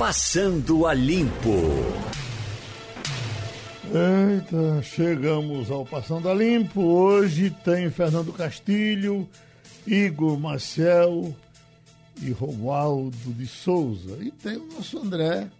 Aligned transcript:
Passando 0.00 0.86
a 0.86 0.94
Limpo. 0.94 1.60
Eita, 3.84 4.82
chegamos 4.82 5.70
ao 5.70 5.84
Passando 5.84 6.26
a 6.30 6.32
Limpo. 6.32 6.80
Hoje 6.80 7.50
tem 7.50 7.90
Fernando 7.90 8.32
Castilho, 8.32 9.28
Igor 9.86 10.40
Marcel 10.40 11.36
e 12.22 12.30
Romualdo 12.30 13.30
de 13.34 13.46
Souza. 13.46 14.16
E 14.22 14.30
tem 14.30 14.56
o 14.56 14.72
nosso 14.72 14.98
André 14.98 15.50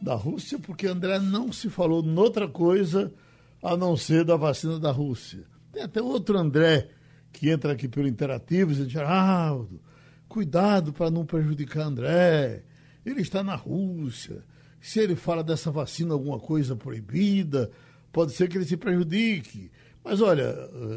da 0.00 0.14
Rússia, 0.14 0.56
porque 0.56 0.86
André 0.86 1.18
não 1.18 1.52
se 1.52 1.68
falou 1.68 2.00
noutra 2.00 2.46
coisa 2.46 3.12
a 3.60 3.76
não 3.76 3.96
ser 3.96 4.24
da 4.24 4.36
vacina 4.36 4.78
da 4.78 4.92
Rússia. 4.92 5.42
Tem 5.72 5.82
até 5.82 6.00
outro 6.00 6.38
André 6.38 6.90
que 7.32 7.50
entra 7.50 7.72
aqui 7.72 7.88
pelo 7.88 8.06
Interativo 8.06 8.70
e 8.70 8.76
diz, 8.76 8.88
Geraldo, 8.88 9.80
cuidado 10.28 10.92
para 10.92 11.10
não 11.10 11.26
prejudicar 11.26 11.82
André. 11.86 12.62
Ele 13.04 13.20
está 13.20 13.42
na 13.42 13.54
Rússia. 13.54 14.44
Se 14.80 15.00
ele 15.00 15.14
fala 15.14 15.44
dessa 15.44 15.70
vacina 15.70 16.14
alguma 16.14 16.38
coisa 16.38 16.74
proibida, 16.74 17.70
pode 18.12 18.32
ser 18.32 18.48
que 18.48 18.56
ele 18.56 18.64
se 18.64 18.76
prejudique. 18.76 19.70
Mas 20.02 20.20
olha, 20.20 20.54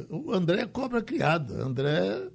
o 0.10 0.32
André 0.32 0.62
é 0.62 0.66
cobra 0.66 1.02
criada. 1.02 1.64
André 1.64 2.30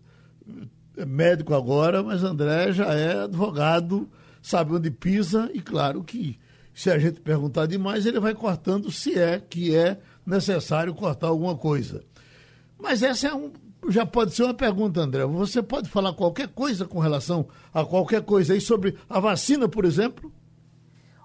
é 0.97 1.07
médico 1.07 1.55
agora, 1.55 2.03
mas 2.03 2.23
André 2.23 2.73
já 2.73 2.93
é 2.93 3.25
advogado, 3.25 4.09
sabe 4.43 4.75
onde 4.75 4.91
pisa 4.91 5.51
e 5.55 5.61
claro 5.61 6.03
que 6.03 6.39
se 6.75 6.91
a 6.91 6.99
gente 6.99 7.21
perguntar 7.21 7.67
demais, 7.67 8.07
ele 8.07 8.21
vai 8.21 8.35
cortando 8.35 8.91
se 8.93 9.19
é 9.19 9.41
que 9.41 9.75
é 9.75 9.99
necessário 10.25 10.95
cortar 10.95 11.27
alguma 11.27 11.57
coisa. 11.57 12.05
Mas 12.79 13.03
essa 13.03 13.29
é 13.29 13.35
um, 13.35 13.51
já 13.89 14.05
pode 14.05 14.35
ser 14.35 14.45
uma 14.45 14.55
pergunta, 14.55 15.01
André. 15.01 15.25
Você 15.25 15.63
pode 15.63 15.89
falar 15.89 16.13
qualquer 16.13 16.49
coisa 16.49 16.85
com 16.85 16.99
relação 16.99 17.47
a 17.73 17.85
qualquer 17.85 18.23
coisa 18.23 18.55
aí 18.55 18.61
sobre 18.61 18.97
a 19.09 19.21
vacina, 19.21 19.69
por 19.69 19.85
exemplo? 19.85 20.33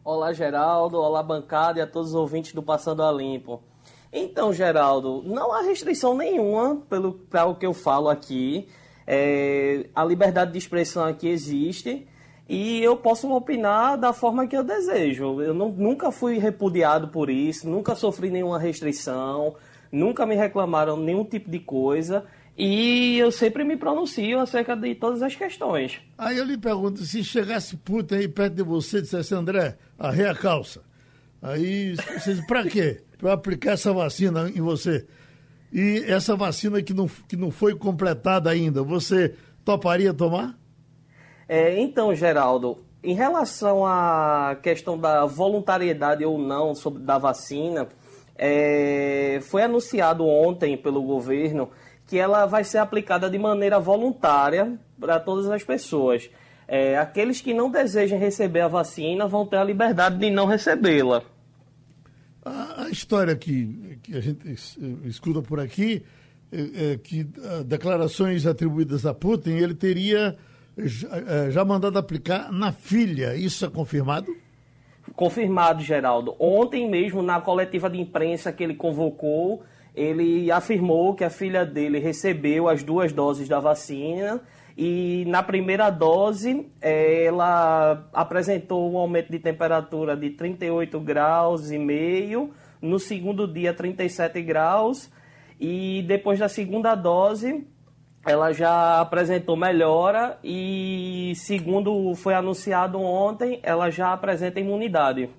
Olá, 0.03 0.33
Geraldo. 0.33 0.97
Olá, 0.97 1.23
bancada 1.23 1.79
e 1.79 1.81
a 1.81 1.87
todos 1.87 2.09
os 2.09 2.15
ouvintes 2.15 2.53
do 2.53 2.61
Passando 2.61 3.01
a 3.01 3.11
Limpo. 3.11 3.63
Então, 4.11 4.53
Geraldo, 4.53 5.23
não 5.25 5.51
há 5.51 5.61
restrição 5.61 6.15
nenhuma 6.15 6.83
para 7.29 7.45
o 7.45 7.55
que 7.55 7.65
eu 7.65 7.73
falo 7.73 8.09
aqui. 8.09 8.67
É, 9.07 9.89
a 9.95 10.05
liberdade 10.05 10.51
de 10.51 10.57
expressão 10.57 11.03
aqui 11.03 11.27
existe 11.27 12.07
e 12.47 12.83
eu 12.83 12.95
posso 12.95 13.31
opinar 13.33 13.97
da 13.97 14.13
forma 14.13 14.45
que 14.45 14.55
eu 14.55 14.63
desejo. 14.63 15.41
Eu 15.41 15.53
não, 15.53 15.69
nunca 15.69 16.11
fui 16.11 16.37
repudiado 16.37 17.07
por 17.07 17.29
isso, 17.29 17.69
nunca 17.69 17.95
sofri 17.95 18.29
nenhuma 18.29 18.59
restrição, 18.59 19.55
nunca 19.91 20.25
me 20.25 20.35
reclamaram 20.35 20.95
nenhum 20.95 21.25
tipo 21.25 21.49
de 21.49 21.59
coisa. 21.59 22.25
E 22.57 23.17
eu 23.17 23.31
sempre 23.31 23.63
me 23.63 23.75
pronuncio 23.75 24.39
acerca 24.39 24.75
de 24.75 24.93
todas 24.93 25.21
as 25.23 25.35
questões. 25.35 25.99
Aí 26.17 26.37
eu 26.37 26.45
lhe 26.45 26.57
pergunto, 26.57 27.03
se 27.03 27.23
chegasse 27.23 27.75
puta 27.77 28.15
aí 28.15 28.27
perto 28.27 28.53
de 28.53 28.63
você 28.63 28.99
e 28.99 29.01
dissesse, 29.01 29.33
André, 29.33 29.75
arreia 29.97 30.31
a 30.31 30.35
calça. 30.35 30.81
Aí 31.41 31.95
você 31.95 32.35
diz, 32.35 32.45
pra 32.45 32.63
quê? 32.63 33.01
Pra 33.17 33.33
aplicar 33.33 33.71
essa 33.71 33.91
vacina 33.91 34.49
em 34.49 34.61
você. 34.61 35.05
E 35.71 36.03
essa 36.07 36.35
vacina 36.35 36.81
que 36.83 36.93
não, 36.93 37.07
que 37.27 37.35
não 37.35 37.49
foi 37.49 37.75
completada 37.75 38.51
ainda, 38.51 38.83
você 38.83 39.33
toparia 39.65 40.13
tomar? 40.13 40.55
É, 41.49 41.79
então, 41.81 42.13
Geraldo, 42.13 42.85
em 43.03 43.15
relação 43.15 43.85
à 43.85 44.55
questão 44.61 44.97
da 44.97 45.25
voluntariedade 45.25 46.23
ou 46.23 46.37
não 46.37 46.75
sobre, 46.75 47.01
da 47.01 47.17
vacina, 47.17 47.89
é, 48.35 49.39
foi 49.41 49.63
anunciado 49.63 50.25
ontem 50.25 50.77
pelo 50.77 51.01
governo 51.01 51.69
que 52.13 52.19
ela 52.19 52.45
vai 52.45 52.63
ser 52.63 52.77
aplicada 52.77 53.27
de 53.27 53.39
maneira 53.39 53.79
voluntária 53.79 54.77
para 54.99 55.19
todas 55.19 55.49
as 55.49 55.63
pessoas. 55.63 56.29
É, 56.67 56.95
aqueles 56.95 57.41
que 57.41 57.55
não 57.55 57.71
desejem 57.71 58.19
receber 58.19 58.61
a 58.61 58.67
vacina 58.67 59.25
vão 59.25 59.47
ter 59.47 59.57
a 59.57 59.63
liberdade 59.63 60.19
de 60.19 60.29
não 60.29 60.45
recebê-la. 60.45 61.23
A, 62.45 62.83
a, 62.83 62.89
história 62.91 63.35
que, 63.35 63.97
que 64.03 64.15
a 64.15 64.21
gente 64.21 64.47
escuta 65.05 65.41
por 65.41 65.59
aqui 65.59 66.05
é, 66.51 66.91
é 66.91 66.97
que 66.97 67.25
declarações 67.65 68.45
atribuídas 68.45 69.07
a 69.07 69.13
Putin, 69.15 69.53
ele 69.53 69.73
teria 69.73 70.37
já, 70.77 71.07
é, 71.17 71.49
já 71.49 71.65
mandado 71.65 71.97
aplicar 71.97 72.51
na 72.51 72.71
filha. 72.71 73.35
Isso 73.35 73.65
é 73.65 73.71
confirmado? 73.71 74.27
Confirmado, 75.15 75.81
Geraldo. 75.81 76.35
Ontem 76.37 76.87
mesmo, 76.87 77.23
na 77.23 77.41
coletiva 77.41 77.89
de 77.89 77.99
imprensa 77.99 78.53
que 78.53 78.63
ele 78.63 78.75
convocou, 78.75 79.63
ele 79.95 80.51
afirmou 80.51 81.13
que 81.13 81.23
a 81.23 81.29
filha 81.29 81.65
dele 81.65 81.99
recebeu 81.99 82.67
as 82.67 82.83
duas 82.83 83.13
doses 83.13 83.47
da 83.47 83.59
vacina 83.59 84.41
e 84.75 85.23
na 85.27 85.43
primeira 85.43 85.89
dose 85.89 86.67
ela 86.81 88.07
apresentou 88.11 88.91
um 88.91 88.97
aumento 88.97 89.31
de 89.31 89.37
temperatura 89.37 90.17
de 90.17 90.31
38 90.31 90.99
graus 90.99 91.69
e 91.69 91.77
meio, 91.77 92.51
no 92.81 92.97
segundo 92.97 93.47
dia 93.47 93.73
37 93.73 94.41
graus 94.41 95.11
e 95.59 96.03
depois 96.07 96.39
da 96.39 96.49
segunda 96.49 96.95
dose 96.95 97.67
ela 98.25 98.53
já 98.53 99.01
apresentou 99.01 99.55
melhora 99.55 100.39
e 100.43 101.33
segundo 101.35 102.15
foi 102.15 102.33
anunciado 102.33 102.99
ontem, 102.99 103.59
ela 103.61 103.89
já 103.89 104.13
apresenta 104.13 104.59
imunidade. 104.59 105.29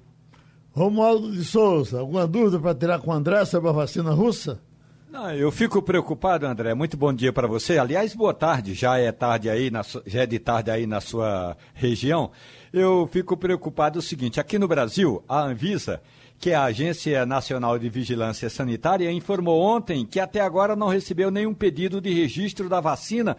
Romualdo 0.75 1.31
de 1.31 1.45
Souza, 1.45 2.01
alguma 2.01 2.27
dúvida 2.27 2.59
para 2.59 2.75
tirar 2.75 2.99
com 2.99 3.13
o 3.13 3.15
André 3.15 3.45
sobre 3.45 3.69
a 3.69 3.73
vacina 3.73 4.11
russa? 4.11 4.61
Não, 5.09 5.31
eu 5.31 5.53
fico 5.53 5.81
preocupado, 5.81 6.45
André. 6.45 6.75
Muito 6.75 6.97
bom 6.97 7.13
dia 7.13 7.33
para 7.33 7.47
você. 7.47 7.79
Aliás, 7.79 8.13
boa 8.13 8.35
tarde. 8.35 8.75
Já 8.75 8.99
é 8.99 9.13
tarde 9.13 9.49
aí, 9.49 9.71
na, 9.71 9.83
já 10.05 10.23
é 10.23 10.27
de 10.27 10.41
tarde 10.41 10.73
aí 10.73 10.85
na 10.85 11.01
sua 11.01 11.57
região. 11.75 12.33
Eu 12.73 13.09
fico 13.13 13.37
preocupado 13.37 14.01
o 14.01 14.03
seguinte: 14.03 14.41
aqui 14.41 14.59
no 14.59 14.67
Brasil, 14.67 15.23
a 15.29 15.43
Anvisa, 15.43 16.03
que 16.41 16.51
é 16.51 16.57
a 16.57 16.65
Agência 16.65 17.25
Nacional 17.25 17.79
de 17.79 17.89
Vigilância 17.89 18.51
Sanitária, 18.51 19.13
informou 19.13 19.63
ontem 19.63 20.05
que 20.05 20.19
até 20.19 20.41
agora 20.41 20.75
não 20.75 20.89
recebeu 20.89 21.31
nenhum 21.31 21.55
pedido 21.55 22.01
de 22.01 22.13
registro 22.13 22.69
da 22.69 22.81
vacina, 22.81 23.37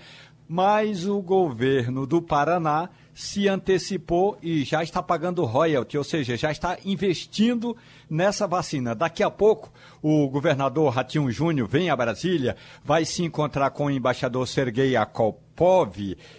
mas 0.47 1.06
o 1.06 1.22
governo 1.22 2.07
do 2.07 2.22
Paraná 2.22 2.90
se 3.15 3.47
antecipou 3.47 4.37
e 4.43 4.65
já 4.65 4.83
está 4.83 5.01
pagando 5.01 5.45
royalty, 5.45 5.97
ou 5.97 6.03
seja, 6.03 6.35
já 6.35 6.51
está 6.51 6.77
investindo 6.83 7.75
nessa 8.09 8.45
vacina. 8.45 8.93
Daqui 8.93 9.23
a 9.23 9.31
pouco, 9.31 9.71
o 10.01 10.27
governador 10.27 10.93
Ratinho 10.93 11.31
Júnior 11.31 11.65
vem 11.65 11.89
a 11.89 11.95
Brasília, 11.95 12.57
vai 12.83 13.05
se 13.05 13.23
encontrar 13.23 13.69
com 13.69 13.85
o 13.85 13.89
embaixador 13.89 14.45
Sergei 14.45 14.97
Akopov 14.97 15.95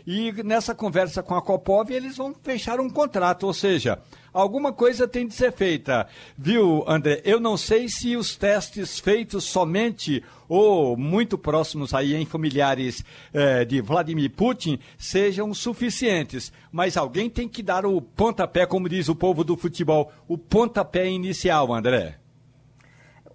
e 0.07 0.33
nessa 0.45 0.75
conversa 0.75 1.23
com 1.23 1.35
a 1.35 1.39
Akopov 1.39 1.91
eles 1.91 2.19
vão 2.19 2.35
fechar 2.43 2.79
um 2.79 2.91
contrato, 2.91 3.47
ou 3.47 3.55
seja, 3.55 3.99
alguma 4.37 4.73
coisa 4.73 5.09
tem 5.09 5.27
de 5.27 5.35
ser 5.35 5.51
feita. 5.53 6.07
Viu, 6.37 6.85
André? 6.87 7.23
Eu 7.25 7.41
não 7.41 7.57
sei 7.57 7.89
se 7.89 8.17
os 8.17 8.37
testes 8.37 9.01
feitos 9.01 9.45
somente 9.45 10.23
ou 10.49 10.97
muito 10.97 11.39
próximos 11.39 11.95
aí 11.95 12.15
em 12.15 12.27
familiares 12.27 13.05
eh, 13.33 13.65
de 13.65 13.81
Vladimir 13.81 14.31
Putin 14.31 14.79
sejam 14.99 15.53
suficientes, 15.55 16.53
mas 16.71 16.97
alguém 16.97 17.31
tem 17.31 17.49
que 17.49 17.63
dar 17.63 17.87
o 17.87 18.01
pontapé, 18.01 18.67
como 18.67 18.89
diz 18.89 19.09
o 19.09 19.17
povo 19.17 19.43
do 19.43 19.57
futebol, 19.57 20.13
o 20.29 20.37
pontapé 20.37 21.09
inicial, 21.09 21.73
André. 21.73 22.19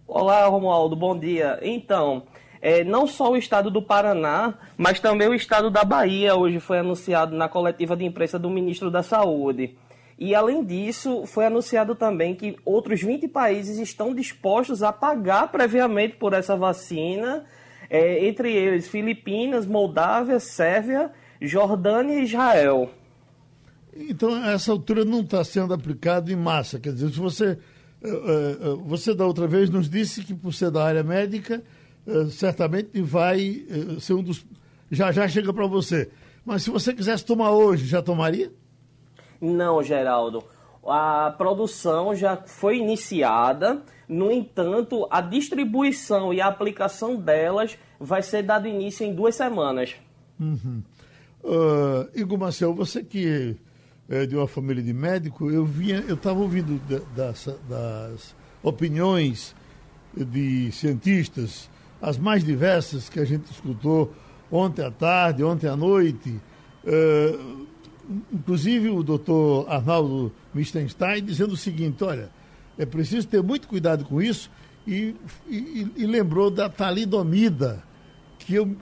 Olá, 0.08 0.46
Romualdo, 0.46 0.96
bom 0.96 1.18
dia. 1.18 1.60
Então, 1.64 2.24
é, 2.62 2.84
não 2.84 3.08
só 3.08 3.32
o 3.32 3.38
estado 3.38 3.72
do 3.72 3.82
Paraná, 3.82 4.54
mas 4.78 5.00
também 5.00 5.28
o 5.28 5.34
estado 5.34 5.72
da 5.72 5.84
Bahia 5.84 6.36
hoje 6.36 6.60
foi 6.60 6.78
anunciado 6.80 7.36
na 7.36 7.50
coletiva 7.50 7.98
de 7.98 8.06
imprensa 8.06 8.38
do 8.38 8.50
ministro 8.50 8.92
da 8.92 9.02
Saúde. 9.02 9.76
E 10.22 10.36
além 10.36 10.64
disso, 10.64 11.26
foi 11.26 11.48
anunciado 11.48 11.96
também 11.96 12.36
que 12.36 12.56
outros 12.64 13.02
20 13.02 13.28
países 13.28 13.80
estão 13.80 14.14
dispostos 14.14 14.84
a 14.84 14.94
pagar 14.94 15.52
previamente 15.52 16.16
por 16.18 16.34
essa 16.34 16.56
vacina, 16.56 17.44
é, 17.90 18.28
entre 18.28 18.54
eles 18.54 18.88
Filipinas, 18.88 19.66
Moldávia, 19.66 20.40
Sérvia, 20.40 21.10
Jordânia 21.42 22.20
e 22.20 22.26
Israel. 22.26 22.92
Então, 23.98 24.46
essa 24.46 24.72
altura 24.72 25.04
não 25.04 25.22
está 25.22 25.44
sendo 25.44 25.74
aplicado 25.74 26.32
em 26.32 26.36
massa. 26.36 26.80
Quer 26.80 26.94
dizer, 26.94 27.10
se 27.10 27.20
você, 27.20 27.58
eh, 28.04 28.08
eh, 28.08 28.58
você 28.86 29.16
da 29.16 29.26
outra 29.26 29.48
vez 29.48 29.72
nos 29.72 29.90
disse 29.90 30.24
que 30.24 30.36
por 30.36 30.54
ser 30.54 30.70
da 30.70 30.86
área 30.86 31.02
médica, 31.02 31.64
eh, 32.06 32.26
certamente 32.30 33.02
vai 33.02 33.66
ser 34.00 34.14
um 34.14 34.22
dos. 34.22 34.46
Já 34.92 35.12
já 35.12 35.28
chega 35.28 35.52
para 35.52 35.66
você. 35.66 36.12
Mas 36.46 36.62
se 36.62 36.70
você 36.70 36.94
quisesse 36.94 37.26
tomar 37.26 37.50
hoje, 37.50 37.88
já 37.88 38.04
tomaria? 38.04 38.52
Não, 39.42 39.82
Geraldo. 39.82 40.44
A 40.86 41.34
produção 41.38 42.16
já 42.16 42.38
foi 42.38 42.78
iniciada, 42.78 43.82
no 44.08 44.32
entanto, 44.32 45.08
a 45.10 45.22
distribuição 45.22 46.34
e 46.34 46.40
a 46.40 46.48
aplicação 46.48 47.16
delas 47.16 47.78
vai 48.00 48.22
ser 48.22 48.44
dado 48.44 48.68
início 48.68 49.06
em 49.06 49.14
duas 49.14 49.36
semanas. 49.36 49.96
Uhum. 50.40 50.82
Uh, 51.44 52.10
Igor 52.16 52.38
Marcel, 52.38 52.74
você 52.74 53.04
que 53.04 53.56
é 54.10 54.26
de 54.26 54.36
uma 54.36 54.48
família 54.48 54.84
de 54.84 54.94
médico, 54.94 55.50
eu 55.50 55.66
vinha, 55.66 56.04
eu 56.08 56.16
estava 56.16 56.40
ouvindo 56.40 56.80
das, 57.16 57.48
das 57.70 58.36
opiniões 58.62 59.56
de 60.16 60.72
cientistas, 60.72 61.70
as 62.02 62.18
mais 62.18 62.44
diversas 62.44 63.08
que 63.08 63.20
a 63.20 63.26
gente 63.26 63.50
escutou 63.52 64.14
ontem 64.52 64.84
à 64.84 64.92
tarde, 64.92 65.44
ontem 65.44 65.68
à 65.68 65.76
noite. 65.76 66.42
Uh, 66.84 67.61
inclusive 68.32 68.90
o 68.90 69.04
doutor 69.04 69.70
Arnaldo 69.70 70.32
Mistenstein, 70.54 71.24
dizendo 71.24 71.54
o 71.54 71.58
seguinte: 71.58 72.04
olha, 72.04 72.30
é 72.78 72.86
preciso 72.86 73.28
ter 73.28 73.42
muito 73.42 73.68
cuidado 73.68 74.06
com 74.06 74.22
isso, 74.22 74.50
e, 74.88 75.16
e, 75.48 75.88
e 75.98 76.06
lembrou 76.06 76.50
da 76.50 76.70
talidomida, 76.70 77.84
que 78.40 78.56
eu, 78.56 78.76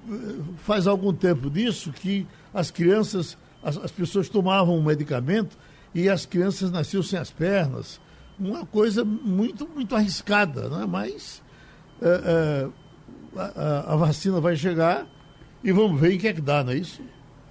faz 0.57 0.87
algum 0.87 1.13
tempo 1.13 1.49
disso, 1.49 1.91
que 1.91 2.25
as 2.53 2.71
crianças, 2.71 3.37
as, 3.61 3.77
as 3.77 3.91
pessoas 3.91 4.29
tomavam 4.29 4.77
um 4.77 4.83
medicamento 4.83 5.57
e 5.93 6.09
as 6.09 6.25
crianças 6.25 6.71
nasciam 6.71 7.03
sem 7.03 7.19
as 7.19 7.29
pernas. 7.29 7.99
Uma 8.39 8.65
coisa 8.65 9.03
muito, 9.03 9.67
muito 9.67 9.95
arriscada, 9.95 10.69
né? 10.69 10.85
mas 10.87 11.41
é, 12.01 12.69
é, 13.35 13.39
a, 13.39 13.93
a, 13.93 13.95
vacina 13.97 14.39
vai 14.39 14.55
chegar 14.55 15.05
e 15.61 15.71
vamos 15.71 15.99
ver 15.99 16.13
em 16.13 16.17
que 16.17 16.27
é 16.27 16.33
que 16.33 16.41
dá, 16.41 16.63
não 16.63 16.71
é 16.71 16.77
isso? 16.77 17.01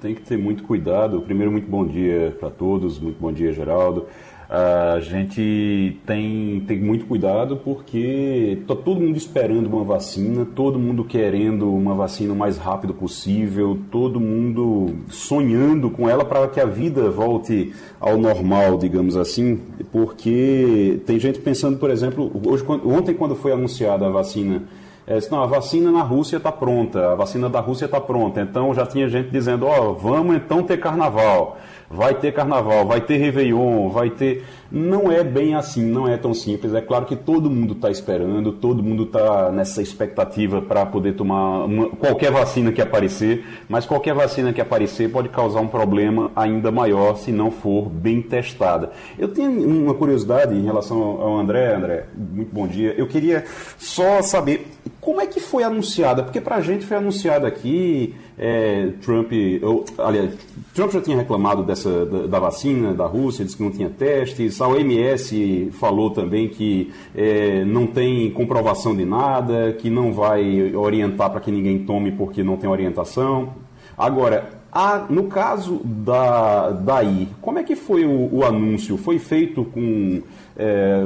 Tem 0.01 0.15
que 0.15 0.23
ter 0.23 0.39
muito 0.39 0.63
cuidado. 0.63 1.21
Primeiro, 1.23 1.51
muito 1.51 1.69
bom 1.69 1.85
dia 1.85 2.37
para 2.39 2.51
todos, 2.51 3.01
muito 3.01 3.19
bom 3.21 3.33
dia, 3.33 3.53
Geraldo. 3.53 4.07
A 4.49 4.99
gente 5.01 6.01
tem, 6.07 6.63
tem 6.67 6.81
muito 6.81 7.05
cuidado 7.05 7.59
porque 7.59 8.59
está 8.63 8.75
todo 8.75 8.99
mundo 8.99 9.19
esperando 9.19 9.67
uma 9.67 9.85
vacina, 9.85 10.47
todo 10.47 10.79
mundo 10.79 11.05
querendo 11.05 11.71
uma 11.71 11.95
vacina 11.95 12.33
o 12.33 12.37
mais 12.37 12.57
rápido 12.57 12.95
possível, 12.95 13.79
todo 13.91 14.19
mundo 14.19 14.95
sonhando 15.11 15.91
com 15.91 16.09
ela 16.09 16.25
para 16.25 16.49
que 16.49 16.61
a 16.61 16.65
vida 16.65 17.11
volte 17.11 17.75
ao 18.01 18.17
normal, 18.17 18.79
digamos 18.79 19.19
assim, 19.19 19.61
porque 19.93 21.01
tem 21.05 21.19
gente 21.19 21.41
pensando, 21.41 21.77
por 21.77 21.91
exemplo, 21.91 22.31
hoje, 22.47 22.65
ontem 22.87 23.13
quando 23.15 23.35
foi 23.35 23.53
anunciada 23.53 24.07
a 24.07 24.11
vacina 24.11 24.63
é, 25.09 25.19
não, 25.31 25.43
a 25.43 25.47
vacina 25.47 25.91
na 25.91 26.03
Rússia 26.03 26.37
está 26.37 26.53
pronta, 26.53 27.13
a 27.13 27.15
vacina 27.15 27.49
da 27.49 27.61
Rússia 27.61 27.87
está 27.87 27.99
pronta. 27.99 28.43
Então 28.43 28.75
já 28.75 28.85
tinha 28.85 29.09
gente 29.09 29.31
dizendo, 29.31 29.67
ó, 29.67 29.91
oh, 29.91 29.95
vamos 29.95 30.37
então 30.37 30.63
ter 30.63 30.79
carnaval 30.79 31.59
vai 31.91 32.15
ter 32.15 32.33
carnaval, 32.33 32.87
vai 32.87 33.01
ter 33.01 33.17
Réveillon, 33.17 33.89
vai 33.89 34.11
ter. 34.11 34.45
Não 34.71 35.11
é 35.11 35.25
bem 35.25 35.55
assim, 35.55 35.83
não 35.83 36.07
é 36.07 36.17
tão 36.19 36.35
simples. 36.35 36.75
É 36.75 36.81
claro 36.83 37.07
que 37.07 37.17
todo 37.17 37.51
mundo 37.51 37.73
está 37.73 37.91
esperando, 37.91 38.53
todo 38.53 38.83
mundo 38.83 39.05
está 39.05 39.51
nessa 39.51 39.81
expectativa 39.81 40.61
para 40.61 40.85
poder 40.85 41.15
tomar 41.15 41.65
uma, 41.65 41.89
qualquer 41.89 42.31
vacina 42.31 42.71
que 42.71 42.83
aparecer, 42.83 43.45
mas 43.67 43.87
qualquer 43.87 44.15
vacina 44.15 44.53
que 44.53 44.61
aparecer 44.61 45.11
pode 45.11 45.31
causar 45.31 45.61
um 45.61 45.69
problema 45.69 46.31
ainda 46.37 46.71
maior 46.71 47.17
se 47.17 47.33
não 47.33 47.51
for 47.51 47.89
bem 47.89 48.21
testada. 48.21 48.91
Eu 49.19 49.29
tenho 49.29 49.51
uma 49.51 49.95
curiosidade 49.95 50.55
em 50.55 50.65
relação 50.65 51.01
ao 51.01 51.39
André. 51.39 51.75
André, 51.75 52.05
muito 52.15 52.55
bom 52.55 52.67
dia. 52.67 52.95
Eu 52.97 53.07
queria 53.07 53.45
só 53.79 54.21
saber 54.21 54.67
como 55.01 55.21
é 55.21 55.27
que 55.27 55.41
foi 55.41 55.63
anunciada, 55.63 56.23
porque 56.23 56.41
para 56.41 56.57
a 56.57 56.61
gente 56.61 56.85
foi 56.85 56.99
anunciada 56.99 57.49
aqui 57.49 58.15
é, 58.39 58.93
Trump, 59.03 59.33
ou, 59.63 59.85
aliás, 59.99 60.33
Trump 60.73 60.93
já 60.93 61.01
tinha 61.01 61.17
reclamado 61.17 61.65
dessa 61.65 62.07
da, 62.07 62.27
da, 62.27 62.39
vacina 62.39 62.95
da 62.95 63.05
Rússia, 63.05 63.45
disse 63.45 63.57
que 63.57 63.63
não 63.65 63.71
tinha 63.71 63.91
testes. 63.91 64.58
A 64.61 64.69
OMS 64.69 65.71
falou 65.73 66.11
também 66.11 66.49
que 66.49 66.93
é, 67.15 67.65
não 67.65 67.87
tem 67.87 68.31
comprovação 68.31 68.97
de 68.97 69.05
nada, 69.05 69.73
que 69.73 69.91
não 69.91 70.13
vai 70.13 70.75
orientar 70.75 71.31
para 71.31 71.41
que 71.41 71.51
ninguém 71.51 71.81
tome 71.81 72.13
porque 72.13 72.43
não 72.43 72.57
tem 72.57 72.69
orientação. 72.69 73.55
Agora, 73.97 74.59
a, 74.71 75.07
no 75.09 75.25
caso 75.25 75.81
da 75.85 76.71
daí, 76.71 77.29
como 77.41 77.59
é 77.59 77.63
que 77.63 77.75
foi 77.75 78.05
o, 78.05 78.35
o 78.35 78.45
anúncio? 78.45 78.97
Foi 78.97 79.19
feito 79.19 79.65
com 79.65 80.23
é, 80.57 81.03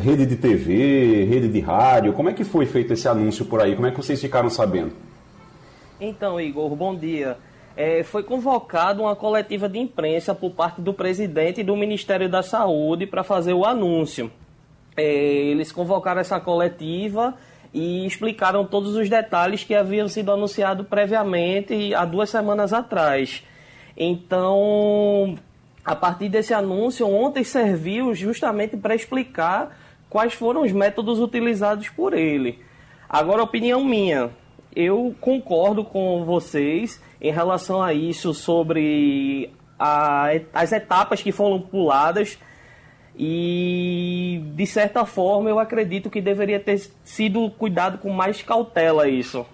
rede 0.00 0.26
de 0.26 0.36
TV, 0.36 1.24
rede 1.24 1.48
de 1.48 1.60
rádio? 1.60 2.12
Como 2.12 2.28
é 2.28 2.32
que 2.32 2.44
foi 2.44 2.66
feito 2.66 2.92
esse 2.92 3.08
anúncio 3.08 3.44
por 3.46 3.60
aí? 3.60 3.74
Como 3.74 3.86
é 3.86 3.90
que 3.90 3.96
vocês 3.96 4.20
ficaram 4.20 4.50
sabendo? 4.50 4.92
Então, 6.00 6.40
Igor, 6.40 6.74
bom 6.76 6.94
dia. 6.94 7.38
É, 7.76 8.02
foi 8.02 8.22
convocada 8.22 9.02
uma 9.02 9.14
coletiva 9.14 9.68
de 9.68 9.78
imprensa 9.78 10.34
por 10.34 10.52
parte 10.52 10.80
do 10.80 10.94
presidente 10.94 11.62
do 11.62 11.76
Ministério 11.76 12.26
da 12.26 12.42
Saúde 12.42 13.06
para 13.06 13.22
fazer 13.22 13.52
o 13.52 13.66
anúncio. 13.66 14.32
É, 14.96 15.04
eles 15.04 15.70
convocaram 15.70 16.22
essa 16.22 16.40
coletiva 16.40 17.34
e 17.74 18.06
explicaram 18.06 18.64
todos 18.64 18.96
os 18.96 19.10
detalhes 19.10 19.62
que 19.62 19.74
haviam 19.74 20.08
sido 20.08 20.32
anunciados 20.32 20.86
previamente 20.88 21.94
há 21.94 22.06
duas 22.06 22.30
semanas 22.30 22.72
atrás. 22.72 23.44
Então, 23.94 25.36
a 25.84 25.94
partir 25.94 26.30
desse 26.30 26.54
anúncio, 26.54 27.06
ontem 27.06 27.44
serviu 27.44 28.14
justamente 28.14 28.74
para 28.78 28.94
explicar 28.94 29.78
quais 30.08 30.32
foram 30.32 30.62
os 30.62 30.72
métodos 30.72 31.20
utilizados 31.20 31.90
por 31.90 32.14
ele. 32.14 32.58
Agora, 33.06 33.42
opinião 33.42 33.84
minha 33.84 34.30
eu 34.74 35.14
concordo 35.20 35.84
com 35.84 36.24
vocês 36.24 37.02
em 37.28 37.32
relação 37.32 37.82
a 37.82 37.92
isso 37.92 38.32
sobre 38.32 39.50
a, 39.78 40.28
as 40.52 40.72
etapas 40.72 41.22
que 41.22 41.32
foram 41.32 41.60
puladas 41.60 42.38
e 43.18 44.42
de 44.54 44.66
certa 44.66 45.04
forma 45.04 45.48
eu 45.48 45.58
acredito 45.58 46.10
que 46.10 46.20
deveria 46.20 46.60
ter 46.60 46.90
sido 47.02 47.50
cuidado 47.50 47.98
com 47.98 48.10
mais 48.10 48.42
cautela 48.42 49.08
isso. 49.08 49.46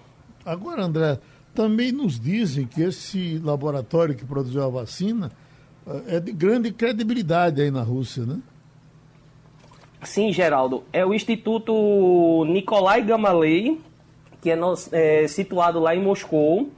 Agora, 0.45 0.83
André, 0.83 1.17
também 1.53 1.91
nos 1.91 2.19
dizem 2.19 2.65
que 2.65 2.81
esse 2.81 3.39
laboratório 3.39 4.15
que 4.15 4.25
produziu 4.25 4.63
a 4.63 4.69
vacina 4.69 5.31
eh, 5.87 6.17
é 6.17 6.19
de 6.19 6.31
grande 6.33 6.71
credibilidade 6.71 7.61
aí 7.61 7.71
na 7.71 7.81
Rússia, 7.81 8.25
né? 8.25 8.39
Sim, 10.03 10.33
Geraldo. 10.33 10.83
É 10.91 11.05
o 11.05 11.13
Instituto 11.13 12.43
Nikolai 12.45 13.01
Gamalei, 13.01 13.79
que 14.41 14.49
é, 14.49 14.55
no, 14.55 14.73
é 14.91 15.25
situado 15.29 15.79
lá 15.79 15.95
em 15.95 16.01
Moscou, 16.01 16.69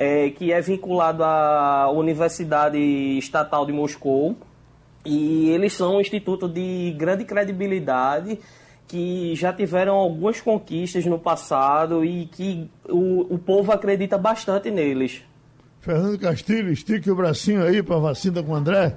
é, 0.00 0.30
que 0.30 0.50
é 0.50 0.62
vinculado 0.62 1.22
à 1.22 1.90
Universidade 1.90 2.78
Estatal 3.18 3.66
de 3.66 3.72
Moscou. 3.72 4.34
E 5.04 5.50
eles 5.50 5.74
são 5.74 5.96
um 5.96 6.00
instituto 6.00 6.48
de 6.48 6.94
grande 6.96 7.22
credibilidade, 7.22 8.38
que 8.88 9.34
já 9.36 9.52
tiveram 9.52 9.96
algumas 9.96 10.40
conquistas 10.40 11.04
no 11.04 11.18
passado 11.18 12.02
e 12.02 12.24
que 12.24 12.66
o, 12.88 13.34
o 13.34 13.38
povo 13.38 13.72
acredita 13.72 14.16
bastante 14.16 14.70
neles. 14.70 15.22
Fernando 15.80 16.18
Castilho, 16.18 16.72
estique 16.72 17.10
o 17.10 17.14
bracinho 17.14 17.62
aí 17.62 17.82
para 17.82 17.96
a 17.96 18.00
vacina 18.00 18.42
com 18.42 18.52
o 18.52 18.54
André. 18.54 18.96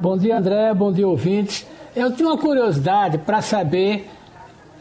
Bom 0.00 0.18
dia, 0.18 0.36
André. 0.36 0.74
Bom 0.74 0.92
dia, 0.92 1.06
ouvintes. 1.06 1.64
Eu 1.94 2.10
tenho 2.10 2.30
uma 2.30 2.38
curiosidade 2.38 3.18
para 3.18 3.40
saber 3.40 4.08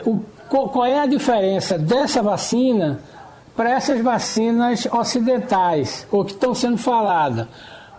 o 0.03 0.19
qual 0.49 0.83
é 0.83 0.99
a 0.99 1.05
diferença 1.05 1.77
dessa 1.77 2.23
vacina 2.23 2.99
para 3.55 3.71
essas 3.71 4.01
vacinas 4.01 4.87
ocidentais, 4.91 6.07
ou 6.11 6.25
que 6.25 6.31
estão 6.31 6.53
sendo 6.55 6.77
faladas? 6.77 7.47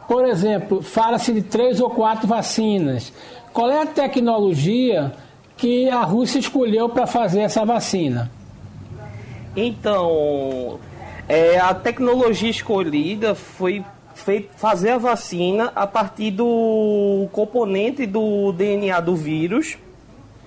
Por 0.08 0.26
exemplo, 0.26 0.82
fala-se 0.82 1.32
de 1.32 1.43
três 1.43 1.81
ou 1.81 1.90
quatro 1.90 2.26
vacinas. 2.26 3.12
Qual 3.52 3.70
é 3.70 3.82
a 3.82 3.87
tecnologia 3.87 5.12
que 5.56 5.88
a 5.88 6.02
Rússia 6.02 6.38
escolheu 6.38 6.88
para 6.88 7.06
fazer 7.06 7.40
essa 7.40 7.64
vacina? 7.64 8.30
Então, 9.54 10.80
é, 11.28 11.59
a 11.59 11.75
tecnologia 11.75 12.50
escolhida 12.50 13.35
foi 13.35 13.85
fazer 14.56 14.90
a 14.90 14.99
vacina 14.99 15.73
a 15.75 15.87
partir 15.87 16.30
do 16.30 17.28
componente 17.32 18.06
do 18.06 18.52
DNA 18.52 19.00
do 19.00 19.16
vírus 19.16 19.78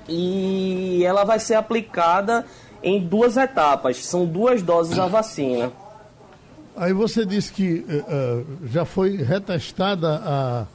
e 0.07 1.03
ela 1.03 1.23
vai 1.23 1.39
ser 1.39 1.55
aplicada 1.55 2.45
em 2.85 2.99
duas 2.99 3.35
etapas. 3.35 4.05
São 4.05 4.25
duas 4.25 4.61
doses 4.61 4.95
da 4.95 5.07
vacina. 5.07 5.71
Aí 6.77 6.93
você 6.93 7.25
disse 7.25 7.51
que 7.51 7.85
uh, 7.89 8.67
já 8.67 8.85
foi 8.85 9.17
retestada 9.17 10.21
a, 10.23 10.65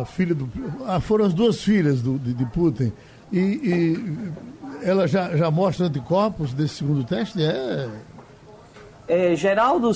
a 0.00 0.04
filha 0.04 0.34
do. 0.34 0.48
Ah, 0.86 1.00
foram 1.00 1.24
as 1.24 1.34
duas 1.34 1.60
filhas 1.60 2.00
do, 2.00 2.18
de, 2.18 2.32
de 2.32 2.46
Putin. 2.46 2.92
E, 3.32 3.38
e, 3.38 4.32
ela 4.82 5.08
já, 5.08 5.36
já 5.36 5.50
mostra 5.50 5.86
anticorpos 5.86 6.52
desse 6.52 6.76
segundo 6.76 7.02
teste? 7.04 7.42
É... 7.42 7.88
é. 9.08 9.34
Geraldo, 9.34 9.90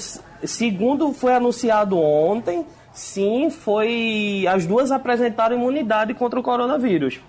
segundo 0.44 1.12
foi 1.12 1.34
anunciado 1.34 1.98
ontem, 1.98 2.66
sim, 2.92 3.48
foi. 3.48 4.44
As 4.48 4.66
duas 4.66 4.90
apresentaram 4.90 5.56
imunidade 5.56 6.14
contra 6.14 6.40
o 6.40 6.42
coronavírus. 6.42 7.20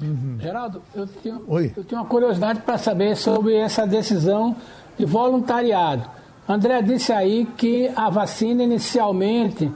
Uhum. 0.00 0.38
Geraldo, 0.40 0.82
eu 0.94 1.06
tenho, 1.06 1.44
eu 1.76 1.84
tenho 1.84 2.00
uma 2.00 2.06
curiosidade 2.06 2.60
para 2.60 2.78
saber 2.78 3.16
sobre 3.16 3.56
essa 3.56 3.86
decisão 3.86 4.56
de 4.98 5.04
voluntariado. 5.04 6.08
André 6.48 6.80
disse 6.82 7.12
aí 7.12 7.46
que 7.56 7.90
a 7.94 8.08
vacina 8.08 8.62
inicialmente 8.62 9.70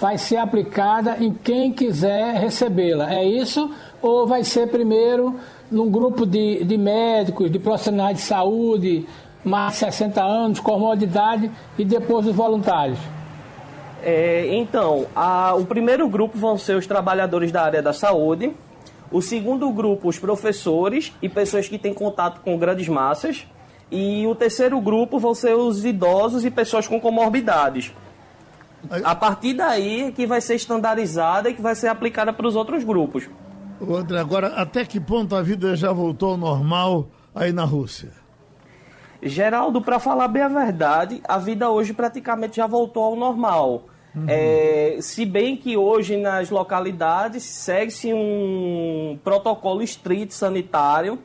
vai 0.00 0.18
ser 0.18 0.36
aplicada 0.36 1.16
em 1.18 1.32
quem 1.32 1.72
quiser 1.72 2.34
recebê-la. 2.34 3.12
É 3.12 3.24
isso? 3.24 3.70
Ou 4.02 4.26
vai 4.26 4.44
ser 4.44 4.68
primeiro 4.68 5.36
num 5.70 5.90
grupo 5.90 6.26
de, 6.26 6.64
de 6.64 6.76
médicos, 6.76 7.50
de 7.50 7.58
profissionais 7.58 8.16
de 8.16 8.22
saúde, 8.22 9.06
mais 9.44 9.74
de 9.74 9.78
60 9.78 10.22
anos, 10.22 10.60
comodidade, 10.60 11.50
e 11.78 11.84
depois 11.84 12.26
os 12.26 12.34
voluntários? 12.34 12.98
É, 14.02 14.54
então, 14.54 15.06
a, 15.14 15.54
o 15.54 15.64
primeiro 15.64 16.08
grupo 16.08 16.36
vão 16.38 16.56
ser 16.56 16.76
os 16.76 16.86
trabalhadores 16.86 17.52
da 17.52 17.62
área 17.62 17.82
da 17.82 17.92
saúde, 17.92 18.54
o 19.10 19.20
segundo 19.20 19.70
grupo, 19.70 20.08
os 20.08 20.18
professores 20.18 21.12
e 21.20 21.28
pessoas 21.28 21.68
que 21.68 21.78
têm 21.78 21.92
contato 21.92 22.40
com 22.40 22.56
grandes 22.58 22.88
massas. 22.88 23.46
E 23.90 24.24
o 24.26 24.34
terceiro 24.34 24.80
grupo 24.80 25.18
vão 25.18 25.34
ser 25.34 25.54
os 25.54 25.84
idosos 25.84 26.44
e 26.44 26.50
pessoas 26.50 26.86
com 26.86 27.00
comorbidades. 27.00 27.92
A 29.04 29.14
partir 29.14 29.54
daí 29.54 30.04
é 30.04 30.12
que 30.12 30.26
vai 30.26 30.40
ser 30.40 30.54
estandarizada 30.54 31.50
e 31.50 31.54
que 31.54 31.60
vai 31.60 31.74
ser 31.74 31.88
aplicada 31.88 32.32
para 32.32 32.46
os 32.46 32.54
outros 32.54 32.84
grupos. 32.84 33.28
André, 33.80 34.18
agora, 34.18 34.48
até 34.48 34.84
que 34.84 35.00
ponto 35.00 35.34
a 35.34 35.42
vida 35.42 35.74
já 35.74 35.92
voltou 35.92 36.30
ao 36.30 36.36
normal 36.36 37.08
aí 37.34 37.52
na 37.52 37.64
Rússia? 37.64 38.12
Geraldo, 39.22 39.82
para 39.82 39.98
falar 39.98 40.28
bem 40.28 40.42
a 40.42 40.48
verdade, 40.48 41.20
a 41.26 41.36
vida 41.36 41.68
hoje 41.68 41.92
praticamente 41.92 42.56
já 42.56 42.66
voltou 42.66 43.04
ao 43.04 43.16
normal. 43.16 43.84
Uhum. 44.14 44.24
É, 44.26 44.98
se 45.00 45.24
bem 45.24 45.56
que 45.56 45.76
hoje 45.76 46.16
nas 46.16 46.50
localidades 46.50 47.42
segue-se 47.42 48.12
um 48.12 49.18
protocolo 49.22 49.82
estrito 49.82 50.34
sanitário. 50.34 51.18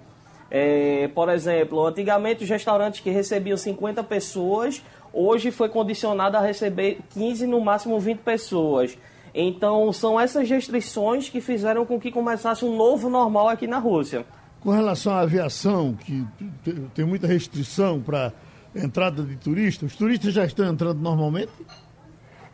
É, 0.50 1.10
por 1.13 1.27
exemplo, 1.30 1.86
antigamente 1.86 2.44
os 2.44 2.50
restaurantes 2.50 3.00
que 3.00 3.10
recebiam 3.10 3.58
50 3.58 4.04
pessoas, 4.04 4.82
hoje 5.12 5.50
foi 5.50 5.68
condicionado 5.70 6.38
a 6.38 6.39
receber 6.39 7.00
15, 7.13 7.48
no 7.48 7.60
máximo 7.60 8.00
20 8.00 8.20
pessoas. 8.20 8.98
Então 9.34 9.92
são 9.92 10.20
essas 10.20 10.50
restrições 10.50 11.30
que 11.30 11.42
fizeram 11.42 11.86
com 11.86 12.00
que 12.00 12.12
começasse 12.12 12.63
um 12.63 12.77
novo 12.77 13.10
normal 13.10 13.50
aqui 13.50 13.68
na 13.68 13.80
Rússia. 13.80 14.25
Com 14.62 14.72
relação 14.72 15.13
à 15.13 15.20
aviação, 15.20 15.94
que 15.94 16.25
tem 16.94 17.06
muita 17.06 17.27
restrição 17.27 18.00
para 18.00 18.32
entrada 18.74 19.24
de 19.24 19.36
turistas, 19.36 19.92
os 19.92 19.98
turistas 19.98 20.34
já 20.34 20.46
estão 20.46 20.65
entrando 20.65 21.00
normalmente? 21.01 21.51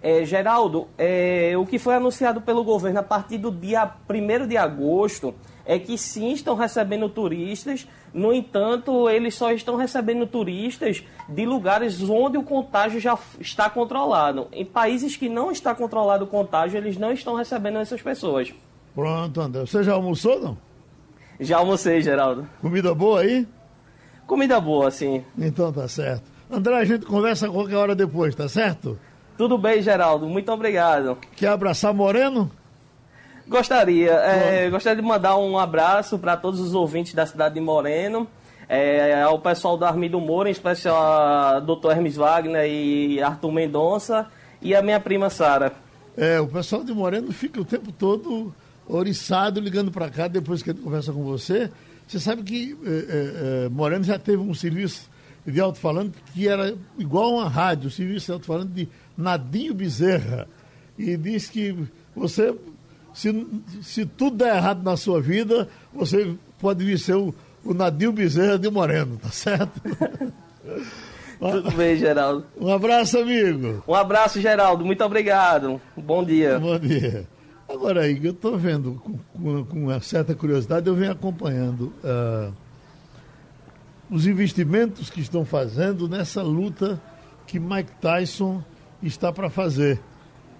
É, 0.01 0.25
Geraldo, 0.25 0.87
é, 0.97 1.53
o 1.55 1.65
que 1.65 1.77
foi 1.77 1.95
anunciado 1.95 2.41
pelo 2.41 2.63
governo 2.63 2.99
a 2.99 3.03
partir 3.03 3.37
do 3.37 3.51
dia 3.51 3.89
1 4.09 4.47
de 4.47 4.57
agosto 4.57 5.33
é 5.63 5.77
que 5.77 5.97
sim 5.97 6.31
estão 6.31 6.55
recebendo 6.55 7.07
turistas, 7.07 7.87
no 8.13 8.33
entanto, 8.33 9.09
eles 9.09 9.35
só 9.35 9.51
estão 9.51 9.75
recebendo 9.75 10.25
turistas 10.25 11.03
de 11.29 11.45
lugares 11.45 12.01
onde 12.01 12.37
o 12.37 12.43
contágio 12.43 12.99
já 12.99 13.17
está 13.39 13.69
controlado. 13.69 14.47
Em 14.51 14.65
países 14.65 15.15
que 15.15 15.29
não 15.29 15.51
está 15.51 15.73
controlado 15.73 16.25
o 16.25 16.27
contágio, 16.27 16.77
eles 16.77 16.97
não 16.97 17.11
estão 17.11 17.35
recebendo 17.35 17.77
essas 17.77 18.01
pessoas. 18.01 18.53
Pronto, 18.93 19.39
André. 19.39 19.61
Você 19.61 19.83
já 19.83 19.93
almoçou, 19.93 20.41
não? 20.41 20.57
Já 21.39 21.57
almocei, 21.57 22.01
Geraldo. 22.01 22.47
Comida 22.59 22.93
boa 22.93 23.21
aí? 23.21 23.47
Comida 24.27 24.59
boa, 24.59 24.91
sim. 24.91 25.23
Então 25.37 25.71
tá 25.71 25.87
certo. 25.87 26.23
André, 26.49 26.75
a 26.75 26.85
gente 26.85 27.05
conversa 27.05 27.49
qualquer 27.49 27.77
hora 27.77 27.95
depois, 27.95 28.35
tá 28.35 28.49
certo? 28.49 28.99
Tudo 29.37 29.57
bem, 29.57 29.81
Geraldo. 29.81 30.27
Muito 30.27 30.51
obrigado. 30.51 31.17
Quer 31.35 31.49
abraçar 31.49 31.93
Moreno? 31.93 32.51
Gostaria. 33.47 34.11
É, 34.11 34.69
gostaria 34.69 35.01
de 35.01 35.07
mandar 35.07 35.37
um 35.37 35.57
abraço 35.57 36.17
para 36.17 36.37
todos 36.37 36.59
os 36.59 36.73
ouvintes 36.73 37.13
da 37.13 37.25
cidade 37.25 37.55
de 37.55 37.61
Moreno. 37.61 38.27
É, 38.69 39.21
ao 39.21 39.39
pessoal 39.39 39.75
do 39.75 39.83
Armindo 39.83 40.19
Moura, 40.21 40.47
em 40.47 40.53
especial 40.53 40.95
a 40.95 41.59
Dr. 41.59 41.91
Hermes 41.91 42.15
Wagner 42.15 42.65
e 42.65 43.21
Arthur 43.21 43.51
Mendonça 43.51 44.27
e 44.61 44.73
a 44.73 44.81
minha 44.81 44.99
prima 44.99 45.29
Sara. 45.29 45.73
É, 46.15 46.39
o 46.39 46.47
pessoal 46.47 46.83
de 46.83 46.93
Moreno 46.93 47.31
fica 47.33 47.59
o 47.59 47.65
tempo 47.65 47.91
todo 47.91 48.53
oriçado 48.87 49.59
ligando 49.59 49.91
para 49.91 50.09
cá 50.09 50.27
depois 50.27 50.61
que 50.61 50.69
ele 50.69 50.79
conversa 50.79 51.11
com 51.11 51.23
você. 51.23 51.69
Você 52.07 52.19
sabe 52.19 52.43
que 52.43 52.77
é, 52.85 52.89
é, 52.89 53.65
é, 53.65 53.69
Moreno 53.69 54.03
já 54.03 54.19
teve 54.19 54.41
um 54.41 54.53
serviço 54.53 55.09
de 55.45 55.59
alto-falante 55.59 56.17
que 56.33 56.47
era 56.47 56.75
igual 56.97 57.25
a 57.25 57.41
uma 57.41 57.49
rádio, 57.49 57.87
o 57.87 57.91
serviço 57.91 58.27
de 58.27 58.31
alto-falante 58.33 58.71
de 58.71 58.89
Nadinho 59.17 59.73
Bezerra. 59.73 60.47
E 60.97 61.17
diz 61.17 61.49
que 61.49 61.75
você, 62.15 62.55
se, 63.13 63.47
se 63.81 64.05
tudo 64.05 64.37
der 64.37 64.55
errado 64.55 64.83
na 64.83 64.95
sua 64.97 65.21
vida, 65.21 65.67
você 65.93 66.35
pode 66.59 66.83
vir 66.83 66.99
ser 66.99 67.15
o, 67.15 67.33
o 67.63 67.73
Nadinho 67.73 68.11
Bezerra 68.11 68.57
de 68.57 68.69
Moreno, 68.69 69.17
tá 69.17 69.29
certo? 69.29 69.81
Tudo 71.39 71.71
bem, 71.71 71.97
Geraldo. 71.97 72.45
Um 72.55 72.71
abraço, 72.71 73.17
amigo. 73.17 73.83
Um 73.87 73.95
abraço, 73.95 74.39
Geraldo. 74.39 74.85
Muito 74.85 75.03
obrigado. 75.03 75.81
Bom 75.97 76.23
dia. 76.23 76.59
Bom 76.59 76.77
dia. 76.77 77.27
Agora, 77.67 78.01
aí, 78.01 78.19
eu 78.23 78.31
estou 78.31 78.55
vendo 78.59 79.01
com, 79.03 79.17
com, 79.17 79.65
com, 79.65 79.79
uma 79.85 79.99
certa 80.01 80.35
curiosidade, 80.35 80.87
eu 80.87 80.93
venho 80.93 81.11
acompanhando 81.11 81.91
uh, 82.03 82.53
os 84.09 84.27
investimentos 84.27 85.09
que 85.09 85.21
estão 85.21 85.43
fazendo 85.43 86.07
nessa 86.07 86.43
luta 86.43 87.01
que 87.47 87.59
Mike 87.59 87.91
Tyson 87.99 88.61
está 89.07 89.31
para 89.31 89.49
fazer. 89.49 89.99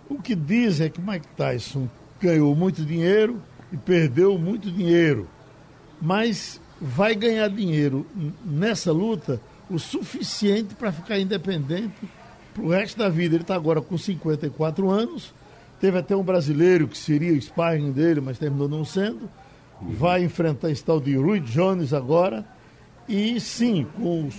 O 0.09 0.21
que 0.21 0.35
dizem 0.35 0.87
é 0.87 0.89
que 0.89 1.01
Mike 1.01 1.27
Tyson 1.37 1.87
ganhou 2.19 2.55
muito 2.55 2.83
dinheiro 2.83 3.41
e 3.71 3.77
perdeu 3.77 4.37
muito 4.37 4.69
dinheiro, 4.69 5.27
mas 6.01 6.59
vai 6.79 7.15
ganhar 7.15 7.47
dinheiro 7.47 8.05
nessa 8.43 8.91
luta 8.91 9.39
o 9.69 9.79
suficiente 9.79 10.75
para 10.75 10.91
ficar 10.91 11.17
independente 11.17 11.95
para 12.53 12.63
o 12.63 12.69
resto 12.69 12.97
da 12.97 13.07
vida. 13.07 13.35
Ele 13.35 13.43
está 13.43 13.55
agora 13.55 13.81
com 13.81 13.97
54 13.97 14.89
anos, 14.89 15.33
teve 15.79 15.97
até 15.97 16.15
um 16.15 16.23
brasileiro 16.23 16.87
que 16.87 16.97
seria 16.97 17.33
o 17.33 17.41
sparring 17.41 17.91
dele, 17.91 18.19
mas 18.19 18.37
terminou 18.37 18.67
não 18.67 18.83
sendo. 18.83 19.29
Vai 19.81 20.23
enfrentar 20.23 20.69
esse 20.69 20.83
tal 20.83 20.99
de 20.99 21.15
Rui 21.15 21.39
Jones 21.39 21.93
agora. 21.93 22.45
E 23.07 23.39
sim, 23.39 23.87
com 23.95 24.27
os, 24.27 24.35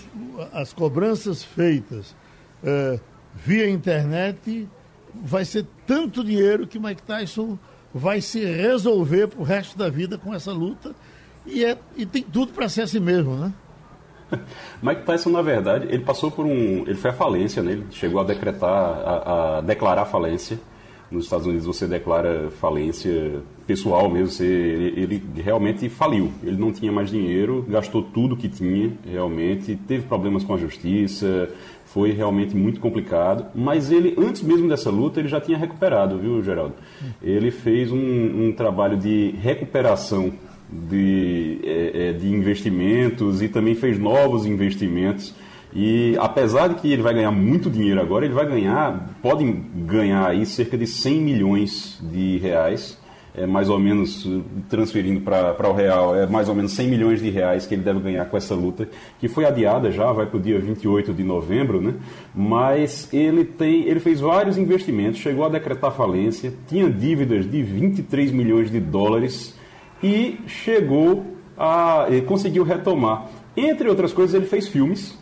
as 0.52 0.72
cobranças 0.72 1.42
feitas, 1.42 2.14
eh, 2.62 3.00
via 3.34 3.68
internet, 3.68 4.68
vai 5.14 5.44
ser 5.44 5.66
tanto 5.86 6.24
dinheiro 6.24 6.66
que 6.66 6.78
Mike 6.78 7.02
Tyson 7.02 7.58
vai 7.94 8.20
se 8.20 8.44
resolver 8.44 9.28
para 9.28 9.40
o 9.40 9.44
resto 9.44 9.76
da 9.76 9.88
vida 9.88 10.16
com 10.16 10.32
essa 10.34 10.52
luta. 10.52 10.94
E, 11.44 11.64
é, 11.64 11.76
e 11.96 12.06
tem 12.06 12.22
tudo 12.22 12.52
para 12.52 12.68
ser 12.68 12.82
assim 12.82 13.00
mesmo, 13.00 13.36
né? 13.36 13.52
Mike 14.82 15.02
Tyson, 15.02 15.30
na 15.30 15.42
verdade, 15.42 15.86
ele 15.88 16.02
passou 16.04 16.30
por 16.30 16.46
um. 16.46 16.82
Ele 16.82 16.94
foi 16.94 17.10
à 17.10 17.14
falência, 17.14 17.62
né? 17.62 17.72
Ele 17.72 17.86
chegou 17.90 18.20
a 18.20 18.24
decretar, 18.24 18.70
a, 18.70 19.58
a 19.58 19.60
declarar 19.60 20.06
falência. 20.06 20.58
Nos 21.12 21.24
Estados 21.24 21.46
Unidos 21.46 21.66
você 21.66 21.86
declara 21.86 22.50
falência 22.50 23.42
pessoal 23.66 24.10
mesmo, 24.10 24.28
você, 24.28 24.44
ele, 24.44 25.02
ele, 25.02 25.22
realmente 25.42 25.88
faliu. 25.88 26.32
Ele 26.42 26.56
não 26.56 26.72
tinha 26.72 26.90
mais 26.90 27.10
dinheiro, 27.10 27.64
gastou 27.68 28.02
tudo 28.02 28.36
que 28.36 28.48
tinha, 28.48 28.92
realmente, 29.04 29.76
teve 29.86 30.06
problemas 30.06 30.42
com 30.42 30.54
a 30.54 30.58
justiça, 30.58 31.48
foi 31.84 32.12
realmente 32.12 32.56
muito 32.56 32.80
complicado, 32.80 33.46
mas 33.54 33.92
ele, 33.92 34.14
antes 34.18 34.42
mesmo 34.42 34.68
dessa 34.68 34.90
luta, 34.90 35.20
ele 35.20 35.28
já 35.28 35.40
tinha 35.40 35.58
recuperado, 35.58 36.18
viu, 36.18 36.42
Geraldo? 36.42 36.74
Ele 37.22 37.50
fez 37.50 37.92
um, 37.92 38.46
um 38.46 38.52
trabalho 38.52 38.96
de 38.96 39.34
recuperação 39.42 40.32
de, 40.72 41.58
é, 41.62 42.08
é, 42.08 42.12
de 42.12 42.28
investimentos 42.28 43.42
e 43.42 43.48
também 43.48 43.74
fez 43.74 43.98
novos 43.98 44.46
investimentos. 44.46 45.34
E 45.74 46.16
apesar 46.20 46.68
de 46.68 46.74
que 46.76 46.92
ele 46.92 47.02
vai 47.02 47.14
ganhar 47.14 47.30
muito 47.30 47.70
dinheiro 47.70 48.00
agora, 48.00 48.24
ele 48.24 48.34
vai 48.34 48.46
ganhar, 48.46 49.10
podem 49.22 49.64
ganhar 49.74 50.26
aí 50.26 50.44
cerca 50.44 50.76
de 50.76 50.86
100 50.86 51.20
milhões 51.20 51.98
de 52.02 52.38
reais 52.38 53.00
é 53.34 53.46
mais 53.46 53.70
ou 53.70 53.78
menos, 53.78 54.28
transferindo 54.68 55.20
para 55.20 55.68
o 55.68 55.72
real, 55.72 56.14
é 56.14 56.26
mais 56.26 56.48
ou 56.50 56.54
menos 56.54 56.72
100 56.72 56.88
milhões 56.88 57.20
de 57.20 57.30
reais 57.30 57.66
que 57.66 57.74
ele 57.74 57.82
deve 57.82 58.00
ganhar 58.00 58.26
com 58.26 58.36
essa 58.36 58.54
luta, 58.54 58.88
que 59.18 59.26
foi 59.26 59.46
adiada 59.46 59.90
já, 59.90 60.12
vai 60.12 60.26
para 60.26 60.36
o 60.36 60.40
dia 60.40 60.58
28 60.58 61.14
de 61.14 61.24
novembro, 61.24 61.80
né? 61.80 61.94
mas 62.34 63.08
ele, 63.12 63.44
tem, 63.44 63.88
ele 63.88 64.00
fez 64.00 64.20
vários 64.20 64.58
investimentos, 64.58 65.18
chegou 65.18 65.46
a 65.46 65.48
decretar 65.48 65.92
falência, 65.92 66.52
tinha 66.68 66.90
dívidas 66.90 67.50
de 67.50 67.62
23 67.62 68.30
milhões 68.32 68.70
de 68.70 68.78
dólares 68.78 69.58
e 70.02 70.38
chegou 70.46 71.24
a. 71.56 72.06
conseguiu 72.26 72.64
retomar. 72.64 73.30
Entre 73.56 73.88
outras 73.88 74.12
coisas, 74.12 74.34
ele 74.34 74.46
fez 74.46 74.68
filmes, 74.68 75.18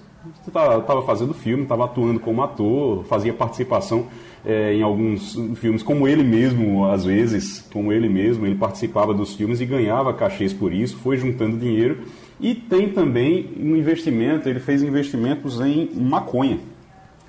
estava 0.50 1.02
fazendo 1.02 1.32
filme, 1.32 1.62
estava 1.62 1.84
atuando 1.84 2.20
como 2.20 2.42
ator, 2.42 3.04
fazia 3.04 3.32
participação 3.32 4.06
é, 4.44 4.74
em 4.74 4.82
alguns 4.82 5.38
filmes, 5.56 5.82
como 5.82 6.08
ele 6.08 6.22
mesmo, 6.22 6.86
às 6.86 7.04
vezes, 7.04 7.66
como 7.72 7.92
ele 7.92 8.08
mesmo, 8.08 8.46
ele 8.46 8.54
participava 8.54 9.12
dos 9.12 9.34
filmes 9.34 9.60
e 9.60 9.66
ganhava 9.66 10.12
cachês 10.14 10.52
por 10.52 10.72
isso, 10.72 10.96
foi 10.98 11.16
juntando 11.16 11.56
dinheiro. 11.56 11.98
E 12.40 12.54
tem 12.54 12.88
também 12.88 13.50
um 13.58 13.76
investimento, 13.76 14.48
ele 14.48 14.60
fez 14.60 14.82
investimentos 14.82 15.60
em 15.60 15.90
maconha. 15.94 16.58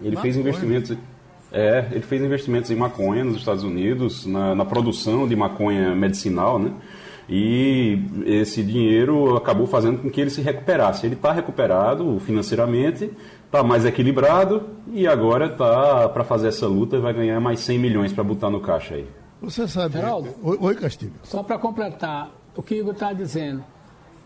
Ele 0.02 0.16
maconha. 0.16 0.22
fez 0.22 0.38
investimentos. 0.38 0.98
É, 1.52 1.86
ele 1.92 2.02
fez 2.02 2.22
investimentos 2.22 2.72
em 2.72 2.76
maconha 2.76 3.26
nos 3.26 3.36
Estados 3.36 3.66
Unidos, 3.66 4.26
na, 4.26 4.56
na 4.56 4.64
produção 4.64 5.28
de 5.28 5.36
maconha 5.36 5.94
medicinal, 5.94 6.58
né? 6.58 6.72
E 7.34 7.98
esse 8.26 8.62
dinheiro 8.62 9.38
acabou 9.38 9.66
fazendo 9.66 10.00
com 10.00 10.10
que 10.10 10.20
ele 10.20 10.30
se 10.30 10.42
recuperasse. 10.42 11.06
Ele 11.06 11.16
está 11.16 11.32
recuperado 11.32 12.20
financeiramente, 12.20 13.10
está 13.46 13.64
mais 13.64 13.86
equilibrado 13.86 14.70
e 14.92 15.08
agora 15.08 15.46
está 15.46 16.10
para 16.10 16.26
fazer 16.26 16.50
essa 16.50 16.68
luta 16.68 17.00
vai 17.00 17.14
ganhar 17.14 17.40
mais 17.40 17.62
100 17.62 17.80
milhões 17.80 18.12
para 18.12 18.22
botar 18.22 18.50
no 18.50 18.60
caixa 18.60 18.96
aí. 18.96 19.08
Você 19.42 19.66
sabe. 19.66 19.94
Geraldo, 19.94 20.36
oi, 20.44 20.58
oi 20.60 20.76
Castilho. 20.76 21.14
Só 21.24 21.42
para 21.42 21.58
completar 21.58 22.30
o 22.54 22.62
que 22.62 22.76
o 22.76 22.78
Igor 22.80 22.92
está 22.94 23.14
dizendo. 23.14 23.64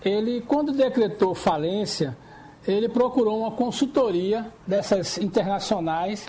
Ele, 0.04 0.42
quando 0.42 0.72
decretou 0.72 1.36
falência, 1.36 2.18
ele 2.68 2.90
procurou 2.90 3.42
uma 3.42 3.52
consultoria 3.52 4.48
dessas 4.66 5.20
internacionais 5.20 6.28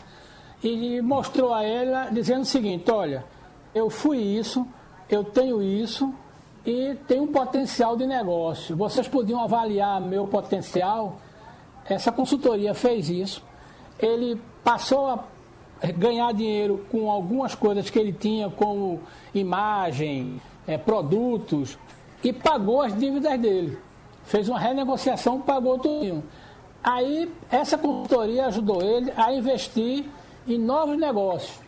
e 0.63 1.01
mostrou 1.01 1.55
a 1.55 1.65
ela 1.65 2.11
dizendo 2.11 2.43
o 2.43 2.47
seguinte: 2.47 2.91
olha, 2.91 3.25
eu 3.75 3.89
fui 3.89 4.19
isso, 4.19 4.67
eu 5.09 5.25
tenho 5.25 5.63
isso 5.63 6.13
e 6.67 6.97
tenho 7.07 7.23
um 7.23 7.33
potencial 7.33 7.97
de 7.97 8.07
negócio. 8.07 8.77
Vocês 8.77 9.07
podiam 9.07 9.41
avaliar 9.41 10.01
meu 10.01 10.27
potencial 10.27 11.19
essa 11.89 12.11
consultoria 12.11 12.75
fez 12.75 13.09
isso. 13.09 13.43
Ele 13.99 14.41
passou 14.65 15.07
a 15.09 15.25
ganhar 15.97 16.33
dinheiro 16.33 16.85
com 16.91 17.11
algumas 17.11 17.55
coisas 17.55 17.89
que 17.89 17.99
ele 17.99 18.13
tinha, 18.13 18.51
como 18.51 19.01
imagem, 19.35 20.41
é, 20.67 20.77
produtos, 20.77 21.79
e 22.25 22.33
pagou 22.33 22.83
as 22.83 22.99
dívidas 22.99 23.39
dele. 23.39 23.79
Fez 24.25 24.49
uma 24.49 24.59
renegociação, 24.59 25.41
pagou 25.41 25.79
tudo. 25.79 26.25
Aí 26.83 27.33
essa 27.51 27.79
consultoria 27.79 28.47
ajudou 28.47 28.83
ele 28.83 29.13
a 29.17 29.33
investir 29.33 30.05
em 30.47 30.59
novos 30.59 30.99
negócios, 30.99 31.59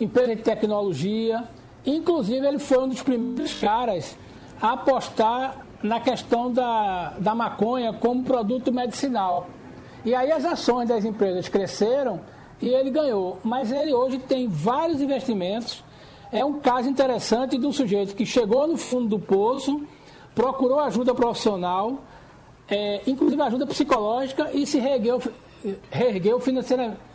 empresa 0.00 0.36
de 0.36 0.42
tecnologia. 0.42 1.44
Inclusive 1.88 2.46
ele 2.46 2.58
foi 2.58 2.78
um 2.84 2.88
dos 2.88 3.02
primeiros 3.02 3.54
caras 3.54 4.14
a 4.60 4.72
apostar 4.72 5.64
na 5.82 5.98
questão 5.98 6.52
da, 6.52 7.14
da 7.18 7.34
maconha 7.34 7.94
como 7.94 8.22
produto 8.24 8.70
medicinal. 8.70 9.48
E 10.04 10.14
aí 10.14 10.30
as 10.30 10.44
ações 10.44 10.86
das 10.86 11.04
empresas 11.06 11.48
cresceram 11.48 12.20
e 12.60 12.68
ele 12.68 12.90
ganhou. 12.90 13.38
Mas 13.42 13.72
ele 13.72 13.94
hoje 13.94 14.18
tem 14.18 14.48
vários 14.48 15.00
investimentos. 15.00 15.82
É 16.30 16.44
um 16.44 16.60
caso 16.60 16.90
interessante 16.90 17.56
de 17.56 17.66
um 17.66 17.72
sujeito 17.72 18.14
que 18.14 18.26
chegou 18.26 18.66
no 18.66 18.76
fundo 18.76 19.08
do 19.08 19.18
poço, 19.18 19.82
procurou 20.34 20.80
ajuda 20.80 21.14
profissional, 21.14 22.02
é, 22.68 23.00
inclusive 23.06 23.40
ajuda 23.40 23.66
psicológica 23.66 24.50
e 24.52 24.66
se 24.66 24.78
reergueu, 24.78 25.22
reergueu 25.90 26.38
financeiramente. 26.38 27.07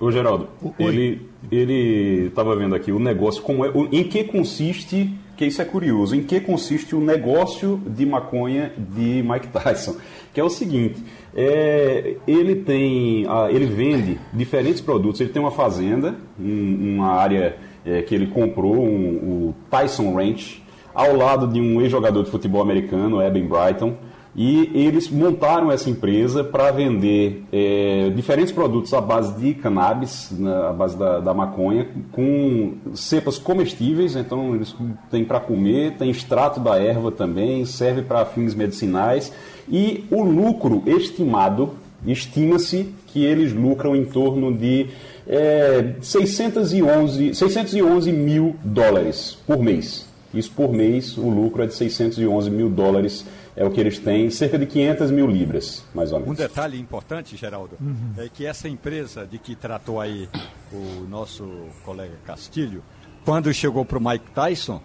Ô 0.00 0.10
Geraldo, 0.10 0.48
ele 0.78 1.30
ele 1.50 2.26
estava 2.26 2.54
vendo 2.54 2.74
aqui 2.74 2.92
o 2.92 2.98
negócio, 2.98 3.42
como 3.42 3.64
é, 3.64 3.72
em 3.92 4.04
que 4.04 4.24
consiste, 4.24 5.12
que 5.36 5.46
isso 5.46 5.62
é 5.62 5.64
curioso, 5.64 6.14
em 6.14 6.22
que 6.22 6.38
consiste 6.40 6.94
o 6.94 7.00
negócio 7.00 7.80
de 7.86 8.04
maconha 8.04 8.72
de 8.76 9.22
Mike 9.22 9.48
Tyson, 9.52 9.96
que 10.34 10.40
é 10.40 10.44
o 10.44 10.50
seguinte, 10.50 11.02
é, 11.34 12.16
ele 12.26 12.56
tem, 12.56 13.26
ele 13.50 13.66
vende 13.66 14.18
diferentes 14.32 14.80
produtos. 14.80 15.20
Ele 15.20 15.30
tem 15.30 15.40
uma 15.40 15.50
fazenda, 15.50 16.14
um, 16.38 16.94
uma 16.96 17.12
área 17.12 17.56
é, 17.84 18.02
que 18.02 18.14
ele 18.14 18.26
comprou, 18.26 18.84
um, 18.84 19.48
o 19.48 19.54
Tyson 19.70 20.14
Ranch, 20.14 20.62
ao 20.94 21.16
lado 21.16 21.46
de 21.46 21.60
um 21.60 21.80
ex-jogador 21.80 22.22
de 22.24 22.30
futebol 22.30 22.60
americano, 22.60 23.22
Eben 23.22 23.46
Brighton. 23.46 23.96
E 24.34 24.70
eles 24.74 25.10
montaram 25.10 25.72
essa 25.72 25.90
empresa 25.90 26.44
para 26.44 26.70
vender 26.70 27.42
é, 27.52 28.10
diferentes 28.14 28.52
produtos 28.52 28.94
à 28.94 29.00
base 29.00 29.38
de 29.40 29.54
cannabis, 29.54 30.30
né, 30.30 30.54
à 30.68 30.72
base 30.72 30.96
da, 30.96 31.18
da, 31.18 31.34
maconha, 31.34 31.88
com 32.12 32.74
cepas 32.94 33.38
comestíveis. 33.38 34.14
Então, 34.14 34.54
eles 34.54 34.74
têm 35.10 35.24
para 35.24 35.40
comer, 35.40 35.96
tem 35.96 36.10
extrato 36.10 36.60
da 36.60 36.78
erva 36.78 37.10
também, 37.10 37.64
serve 37.64 38.02
para 38.02 38.24
fins 38.24 38.54
medicinais 38.54 39.32
e 39.68 40.04
o 40.10 40.22
lucro 40.22 40.82
estimado, 40.86 41.74
estima-se 42.06 42.94
que 43.08 43.24
eles 43.24 43.52
lucram 43.52 43.94
em 43.94 44.04
torno 44.04 44.52
de 44.52 44.86
é, 45.26 45.94
611, 46.00 47.34
611 47.34 48.12
mil 48.12 48.56
dólares 48.64 49.38
por 49.46 49.62
mês. 49.62 50.08
Isso 50.32 50.52
por 50.54 50.72
mês, 50.72 51.16
o 51.16 51.28
lucro 51.28 51.62
é 51.62 51.66
de 51.66 51.74
611 51.74 52.50
mil 52.50 52.68
dólares, 52.68 53.26
é 53.56 53.64
o 53.64 53.70
que 53.70 53.80
eles 53.80 53.98
têm, 53.98 54.30
cerca 54.30 54.58
de 54.58 54.66
500 54.66 55.10
mil 55.10 55.26
libras, 55.26 55.84
mais 55.94 56.12
ou 56.12 56.20
menos. 56.20 56.34
Um 56.34 56.42
detalhe 56.42 56.78
importante, 56.78 57.36
Geraldo, 57.36 57.76
uhum. 57.80 58.14
é 58.16 58.28
que 58.28 58.46
essa 58.46 58.68
empresa 58.68 59.26
de 59.26 59.38
que 59.38 59.54
tratou 59.54 60.00
aí 60.00 60.28
o 60.72 61.06
nosso 61.08 61.48
colega 61.84 62.14
Castilho, 62.24 62.82
quando 63.24 63.52
chegou 63.52 63.84
para 63.84 63.98
o 63.98 64.00
Mike 64.00 64.30
Tyson, 64.30 64.80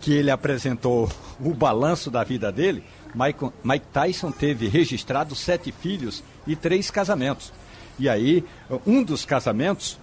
que 0.00 0.12
ele 0.12 0.30
apresentou 0.30 1.08
o 1.40 1.54
balanço 1.54 2.10
da 2.10 2.22
vida 2.22 2.52
dele, 2.52 2.84
Mike, 3.14 3.50
Mike 3.64 3.86
Tyson 3.92 4.30
teve 4.30 4.68
registrado 4.68 5.34
sete 5.34 5.72
filhos 5.72 6.22
e 6.46 6.54
três 6.54 6.90
casamentos. 6.90 7.52
E 7.98 8.08
aí, 8.08 8.44
um 8.86 9.02
dos 9.02 9.24
casamentos, 9.24 9.98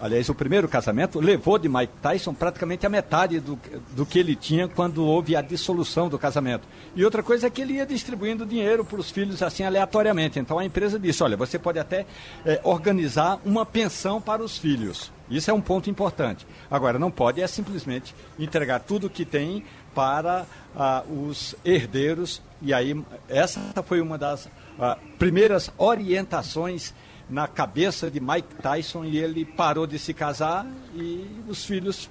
aliás, 0.00 0.28
o 0.28 0.34
primeiro 0.34 0.68
casamento, 0.68 1.20
levou 1.20 1.58
de 1.58 1.68
Mike 1.68 1.92
Tyson 2.02 2.34
praticamente 2.34 2.84
a 2.86 2.88
metade 2.88 3.38
do, 3.38 3.58
do 3.92 4.04
que 4.04 4.18
ele 4.18 4.34
tinha 4.34 4.66
quando 4.66 5.04
houve 5.04 5.36
a 5.36 5.42
dissolução 5.42 6.08
do 6.08 6.18
casamento. 6.18 6.66
E 6.94 7.04
outra 7.04 7.22
coisa 7.22 7.46
é 7.46 7.50
que 7.50 7.60
ele 7.60 7.74
ia 7.74 7.86
distribuindo 7.86 8.44
dinheiro 8.44 8.84
para 8.84 8.98
os 8.98 9.10
filhos 9.10 9.42
assim 9.42 9.62
aleatoriamente. 9.62 10.38
Então 10.38 10.58
a 10.58 10.64
empresa 10.64 10.98
disse: 10.98 11.22
olha, 11.22 11.36
você 11.36 11.58
pode 11.58 11.78
até 11.78 12.06
é, 12.44 12.60
organizar 12.64 13.38
uma 13.44 13.64
pensão 13.64 14.20
para 14.20 14.42
os 14.42 14.58
filhos. 14.58 15.12
Isso 15.30 15.50
é 15.50 15.54
um 15.54 15.60
ponto 15.60 15.90
importante. 15.90 16.46
Agora, 16.70 16.98
não 16.98 17.10
pode 17.10 17.40
é 17.40 17.46
simplesmente 17.46 18.14
entregar 18.38 18.80
tudo 18.80 19.08
o 19.08 19.10
que 19.10 19.24
tem 19.24 19.64
para 19.94 20.46
ah, 20.74 21.02
os 21.08 21.54
herdeiros. 21.64 22.40
E 22.62 22.72
aí, 22.72 22.94
essa 23.28 23.60
foi 23.82 24.00
uma 24.00 24.16
das 24.16 24.48
ah, 24.78 24.96
primeiras 25.18 25.70
orientações 25.78 26.94
na 27.28 27.48
cabeça 27.48 28.10
de 28.10 28.20
Mike 28.20 28.54
Tyson 28.62 29.04
e 29.04 29.18
ele 29.18 29.44
parou 29.44 29.86
de 29.86 29.98
se 29.98 30.14
casar 30.14 30.66
e 30.94 31.26
os 31.48 31.64
filhos 31.64 32.08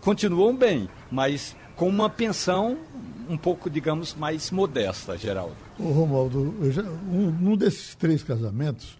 continuam 0.00 0.54
bem, 0.54 0.88
mas 1.10 1.56
com 1.76 1.88
uma 1.88 2.10
pensão 2.10 2.76
um 3.28 3.36
pouco, 3.36 3.70
digamos, 3.70 4.14
mais 4.14 4.50
modesta, 4.50 5.16
Geraldo. 5.16 5.54
Ô, 5.78 5.84
Romualdo, 5.84 6.54
já, 6.72 6.82
um, 6.82 7.52
um 7.52 7.56
desses 7.56 7.94
três 7.94 8.22
casamentos, 8.22 8.98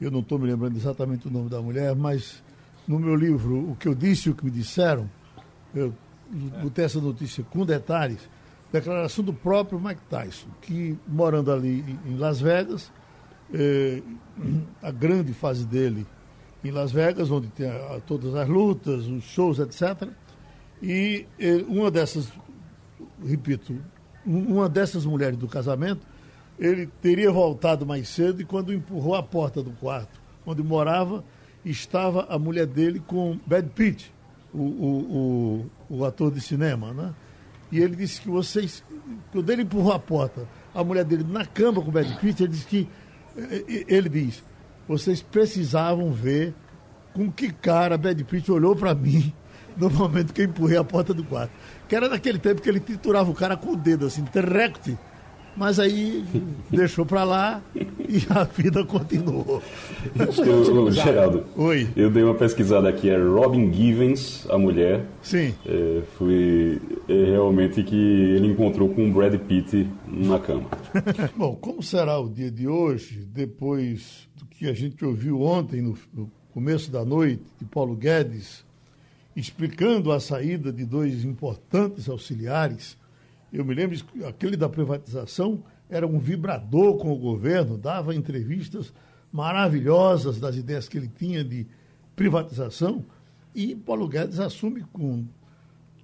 eu 0.00 0.10
não 0.10 0.20
estou 0.20 0.38
me 0.38 0.46
lembrando 0.46 0.76
exatamente 0.76 1.26
o 1.26 1.30
nome 1.30 1.50
da 1.50 1.60
mulher, 1.60 1.94
mas 1.94 2.42
no 2.86 2.98
meu 2.98 3.16
livro, 3.16 3.70
o 3.70 3.76
que 3.76 3.88
eu 3.88 3.94
disse 3.94 4.28
e 4.28 4.32
o 4.32 4.34
que 4.34 4.44
me 4.44 4.50
disseram, 4.50 5.10
eu 5.74 5.92
botei 6.62 6.84
essa 6.84 7.00
notícia 7.00 7.44
com 7.50 7.66
detalhes, 7.66 8.20
declaração 8.72 9.24
do 9.24 9.32
próprio 9.32 9.80
Mike 9.80 10.02
Tyson, 10.08 10.48
que 10.62 10.96
morando 11.06 11.50
ali 11.52 11.98
em 12.06 12.16
Las 12.16 12.40
Vegas, 12.40 12.92
eh, 13.52 14.02
a 14.82 14.90
grande 14.90 15.32
fase 15.32 15.64
dele 15.64 16.06
em 16.64 16.70
Las 16.70 16.92
Vegas, 16.92 17.30
onde 17.30 17.48
tem 17.48 17.68
a, 17.68 17.96
a, 17.96 18.00
todas 18.00 18.34
as 18.34 18.48
lutas, 18.48 19.06
os 19.06 19.24
shows, 19.24 19.58
etc. 19.58 20.08
E 20.82 21.26
eh, 21.38 21.64
uma 21.68 21.90
dessas, 21.90 22.32
repito, 23.24 23.76
uma 24.24 24.68
dessas 24.68 25.06
mulheres 25.06 25.38
do 25.38 25.46
casamento, 25.46 26.06
ele 26.58 26.86
teria 27.00 27.30
voltado 27.30 27.86
mais 27.86 28.08
cedo 28.08 28.40
e 28.40 28.44
quando 28.44 28.72
empurrou 28.72 29.14
a 29.14 29.22
porta 29.22 29.62
do 29.62 29.70
quarto 29.72 30.26
onde 30.46 30.62
morava, 30.62 31.24
estava 31.64 32.26
a 32.30 32.38
mulher 32.38 32.66
dele 32.66 33.02
com 33.04 33.38
Brad 33.44 33.66
Pitt, 33.68 34.12
o, 34.54 34.58
o, 34.58 35.66
o, 35.90 35.96
o, 35.96 36.04
ator 36.04 36.30
de 36.30 36.40
cinema, 36.40 36.94
né? 36.94 37.12
E 37.70 37.80
ele 37.80 37.96
disse 37.96 38.20
que 38.20 38.28
vocês, 38.28 38.84
quando 39.32 39.50
ele 39.50 39.62
empurrou 39.62 39.92
a 39.92 39.98
porta, 39.98 40.48
a 40.72 40.84
mulher 40.84 41.04
dele 41.04 41.24
na 41.24 41.44
cama 41.44 41.82
com 41.82 41.88
o 41.88 41.92
Brad 41.92 42.08
Pitt, 42.20 42.44
ele 42.44 42.52
disse 42.52 42.66
que, 42.66 42.88
ele 43.36 44.08
diz, 44.08 44.42
vocês 44.88 45.22
precisavam 45.22 46.12
ver 46.12 46.54
com 47.12 47.30
que 47.30 47.52
cara 47.52 47.96
Brad 47.98 48.20
Pitt 48.22 48.50
olhou 48.50 48.74
para 48.76 48.94
mim 48.94 49.32
no 49.76 49.90
momento 49.90 50.32
que 50.32 50.42
eu 50.42 50.46
empurrei 50.46 50.78
a 50.78 50.84
porta 50.84 51.12
do 51.12 51.24
quarto. 51.24 51.52
Que 51.88 51.94
era 51.94 52.08
naquele 52.08 52.38
tempo 52.38 52.62
que 52.62 52.68
ele 52.68 52.80
triturava 52.80 53.30
o 53.30 53.34
cara 53.34 53.56
com 53.56 53.72
o 53.72 53.76
dedo, 53.76 54.06
assim, 54.06 54.24
direct 54.32 54.96
mas 55.56 55.80
aí 55.80 56.24
deixou 56.70 57.06
para 57.06 57.24
lá 57.24 57.62
e 57.74 58.24
a 58.30 58.44
vida 58.44 58.84
continuou. 58.84 59.62
Eu, 60.14 60.90
Geraldo, 60.90 61.44
Oi. 61.56 61.88
eu 61.96 62.10
dei 62.10 62.22
uma 62.22 62.34
pesquisada 62.34 62.88
aqui, 62.88 63.08
é 63.08 63.16
Robin 63.16 63.72
Givens, 63.72 64.46
a 64.50 64.58
mulher. 64.58 65.04
Sim. 65.22 65.54
É, 65.64 66.02
foi 66.16 66.80
é, 67.08 67.24
realmente 67.30 67.82
que 67.82 67.96
ele 67.96 68.48
encontrou 68.48 68.88
com 68.90 69.08
o 69.08 69.12
Brad 69.12 69.34
Pitt 69.40 69.88
na 70.06 70.38
cama. 70.38 70.68
Bom, 71.36 71.56
como 71.56 71.82
será 71.82 72.18
o 72.18 72.28
dia 72.28 72.50
de 72.50 72.68
hoje, 72.68 73.26
depois 73.32 74.28
do 74.36 74.44
que 74.46 74.68
a 74.68 74.72
gente 74.72 75.04
ouviu 75.04 75.40
ontem, 75.42 75.80
no, 75.80 75.96
no 76.12 76.30
começo 76.52 76.90
da 76.90 77.04
noite, 77.04 77.42
de 77.58 77.64
Paulo 77.64 77.94
Guedes, 77.96 78.64
explicando 79.34 80.12
a 80.12 80.20
saída 80.20 80.72
de 80.72 80.84
dois 80.84 81.24
importantes 81.24 82.08
auxiliares 82.08 82.96
eu 83.56 83.64
me 83.64 83.74
lembro 83.74 83.96
que 84.04 84.24
aquele 84.24 84.56
da 84.56 84.68
privatização 84.68 85.62
era 85.88 86.06
um 86.06 86.18
vibrador 86.18 86.96
com 86.98 87.12
o 87.12 87.16
governo, 87.16 87.78
dava 87.78 88.14
entrevistas 88.14 88.92
maravilhosas 89.32 90.38
das 90.38 90.56
ideias 90.56 90.88
que 90.88 90.98
ele 90.98 91.08
tinha 91.08 91.42
de 91.42 91.66
privatização, 92.14 93.04
e 93.54 93.74
Paulo 93.74 94.08
Guedes 94.08 94.38
assume 94.38 94.82
com 94.92 95.24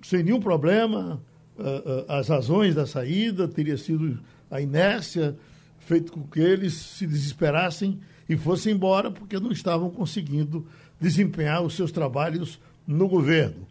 sem 0.02 0.22
nenhum 0.22 0.40
problema 0.40 1.22
uh, 1.58 1.62
uh, 1.62 2.04
as 2.08 2.28
razões 2.28 2.74
da 2.74 2.86
saída, 2.86 3.46
teria 3.46 3.76
sido 3.76 4.18
a 4.50 4.60
inércia 4.60 5.36
feito 5.78 6.12
com 6.12 6.22
que 6.22 6.40
eles 6.40 6.72
se 6.72 7.06
desesperassem 7.06 8.00
e 8.28 8.36
fossem 8.36 8.72
embora 8.72 9.10
porque 9.10 9.38
não 9.38 9.52
estavam 9.52 9.90
conseguindo 9.90 10.66
desempenhar 11.00 11.62
os 11.62 11.74
seus 11.74 11.92
trabalhos 11.92 12.58
no 12.86 13.08
governo. 13.08 13.66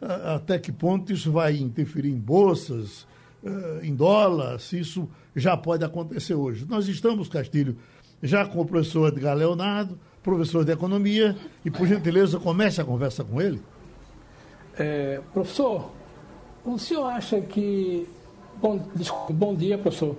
Até 0.00 0.58
que 0.58 0.70
ponto 0.70 1.12
isso 1.12 1.32
vai 1.32 1.56
interferir 1.56 2.10
em 2.10 2.18
bolsas, 2.18 3.07
eh, 3.44 3.80
em 3.82 3.94
dólar, 3.94 4.58
se 4.58 4.80
isso 4.80 5.08
já 5.34 5.56
pode 5.56 5.84
acontecer 5.84 6.34
hoje. 6.34 6.66
Nós 6.68 6.88
estamos, 6.88 7.28
Castilho, 7.28 7.76
já 8.22 8.44
com 8.44 8.60
o 8.60 8.66
professor 8.66 9.08
Edgar 9.08 9.36
Leonardo, 9.36 9.98
professor 10.22 10.64
de 10.64 10.72
economia, 10.72 11.36
e 11.64 11.70
por 11.70 11.86
gentileza 11.86 12.38
comece 12.38 12.80
a 12.80 12.84
conversa 12.84 13.22
com 13.24 13.40
ele. 13.40 13.62
É, 14.76 15.20
professor, 15.32 15.90
o 16.64 16.78
senhor 16.78 17.06
acha 17.06 17.40
que. 17.40 18.08
Bom, 18.60 18.80
desculpa, 18.94 19.32
bom 19.32 19.54
dia, 19.54 19.78
professor. 19.78 20.16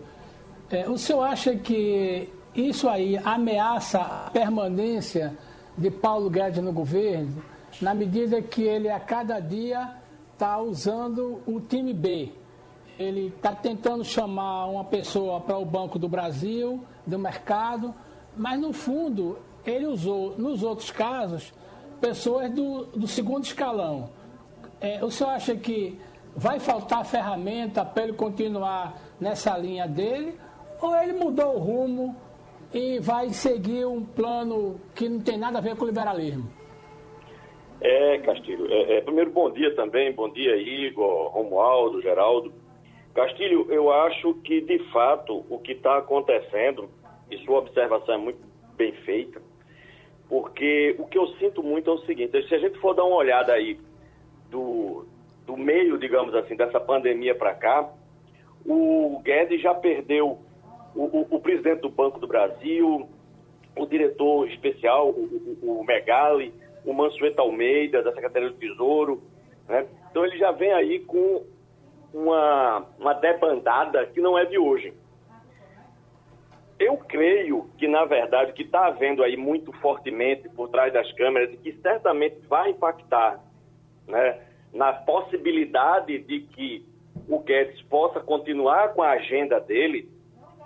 É, 0.70 0.90
o 0.90 0.98
senhor 0.98 1.24
acha 1.24 1.56
que 1.56 2.30
isso 2.56 2.88
aí 2.88 3.18
ameaça 3.18 4.00
a 4.00 4.30
permanência 4.32 5.38
de 5.78 5.92
Paulo 5.92 6.30
Guedes 6.30 6.64
no 6.64 6.72
governo, 6.72 7.44
na 7.82 7.94
medida 7.94 8.42
que 8.42 8.64
ele 8.64 8.90
a 8.90 9.00
cada 9.00 9.40
dia 9.40 9.96
está 10.34 10.58
usando 10.60 11.42
o 11.46 11.60
time 11.60 11.94
B. 11.94 12.32
Ele 13.00 13.34
está 13.36 13.56
tentando 13.56 14.04
chamar 14.04 14.66
uma 14.66 14.84
pessoa 14.84 15.40
para 15.40 15.58
o 15.58 15.64
Banco 15.64 15.98
do 15.98 16.10
Brasil, 16.10 16.84
do 17.08 17.18
mercado, 17.18 17.96
mas 18.36 18.60
no 18.60 18.74
fundo 18.74 19.40
ele 19.66 19.88
usou, 19.88 20.38
nos 20.38 20.64
outros 20.64 20.92
casos, 20.92 21.54
pessoas 22.02 22.52
do, 22.52 22.86
do 22.88 23.08
segundo 23.08 23.46
escalão. 23.46 24.10
É, 24.82 25.04
o 25.04 25.10
senhor 25.10 25.32
acha 25.32 25.56
que 25.56 25.98
vai 26.36 26.60
faltar 26.60 27.06
ferramenta 27.06 27.84
para 27.86 28.04
ele 28.04 28.14
continuar 28.14 29.00
nessa 29.20 29.58
linha 29.58 29.88
dele? 29.88 30.36
Ou 30.82 30.96
ele 30.96 31.14
mudou 31.14 31.56
o 31.56 31.60
rumo 31.60 32.16
e 32.74 33.00
vai 33.00 33.30
seguir 33.30 33.86
um 33.86 34.04
plano 34.04 34.80
que 34.96 35.10
não 35.10 35.20
tem 35.20 35.38
nada 35.38 35.58
a 35.58 35.62
ver 35.62 35.76
com 35.76 35.84
o 35.84 35.88
liberalismo? 35.88 36.50
É, 37.82 38.18
Castilho. 38.20 38.68
É, 38.72 38.98
é, 38.98 39.02
primeiro, 39.02 39.32
bom 39.32 39.50
dia 39.52 39.74
também. 39.76 40.14
Bom 40.14 40.30
dia, 40.30 40.56
Igor, 40.58 41.30
Romualdo, 41.30 42.02
Geraldo. 42.02 42.54
Castilho, 43.14 43.68
eu 43.70 43.92
acho 43.92 44.34
que, 44.36 44.62
de 44.62 44.80
fato, 44.92 45.46
o 45.50 45.60
que 45.60 45.74
está 45.74 45.98
acontecendo, 45.98 46.90
e 47.30 47.38
sua 47.40 47.60
observação 47.60 48.16
é 48.16 48.18
muito 48.18 48.40
bem 48.76 48.94
feita, 49.04 49.42
porque 50.28 50.96
o 51.00 51.06
que 51.06 51.18
eu 51.18 51.28
sinto 51.38 51.64
muito 51.64 51.90
é 51.90 51.94
o 51.94 52.06
seguinte: 52.06 52.48
se 52.48 52.56
a 52.56 52.60
gente 52.60 52.78
for 52.80 52.94
dar 52.94 53.04
uma 53.04 53.18
olhada 53.18 53.54
aí 53.54 53.80
do, 54.50 55.06
do 55.46 55.58
meio, 55.58 55.98
digamos 55.98 56.34
assim, 56.36 56.56
dessa 56.56 56.80
pandemia 56.80 57.34
para 57.34 57.56
cá, 57.56 57.92
o 58.66 59.20
Guedes 59.24 59.62
já 59.62 59.74
perdeu 59.74 60.38
o, 60.96 61.04
o, 61.04 61.28
o, 61.32 61.40
presidente 61.40 61.82
do 61.82 61.90
Banco 61.90 62.20
do 62.20 62.28
Brasil, 62.28 63.10
o 63.76 63.86
diretor 63.86 64.48
especial, 64.50 65.10
o, 65.10 65.58
o, 65.62 65.80
o 65.80 65.84
Megali, 65.84 66.54
o 66.86 66.94
Mansueto 66.94 67.42
Almeida, 67.42 68.04
da 68.04 68.14
Secretaria 68.14 68.50
do 68.50 68.56
Tesouro. 68.56 69.22
Né? 69.68 69.88
Então 70.10 70.26
ele 70.26 70.38
já 70.38 70.52
vem 70.52 70.72
aí 70.72 71.00
com 71.00 71.44
uma, 72.14 72.86
uma 72.98 73.14
debandada 73.14 74.06
que 74.08 74.20
não 74.20 74.38
é 74.38 74.46
de 74.46 74.58
hoje. 74.58 74.94
Eu 76.80 76.98
creio 76.98 77.70
que, 77.78 77.88
na 77.88 78.06
verdade, 78.06 78.52
o 78.52 78.54
que 78.54 78.64
está 78.64 78.88
havendo 78.88 79.22
aí 79.22 79.36
muito 79.36 79.72
fortemente 79.74 80.48
por 80.50 80.70
trás 80.70 80.94
das 80.94 81.12
câmeras 81.14 81.54
e 81.54 81.58
que 81.58 81.74
certamente 81.82 82.40
vai 82.48 82.72
impactar 82.72 83.44
né, 84.08 84.42
na 84.74 84.94
possibilidade 84.94 86.20
de 86.20 86.42
que 86.42 86.86
o 87.28 87.40
Guedes 87.40 87.82
possa 87.84 88.20
continuar 88.22 88.94
com 88.94 89.04
a 89.04 89.12
agenda 89.12 89.60
dele, 89.60 90.10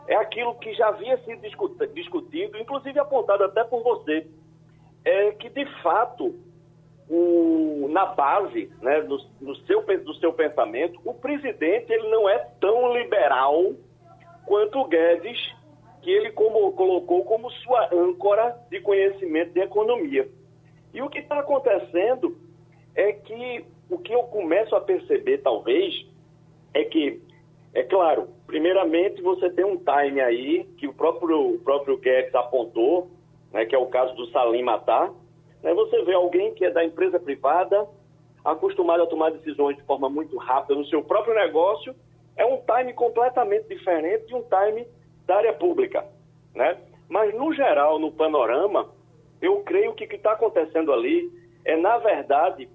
é 0.07 0.15
aquilo 0.15 0.55
que 0.55 0.73
já 0.73 0.89
havia 0.89 1.17
sido 1.23 1.41
discutido, 1.93 2.57
inclusive 2.57 2.99
apontado 2.99 3.43
até 3.43 3.63
por 3.63 3.81
você, 3.81 4.27
é 5.03 5.31
que, 5.31 5.49
de 5.49 5.65
fato, 5.81 6.35
o, 7.09 7.87
na 7.89 8.05
base 8.05 8.71
né, 8.81 9.01
do, 9.01 9.17
do, 9.41 9.55
seu, 9.65 9.81
do 9.81 10.13
seu 10.15 10.33
pensamento, 10.33 10.99
o 11.03 11.13
presidente 11.13 11.91
ele 11.91 12.09
não 12.09 12.27
é 12.29 12.37
tão 12.59 12.93
liberal 12.93 13.73
quanto 14.45 14.79
o 14.79 14.87
Guedes, 14.87 15.53
que 16.01 16.09
ele 16.11 16.31
como, 16.31 16.71
colocou 16.73 17.23
como 17.23 17.49
sua 17.51 17.89
âncora 17.93 18.57
de 18.69 18.81
conhecimento 18.81 19.53
de 19.53 19.61
economia. 19.61 20.27
E 20.93 21.01
o 21.01 21.09
que 21.09 21.19
está 21.19 21.39
acontecendo 21.39 22.37
é 22.95 23.13
que 23.13 23.65
o 23.89 23.97
que 23.97 24.13
eu 24.13 24.23
começo 24.23 24.75
a 24.75 24.81
perceber, 24.81 25.39
talvez, 25.39 25.93
é 26.73 26.83
que, 26.83 27.21
é 27.73 27.83
claro, 27.83 28.29
primeiramente 28.45 29.21
você 29.21 29.49
tem 29.49 29.65
um 29.65 29.77
time 29.77 30.19
aí 30.21 30.65
que 30.77 30.87
o 30.87 30.93
próprio, 30.93 31.55
o 31.55 31.59
próprio 31.59 31.97
Guedes 31.97 32.33
apontou, 32.35 33.09
né, 33.51 33.65
que 33.65 33.75
é 33.75 33.77
o 33.77 33.87
caso 33.87 34.15
do 34.15 34.27
Salim 34.27 34.63
Matar. 34.63 35.11
Né, 35.63 35.73
você 35.73 36.03
vê 36.03 36.13
alguém 36.13 36.53
que 36.53 36.65
é 36.65 36.69
da 36.69 36.83
empresa 36.83 37.19
privada, 37.19 37.87
acostumado 38.43 39.03
a 39.03 39.07
tomar 39.07 39.31
decisões 39.31 39.77
de 39.77 39.83
forma 39.83 40.09
muito 40.09 40.37
rápida 40.37 40.75
no 40.75 40.85
seu 40.85 41.01
próprio 41.01 41.33
negócio, 41.33 41.95
é 42.35 42.45
um 42.45 42.57
time 42.57 42.93
completamente 42.93 43.67
diferente 43.67 44.27
de 44.27 44.35
um 44.35 44.43
time 44.43 44.85
da 45.25 45.37
área 45.37 45.53
pública. 45.53 46.05
Né? 46.53 46.77
Mas, 47.07 47.33
no 47.33 47.53
geral, 47.53 47.97
no 47.97 48.11
panorama, 48.11 48.89
eu 49.41 49.61
creio 49.61 49.93
que 49.93 50.03
o 50.03 50.07
que 50.07 50.15
está 50.15 50.33
acontecendo 50.33 50.91
ali 50.91 51.31
é, 51.63 51.77
na 51.77 51.97
verdade, 51.97 52.67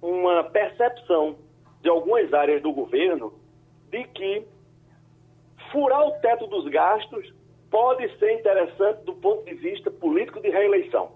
uma 0.00 0.42
percepção 0.44 1.36
de 1.80 1.88
algumas 1.88 2.32
áreas 2.34 2.60
do 2.62 2.72
governo 2.72 3.32
de 3.90 4.04
que 4.04 4.44
furar 5.70 6.06
o 6.06 6.12
teto 6.20 6.46
dos 6.46 6.68
gastos 6.68 7.32
pode 7.70 8.08
ser 8.18 8.32
interessante 8.32 9.04
do 9.04 9.14
ponto 9.14 9.44
de 9.44 9.54
vista 9.54 9.90
político 9.90 10.40
de 10.40 10.50
reeleição. 10.50 11.12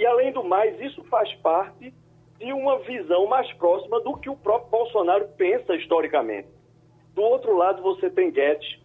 E, 0.00 0.06
além 0.06 0.32
do 0.32 0.42
mais, 0.42 0.80
isso 0.80 1.04
faz 1.04 1.30
parte 1.42 1.92
de 2.38 2.52
uma 2.54 2.78
visão 2.78 3.26
mais 3.26 3.52
próxima 3.52 4.00
do 4.00 4.16
que 4.16 4.30
o 4.30 4.36
próprio 4.36 4.70
Bolsonaro 4.70 5.28
pensa 5.36 5.76
historicamente. 5.76 6.48
Do 7.14 7.20
outro 7.20 7.54
lado, 7.54 7.82
você 7.82 8.08
tem 8.08 8.30
Guedes 8.30 8.80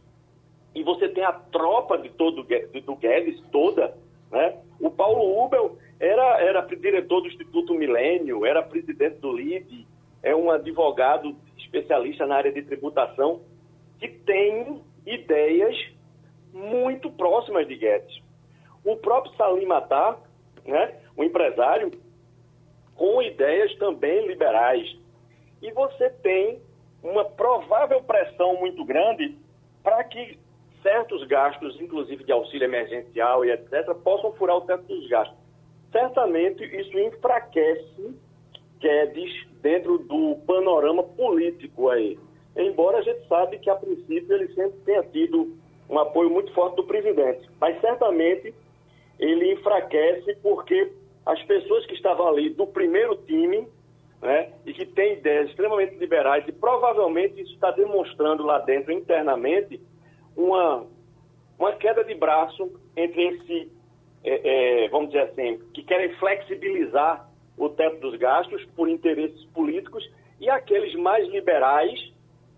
e 0.76 0.84
você 0.84 1.08
tem 1.08 1.24
a 1.24 1.32
tropa 1.32 1.98
de 1.98 2.10
todo 2.10 2.44
do 2.44 2.96
Guedes 2.98 3.40
toda, 3.50 3.98
né? 4.30 4.58
O 4.78 4.92
Paulo 4.92 5.46
Ubel 5.46 5.78
era, 6.02 6.42
era 6.42 6.62
diretor 6.76 7.22
do 7.22 7.28
Instituto 7.28 7.74
Milênio, 7.74 8.46
era 8.46 8.62
presidente 8.62 9.20
do 9.20 9.32
LID, 9.32 9.88
é 10.22 10.36
um 10.36 10.52
advogado 10.52 11.34
especialista 11.58 12.26
na 12.26 12.36
área 12.36 12.52
de 12.52 12.62
tributação 12.62 13.40
que 14.00 14.10
tem 14.10 14.82
ideias 15.06 15.78
muito 16.52 17.10
próximas 17.10 17.66
de 17.66 17.78
Guedes. 17.78 18.22
O 18.84 18.98
próprio 18.98 19.34
Salim 19.38 19.66
Matar, 19.66 20.20
né, 20.66 20.96
um 21.18 21.24
empresário 21.24 21.92
com 22.96 23.22
ideias 23.22 23.74
também 23.76 24.28
liberais. 24.28 24.98
E 25.62 25.72
você 25.72 26.10
tem 26.10 26.62
uma 27.04 27.26
provável 27.26 28.02
pressão 28.04 28.58
muito 28.58 28.84
grande 28.84 29.38
para 29.84 30.04
que 30.04 30.40
certos 30.82 31.26
gastos, 31.28 31.80
inclusive 31.80 32.24
de 32.24 32.32
auxílio 32.32 32.66
emergencial 32.66 33.44
e 33.46 33.52
etc., 33.52 33.94
possam 34.04 34.34
furar 34.34 34.58
o 34.58 34.62
teto 34.62 34.84
dos 34.84 35.08
gastos 35.08 35.46
certamente 35.96 36.62
isso 36.78 37.00
enfraquece 37.00 38.20
Guedes 38.82 39.48
dentro 39.62 39.98
do 40.00 40.36
panorama 40.46 41.04
político 41.04 41.90
aí. 41.90 42.20
Embora 42.54 42.98
a 42.98 43.02
gente 43.02 43.26
sabe 43.28 43.58
que, 43.60 43.70
a 43.70 43.76
princípio, 43.76 44.36
ele 44.36 44.54
sempre 44.54 44.78
tenha 44.86 45.04
tido 45.04 45.58
um 45.90 45.98
apoio 45.98 46.30
muito 46.30 46.54
forte 46.54 46.76
do 46.76 46.84
presidente. 46.84 47.50
Mas, 47.60 47.80
certamente, 47.80 48.54
ele 49.20 49.54
enfraquece 49.54 50.36
porque 50.42 50.92
as 51.26 51.42
pessoas 51.44 51.86
que 51.86 51.94
estavam 51.94 52.28
ali 52.28 52.50
do 52.50 52.68
primeiro 52.68 53.16
time 53.26 53.68
né, 54.22 54.54
e 54.66 54.74
que 54.74 54.86
têm 54.86 55.14
ideias 55.14 55.50
extremamente 55.50 55.96
liberais, 55.96 56.48
e 56.48 56.52
provavelmente 56.52 57.42
isso 57.42 57.54
está 57.54 57.72
demonstrando 57.72 58.44
lá 58.44 58.60
dentro, 58.60 58.92
internamente, 58.92 59.80
uma, 60.36 60.86
uma 61.58 61.74
queda 61.74 62.04
de 62.04 62.16
braço 62.16 62.72
entre 62.96 63.24
esse 63.24 63.72
é, 64.26 64.86
é, 64.86 64.90
vamos 64.90 65.12
dizer 65.12 65.22
assim, 65.30 65.60
que 65.72 65.84
querem 65.84 66.12
flexibilizar 66.16 67.30
o 67.56 67.70
teto 67.70 68.00
dos 68.00 68.18
gastos 68.18 68.66
por 68.76 68.90
interesses 68.90 69.46
políticos 69.54 70.04
e 70.42 70.50
aqueles 70.50 70.96
mais 70.96 71.28
liberais 71.30 72.12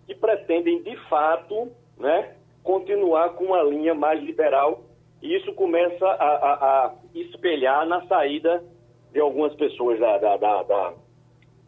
que 0.06 0.16
pretendem, 0.16 0.82
de 0.82 0.96
fato, 1.10 1.70
né, 1.98 2.36
continuar 2.64 3.32
com 3.32 3.46
uma 3.46 3.62
linha 3.64 3.94
mais 3.94 4.24
liberal. 4.24 4.86
E 5.22 5.36
isso 5.36 5.52
começa 5.54 6.06
a, 6.06 6.12
a, 6.12 6.54
a 6.86 6.94
espelhar 7.14 7.86
na 7.88 8.06
saída 8.08 8.64
de 9.12 9.20
algumas 9.20 9.54
pessoas 9.56 10.00
da, 10.00 10.18
da, 10.18 10.38
da, 10.38 10.64
da, 10.64 10.94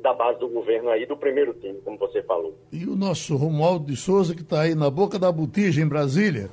da 0.02 0.14
base 0.14 0.40
do 0.40 0.48
governo 0.50 0.90
aí, 0.90 1.06
do 1.06 1.18
primeiro 1.18 1.54
time, 1.54 1.80
como 1.82 1.98
você 1.98 2.22
falou. 2.24 2.56
E 2.72 2.86
o 2.86 2.96
nosso 2.96 3.36
Romualdo 3.36 3.86
de 3.86 3.96
Souza, 3.96 4.36
que 4.36 4.42
está 4.42 4.62
aí 4.62 4.76
na 4.76 4.90
boca 4.90 5.18
da 5.18 5.32
botija 5.32 5.82
em 5.82 5.88
Brasília, 5.88 6.50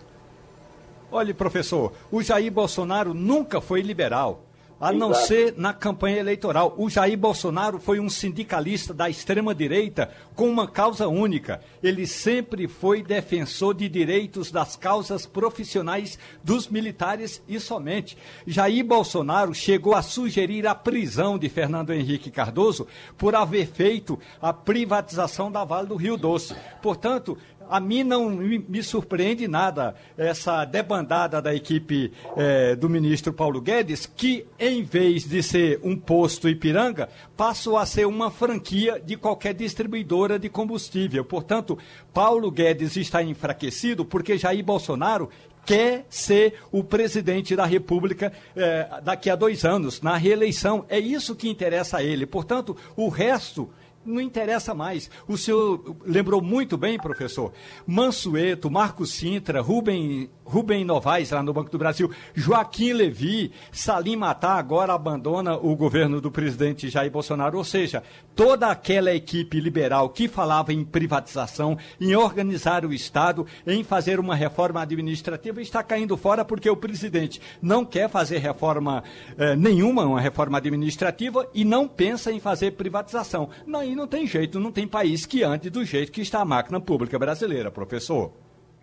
Olha, 1.11 1.32
professor, 1.32 1.92
o 2.11 2.22
Jair 2.22 2.52
Bolsonaro 2.52 3.14
nunca 3.14 3.61
foi 3.61 3.80
liberal. 3.80 4.45
A 4.78 4.92
não 4.92 5.10
Exato. 5.10 5.26
ser 5.26 5.54
na 5.56 5.72
campanha 5.72 6.18
eleitoral. 6.18 6.74
O 6.76 6.90
Jair 6.90 7.16
Bolsonaro 7.16 7.78
foi 7.78 7.98
um 7.98 8.10
sindicalista 8.10 8.92
da 8.92 9.08
extrema-direita 9.08 10.10
com 10.34 10.50
uma 10.50 10.68
causa 10.68 11.08
única. 11.08 11.62
Ele 11.82 12.06
sempre 12.06 12.68
foi 12.68 13.02
defensor 13.02 13.74
de 13.74 13.88
direitos 13.88 14.50
das 14.50 14.76
causas 14.76 15.24
profissionais 15.24 16.18
dos 16.44 16.68
militares 16.68 17.42
e 17.48 17.58
somente. 17.58 18.18
Jair 18.46 18.84
Bolsonaro 18.84 19.54
chegou 19.54 19.94
a 19.94 20.02
sugerir 20.02 20.66
a 20.66 20.74
prisão 20.74 21.38
de 21.38 21.48
Fernando 21.48 21.94
Henrique 21.94 22.30
Cardoso 22.30 22.86
por 23.16 23.34
haver 23.34 23.68
feito 23.68 24.18
a 24.42 24.52
privatização 24.52 25.50
da 25.50 25.64
Vale 25.64 25.88
do 25.88 25.96
Rio 25.96 26.18
Doce. 26.18 26.54
Portanto, 26.82 27.38
a 27.68 27.81
mim 27.81 28.02
não 28.02 28.31
me 28.31 28.83
surpreende 28.83 29.46
nada 29.48 29.94
essa 30.16 30.64
debandada 30.64 31.40
da 31.40 31.55
equipe 31.55 32.12
eh, 32.37 32.76
do 32.76 32.88
ministro 32.88 33.33
Paulo 33.33 33.61
Guedes, 33.61 34.07
que 34.07 34.46
em 34.59 34.83
vez 34.83 35.24
de 35.24 35.42
ser 35.42 35.81
um 35.83 35.96
posto 35.96 36.48
Ipiranga, 36.48 37.09
passou 37.37 37.76
a 37.76 37.87
ser 37.87 38.07
uma 38.07 38.31
franquia 38.31 39.00
de 39.05 39.16
qualquer 39.16 39.55
distribuidora 39.55 40.38
de 40.38 40.48
combustível. 40.48 41.24
Portanto, 41.24 41.79
Paulo 42.12 42.50
Guedes 42.50 42.96
está 42.96 43.22
enfraquecido 43.22 44.05
porque 44.05 44.38
Jair 44.38 44.64
Bolsonaro 44.64 45.29
quer 45.66 46.07
ser 46.09 46.61
o 46.70 46.85
presidente 46.85 47.57
da 47.57 47.66
República 47.66 48.33
eh, 48.55 48.88
daqui 49.02 49.29
a 49.29 49.35
dois 49.35 49.64
anos, 49.64 50.00
na 50.00 50.16
reeleição. 50.16 50.87
É 50.88 50.98
isso 50.98 51.35
que 51.35 51.48
interessa 51.48 51.98
a 51.98 52.02
ele. 52.02 52.24
Portanto, 52.24 52.76
o 52.96 53.09
resto 53.09 53.68
não 54.07 54.21
interessa 54.21 54.75
mais. 54.75 55.11
O 55.27 55.37
senhor 55.37 55.97
lembrou 56.05 56.40
muito 56.40 56.77
bem, 56.77 56.99
professor. 56.99 57.53
Mansueto, 57.87 58.71
Marcos 58.71 59.12
Sintra, 59.12 59.61
Rubem, 59.61 60.31
Rubem 60.45 60.85
Novaes, 60.85 61.31
lá 61.31 61.42
no 61.42 61.53
Banco 61.53 61.71
do 61.71 61.79
Brasil, 61.79 62.11
Joaquim 62.35 62.92
Levi, 62.92 63.53
Salim 63.73 64.16
Matar 64.16 64.59
agora 64.59 64.95
abandona 64.95 65.57
o 65.57 65.75
governo 65.75 66.21
do 66.21 66.31
presidente 66.31 66.88
Jair 66.88 67.11
Bolsonaro. 67.11 67.59
Ou 67.59 67.64
seja, 67.64 68.03
toda 68.35 68.69
aquela 68.69 69.12
equipe 69.12 69.61
liberal 69.61 70.09
que 70.11 70.29
falava 70.29 70.73
em 70.73 70.85
privatização, 70.85 71.77
em 72.01 72.14
organizar 72.14 72.85
o 72.85 72.92
Estado, 72.92 73.47
em 73.66 73.83
fazer 73.83 74.21
uma 74.21 74.35
reforma 74.35 74.81
administrativa, 74.81 75.61
está 75.61 75.83
caindo 75.83 76.16
fora 76.16 76.45
porque 76.45 76.71
o 76.71 76.77
presidente 76.77 77.40
não 77.61 77.85
quer 77.85 78.09
fazer 78.09 78.38
reforma 78.38 79.03
eh, 79.37 79.57
nenhuma, 79.57 80.05
uma 80.05 80.21
reforma 80.21 80.59
administrativa, 80.59 81.49
e 81.55 81.64
não 81.64 81.88
pensa 81.88 82.31
em 82.31 82.40
fazer 82.40 82.73
privatização. 82.73 83.49
Não, 83.66 83.83
não 83.96 84.06
tem 84.06 84.26
jeito, 84.26 84.61
não 84.61 84.70
tem 84.70 84.87
país 84.87 85.26
que 85.26 85.42
ande 85.42 85.70
do 85.70 85.85
jeito 85.85 86.12
que 86.12 86.20
está 86.20 86.40
a 86.40 86.44
máquina 86.44 86.80
pública 86.80 87.18
brasileira, 87.18 87.70
professor. 87.70 88.32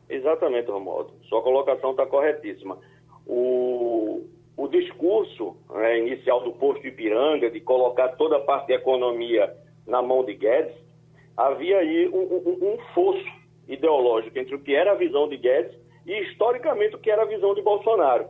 Exatamente, 0.09 0.69
Romualdo. 0.69 1.13
Sua 1.29 1.41
colocação 1.41 1.91
está 1.91 2.05
corretíssima. 2.05 2.77
O, 3.25 4.25
o 4.57 4.67
discurso 4.67 5.55
né, 5.69 5.99
inicial 5.99 6.43
do 6.43 6.51
posto 6.53 6.85
Ipiranga, 6.85 7.49
de 7.49 7.61
colocar 7.61 8.09
toda 8.09 8.37
a 8.37 8.41
parte 8.41 8.67
de 8.67 8.73
economia 8.73 9.55
na 9.87 10.01
mão 10.01 10.25
de 10.25 10.33
Guedes, 10.33 10.75
havia 11.37 11.77
aí 11.77 12.09
um, 12.09 12.17
um, 12.17 12.73
um 12.73 12.77
fosso 12.93 13.43
ideológico 13.67 14.37
entre 14.37 14.55
o 14.55 14.59
que 14.59 14.75
era 14.75 14.91
a 14.91 14.95
visão 14.95 15.29
de 15.29 15.37
Guedes 15.37 15.75
e, 16.05 16.31
historicamente, 16.31 16.95
o 16.95 16.99
que 16.99 17.09
era 17.09 17.21
a 17.21 17.27
visão 17.27 17.53
de 17.53 17.61
Bolsonaro. 17.61 18.27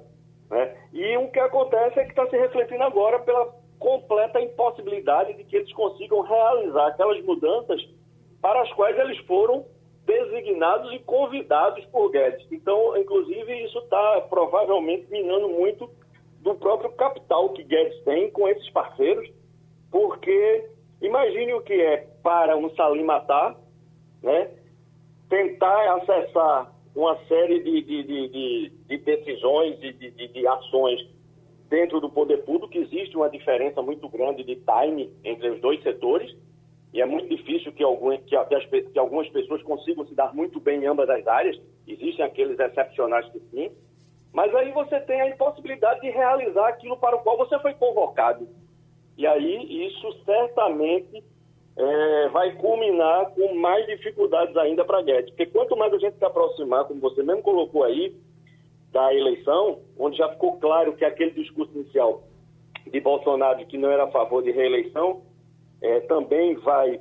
Né? 0.50 0.76
E 0.94 1.18
o 1.18 1.32
que 1.32 1.40
acontece 1.40 2.00
é 2.00 2.04
que 2.04 2.12
está 2.12 2.28
se 2.28 2.38
refletindo 2.38 2.84
agora 2.84 3.20
pela 3.20 3.63
completa 3.84 4.40
impossibilidade 4.40 5.34
de 5.34 5.44
que 5.44 5.58
eles 5.58 5.74
consigam 5.74 6.22
realizar 6.22 6.88
aquelas 6.88 7.22
mudanças 7.26 7.86
para 8.42 8.62
as 8.62 8.72
quais 8.72 8.98
eles 8.98 9.18
foram 9.26 9.66
designados 10.06 10.92
e 10.94 11.00
convidados 11.00 11.84
por 11.86 12.10
Guedes. 12.10 12.48
Então, 12.50 12.98
inclusive, 12.98 13.64
isso 13.66 13.78
está 13.80 14.22
provavelmente 14.30 15.06
minando 15.12 15.50
muito 15.50 15.90
do 16.40 16.56
próprio 16.56 16.92
capital 16.94 17.50
que 17.50 17.64
Guedes 17.64 18.02
tem 18.04 18.32
com 18.32 18.48
esses 18.48 18.70
parceiros, 18.70 19.30
porque 19.92 20.70
imagine 21.02 21.54
o 21.54 21.62
que 21.62 21.74
é 21.74 22.08
para 22.24 22.56
um 22.56 22.74
Salim 22.76 23.04
Matar, 23.04 23.56
né, 24.22 24.50
tentar 25.30 25.96
acessar 25.96 26.74
uma 26.96 27.18
série 27.28 27.62
de, 27.64 27.82
de, 27.82 28.04
de, 28.04 28.70
de 28.88 28.98
decisões 28.98 29.78
e 29.82 29.92
de, 29.94 30.48
ações 30.48 31.02
dentro 31.74 32.00
do 32.00 32.08
poder 32.08 32.46
público, 32.46 32.78
existe 32.78 33.18
uma 33.18 33.28
diferença 33.28 33.82
muito 33.82 34.08
grande 34.08 34.44
de 34.44 34.58
time 34.58 35.12
entre 35.24 35.50
os 35.50 35.60
dois 35.60 35.82
setores, 35.82 36.32
e 36.94 37.02
é 37.02 37.06
muito 37.06 37.28
difícil 37.28 37.74
que, 37.74 37.84
algum, 37.84 38.16
que, 38.16 38.36
que 38.92 39.00
algumas 39.00 39.28
pessoas 39.30 39.64
consigam 39.64 40.06
se 40.06 40.14
dar 40.14 40.36
muito 40.36 40.60
bem 40.60 40.84
em 40.84 40.86
ambas 40.86 41.10
as 41.10 41.26
áreas, 41.26 41.60
existem 41.88 42.24
aqueles 42.24 42.60
excepcionais 42.60 43.28
que 43.32 43.40
sim, 43.50 43.72
mas 44.32 44.54
aí 44.54 44.72
você 44.72 45.00
tem 45.00 45.20
a 45.20 45.30
impossibilidade 45.30 46.02
de 46.02 46.12
realizar 46.12 46.68
aquilo 46.68 46.96
para 46.98 47.16
o 47.16 47.24
qual 47.24 47.38
você 47.38 47.58
foi 47.58 47.74
convocado. 47.74 48.48
E 49.18 49.26
aí 49.26 49.88
isso 49.88 50.14
certamente 50.26 51.24
é, 51.76 52.30
vai 52.30 52.52
culminar 52.58 53.32
com 53.32 53.56
mais 53.56 53.84
dificuldades 53.88 54.56
ainda 54.58 54.86
para 54.86 55.02
Guedes. 55.02 55.32
Porque 55.32 55.48
quanto 55.48 55.76
mais 55.76 55.92
a 55.92 55.98
gente 55.98 56.20
se 56.20 56.26
aproximar, 56.26 56.86
como 56.86 57.00
você 57.00 57.24
mesmo 57.24 57.42
colocou 57.42 57.84
aí, 57.84 58.16
da 58.94 59.14
eleição, 59.14 59.80
onde 59.98 60.18
já 60.18 60.30
ficou 60.30 60.58
claro 60.58 60.94
que 60.94 61.04
aquele 61.04 61.32
discurso 61.32 61.74
inicial 61.74 62.24
de 62.90 63.00
Bolsonaro 63.02 63.58
de 63.58 63.66
que 63.66 63.78
não 63.78 63.90
era 63.90 64.04
a 64.06 64.12
favor 64.12 64.44
de 64.44 64.52
reeleição, 64.52 65.24
é, 65.82 66.00
também 66.02 66.56
vai 66.58 67.00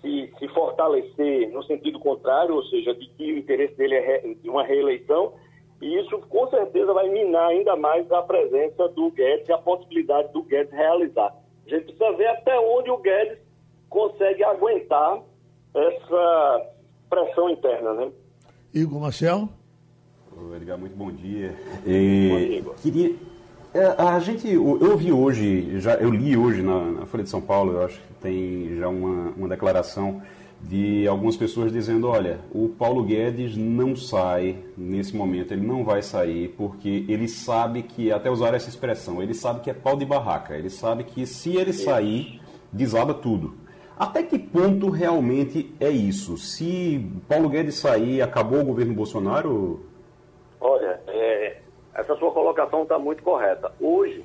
se, 0.00 0.32
se, 0.38 0.48
fortalecer 0.48 1.50
no 1.52 1.62
sentido 1.64 2.00
contrário, 2.00 2.54
ou 2.54 2.64
seja, 2.64 2.94
de 2.94 3.06
que 3.10 3.32
o 3.32 3.38
interesse 3.38 3.74
dele 3.76 3.96
é 3.96 4.00
re, 4.00 4.34
de 4.34 4.48
uma 4.48 4.64
reeleição, 4.64 5.34
e 5.82 5.98
isso 5.98 6.18
com 6.28 6.48
certeza 6.48 6.92
vai 6.92 7.08
minar 7.10 7.48
ainda 7.48 7.76
mais 7.76 8.10
a 8.10 8.22
presença 8.22 8.88
do 8.88 9.10
Guedes 9.10 9.48
e 9.48 9.52
a 9.52 9.58
possibilidade 9.58 10.32
do 10.32 10.42
Guedes 10.42 10.72
realizar. 10.72 11.36
A 11.66 11.68
gente 11.68 11.84
precisa 11.84 12.12
ver 12.12 12.26
até 12.28 12.58
onde 12.58 12.90
o 12.90 12.98
Guedes 12.98 13.38
consegue 13.90 14.42
aguentar 14.42 15.22
essa 15.74 16.70
pressão 17.10 17.50
interna, 17.50 17.92
né? 17.92 18.12
Igor 18.72 19.00
Marcel? 19.00 19.48
Edgar, 20.56 20.78
muito 20.78 20.96
bom 20.96 21.10
dia. 21.10 21.54
E, 21.86 22.62
bom 22.64 22.74
queria, 22.82 23.14
é, 23.72 23.84
a 23.98 24.18
gente, 24.18 24.48
eu 24.48 24.96
vi 24.96 25.12
hoje, 25.12 25.78
já, 25.78 25.94
eu 25.94 26.10
li 26.10 26.36
hoje 26.36 26.60
na, 26.60 26.84
na, 26.90 27.06
Folha 27.06 27.22
de 27.22 27.30
São 27.30 27.40
Paulo, 27.40 27.72
eu 27.74 27.84
acho 27.84 28.00
que 28.00 28.14
tem 28.20 28.76
já 28.76 28.88
uma, 28.88 29.30
uma 29.36 29.48
declaração 29.48 30.20
de 30.60 31.06
algumas 31.06 31.36
pessoas 31.36 31.72
dizendo, 31.72 32.08
olha, 32.08 32.40
o 32.52 32.68
Paulo 32.68 33.04
Guedes 33.04 33.56
não 33.56 33.94
sai 33.94 34.58
nesse 34.76 35.14
momento, 35.14 35.52
ele 35.52 35.64
não 35.64 35.84
vai 35.84 36.02
sair 36.02 36.48
porque 36.56 37.04
ele 37.08 37.28
sabe 37.28 37.82
que, 37.82 38.10
até 38.10 38.28
usar 38.28 38.54
essa 38.54 38.68
expressão, 38.68 39.22
ele 39.22 39.34
sabe 39.34 39.60
que 39.60 39.70
é 39.70 39.74
pau 39.74 39.96
de 39.96 40.04
barraca, 40.04 40.56
ele 40.56 40.68
sabe 40.68 41.04
que 41.04 41.24
se 41.24 41.56
ele 41.56 41.72
sair, 41.72 42.40
desaba 42.72 43.14
tudo. 43.14 43.54
Até 43.96 44.22
que 44.22 44.38
ponto 44.38 44.88
realmente 44.88 45.72
é 45.78 45.90
isso? 45.90 46.36
Se 46.38 47.06
Paulo 47.28 47.48
Guedes 47.48 47.76
sair, 47.76 48.20
acabou 48.20 48.60
o 48.60 48.64
governo 48.64 48.94
Bolsonaro? 48.94 49.89
Olha, 50.60 51.00
é, 51.06 51.62
essa 51.94 52.14
sua 52.16 52.30
colocação 52.32 52.82
está 52.82 52.98
muito 52.98 53.22
correta. 53.22 53.72
Hoje, 53.80 54.24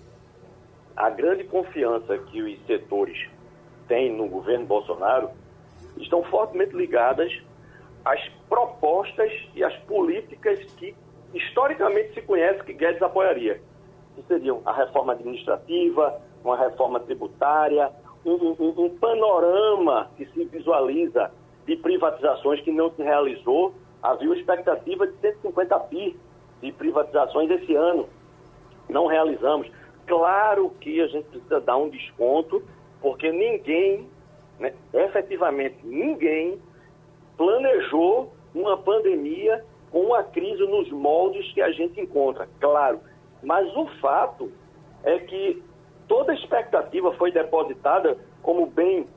a 0.96 1.10
grande 1.10 1.46
confiança 1.46 2.18
que 2.18 2.42
os 2.42 2.66
setores 2.66 3.30
têm 3.88 4.12
no 4.12 4.28
governo 4.28 4.66
Bolsonaro 4.66 5.30
estão 5.98 6.24
fortemente 6.24 6.76
ligadas 6.76 7.32
às 8.04 8.22
propostas 8.50 9.32
e 9.56 9.64
às 9.64 9.76
políticas 9.84 10.60
que 10.74 10.96
historicamente 11.34 12.14
se 12.14 12.22
conhece 12.22 12.64
que 12.64 12.74
Guedes 12.74 13.02
apoiaria. 13.02 13.62
Que 14.16 14.24
seriam 14.24 14.62
a 14.66 14.74
reforma 14.74 15.14
administrativa, 15.14 16.22
uma 16.44 16.58
reforma 16.58 17.00
tributária, 17.00 17.92
um, 18.26 18.56
um, 18.60 18.86
um 18.86 18.98
panorama 18.98 20.12
que 20.18 20.26
se 20.28 20.46
visualiza 20.46 21.32
de 21.66 21.76
privatizações 21.78 22.62
que 22.62 22.72
não 22.72 22.92
se 22.92 23.02
realizou. 23.02 23.74
Havia 24.02 24.30
uma 24.30 24.38
expectativa 24.38 25.08
de 25.08 25.18
150 25.18 25.80
bi 25.80 26.18
de 26.66 26.72
privatizações 26.72 27.50
esse 27.52 27.76
ano. 27.76 28.10
Não 28.90 29.08
realizamos. 29.08 29.70
Claro 30.06 30.72
que 30.82 31.02
a 31.02 31.08
gente 31.08 31.26
precisa 31.30 31.60
dar 31.62 31.78
um 31.78 31.90
desconto, 31.90 32.64
porque 33.02 33.32
ninguém 33.32 34.08
né, 34.60 34.74
efetivamente 34.94 35.78
ninguém 35.84 36.60
planejou 37.38 38.32
uma 38.54 38.78
pandemia 38.78 39.64
com 39.92 40.02
uma 40.02 40.24
crise 40.24 40.62
nos 40.66 40.90
moldes 40.92 41.52
que 41.54 41.62
a 41.62 41.72
gente 41.72 42.00
encontra, 42.00 42.48
claro. 42.60 43.00
Mas 43.44 43.74
o 43.76 43.86
fato 44.00 44.52
é 45.04 45.20
que 45.20 45.62
toda 46.08 46.32
a 46.32 46.36
expectativa 46.36 47.14
foi 47.14 47.32
depositada, 47.32 48.18
como 48.42 48.66
bem 48.66 49.08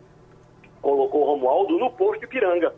colocou 0.83 1.25
Romualdo, 1.25 1.79
no 1.79 1.91
posto 1.91 2.21
de 2.21 2.27
Piranga. 2.27 2.75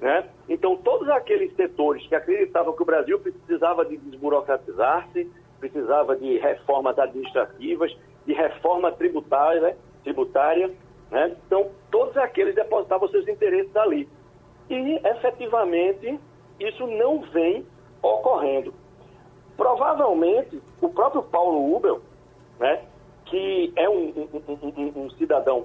Né? 0.00 0.28
Então, 0.48 0.76
todos 0.76 1.08
aqueles 1.08 1.54
setores 1.54 2.06
que 2.06 2.14
acreditavam 2.14 2.74
que 2.74 2.82
o 2.82 2.86
Brasil 2.86 3.18
precisava 3.18 3.84
de 3.84 3.96
desburocratizar-se, 3.96 5.30
precisava 5.58 6.14
de 6.16 6.36
reformas 6.38 6.98
administrativas, 6.98 7.96
de 8.26 8.34
reforma 8.34 8.92
tributária, 8.92 9.76
tributária 10.04 10.70
né? 11.10 11.36
Então, 11.46 11.70
todos 11.90 12.16
aqueles 12.16 12.54
depositavam 12.54 13.08
seus 13.08 13.26
interesses 13.28 13.74
ali. 13.76 14.08
E, 14.68 15.00
efetivamente, 15.06 16.18
isso 16.58 16.86
não 16.86 17.20
vem 17.20 17.64
ocorrendo. 18.02 18.74
Provavelmente, 19.56 20.60
o 20.80 20.88
próprio 20.88 21.22
Paulo 21.22 21.74
Ubel, 21.76 22.00
né, 22.58 22.82
que 23.26 23.72
é 23.76 23.88
um, 23.88 24.08
um, 24.08 24.38
um, 24.48 25.04
um 25.04 25.10
cidadão 25.10 25.62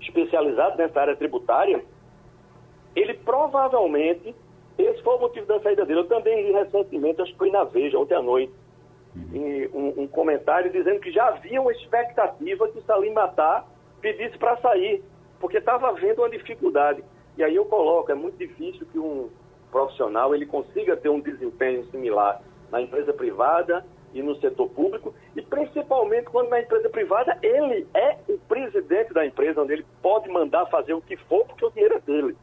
especializado 0.00 0.76
nessa 0.78 1.00
área 1.00 1.16
tributária, 1.16 1.84
ele 2.96 3.14
provavelmente, 3.14 4.34
esse 4.78 5.02
foi 5.02 5.14
o 5.14 5.20
motivo 5.20 5.46
da 5.46 5.60
saída 5.60 5.84
dele. 5.84 6.00
Eu 6.00 6.08
também 6.08 6.46
li 6.46 6.52
recentemente, 6.52 7.20
acho 7.20 7.32
que 7.32 7.38
foi 7.38 7.50
na 7.50 7.64
Veja, 7.64 7.98
ontem 7.98 8.14
à 8.14 8.22
noite, 8.22 8.52
uhum. 9.14 9.68
um, 9.74 10.02
um 10.02 10.06
comentário 10.08 10.72
dizendo 10.72 10.98
que 11.00 11.12
já 11.12 11.28
havia 11.28 11.60
uma 11.60 11.72
expectativa 11.72 12.66
que 12.68 12.80
Salim 12.82 13.12
Matar 13.12 13.66
pedisse 14.00 14.38
para 14.38 14.56
sair, 14.56 15.04
porque 15.38 15.58
estava 15.58 15.88
havendo 15.88 16.22
uma 16.22 16.30
dificuldade. 16.30 17.04
E 17.36 17.44
aí 17.44 17.54
eu 17.54 17.66
coloco, 17.66 18.10
é 18.10 18.14
muito 18.14 18.38
difícil 18.38 18.86
que 18.90 18.98
um 18.98 19.28
profissional 19.70 20.34
ele 20.34 20.46
consiga 20.46 20.96
ter 20.96 21.10
um 21.10 21.20
desempenho 21.20 21.84
similar 21.90 22.40
na 22.70 22.80
empresa 22.80 23.12
privada 23.12 23.84
e 24.14 24.22
no 24.22 24.34
setor 24.36 24.70
público, 24.70 25.14
e 25.34 25.42
principalmente 25.42 26.24
quando 26.30 26.48
na 26.48 26.60
empresa 26.60 26.88
privada 26.88 27.38
ele 27.42 27.86
é 27.92 28.16
o 28.28 28.38
presidente 28.38 29.12
da 29.12 29.26
empresa, 29.26 29.60
onde 29.60 29.74
ele 29.74 29.86
pode 30.00 30.28
mandar 30.30 30.64
fazer 30.66 30.94
o 30.94 31.02
que 31.02 31.16
for, 31.16 31.44
porque 31.44 31.66
o 31.66 31.70
dinheiro 31.70 31.96
é 31.96 32.00
dele. 32.00 32.36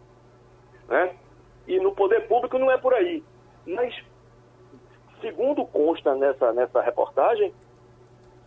Né? 0.94 1.10
E 1.68 1.80
no 1.80 1.92
poder 1.96 2.28
público 2.28 2.60
não 2.60 2.70
é 2.70 2.78
por 2.78 2.94
aí. 2.94 3.24
Mas 3.66 3.96
consta 5.72 6.14
nessa, 6.14 6.54
nessa 6.54 6.82
reportagem, 6.82 7.52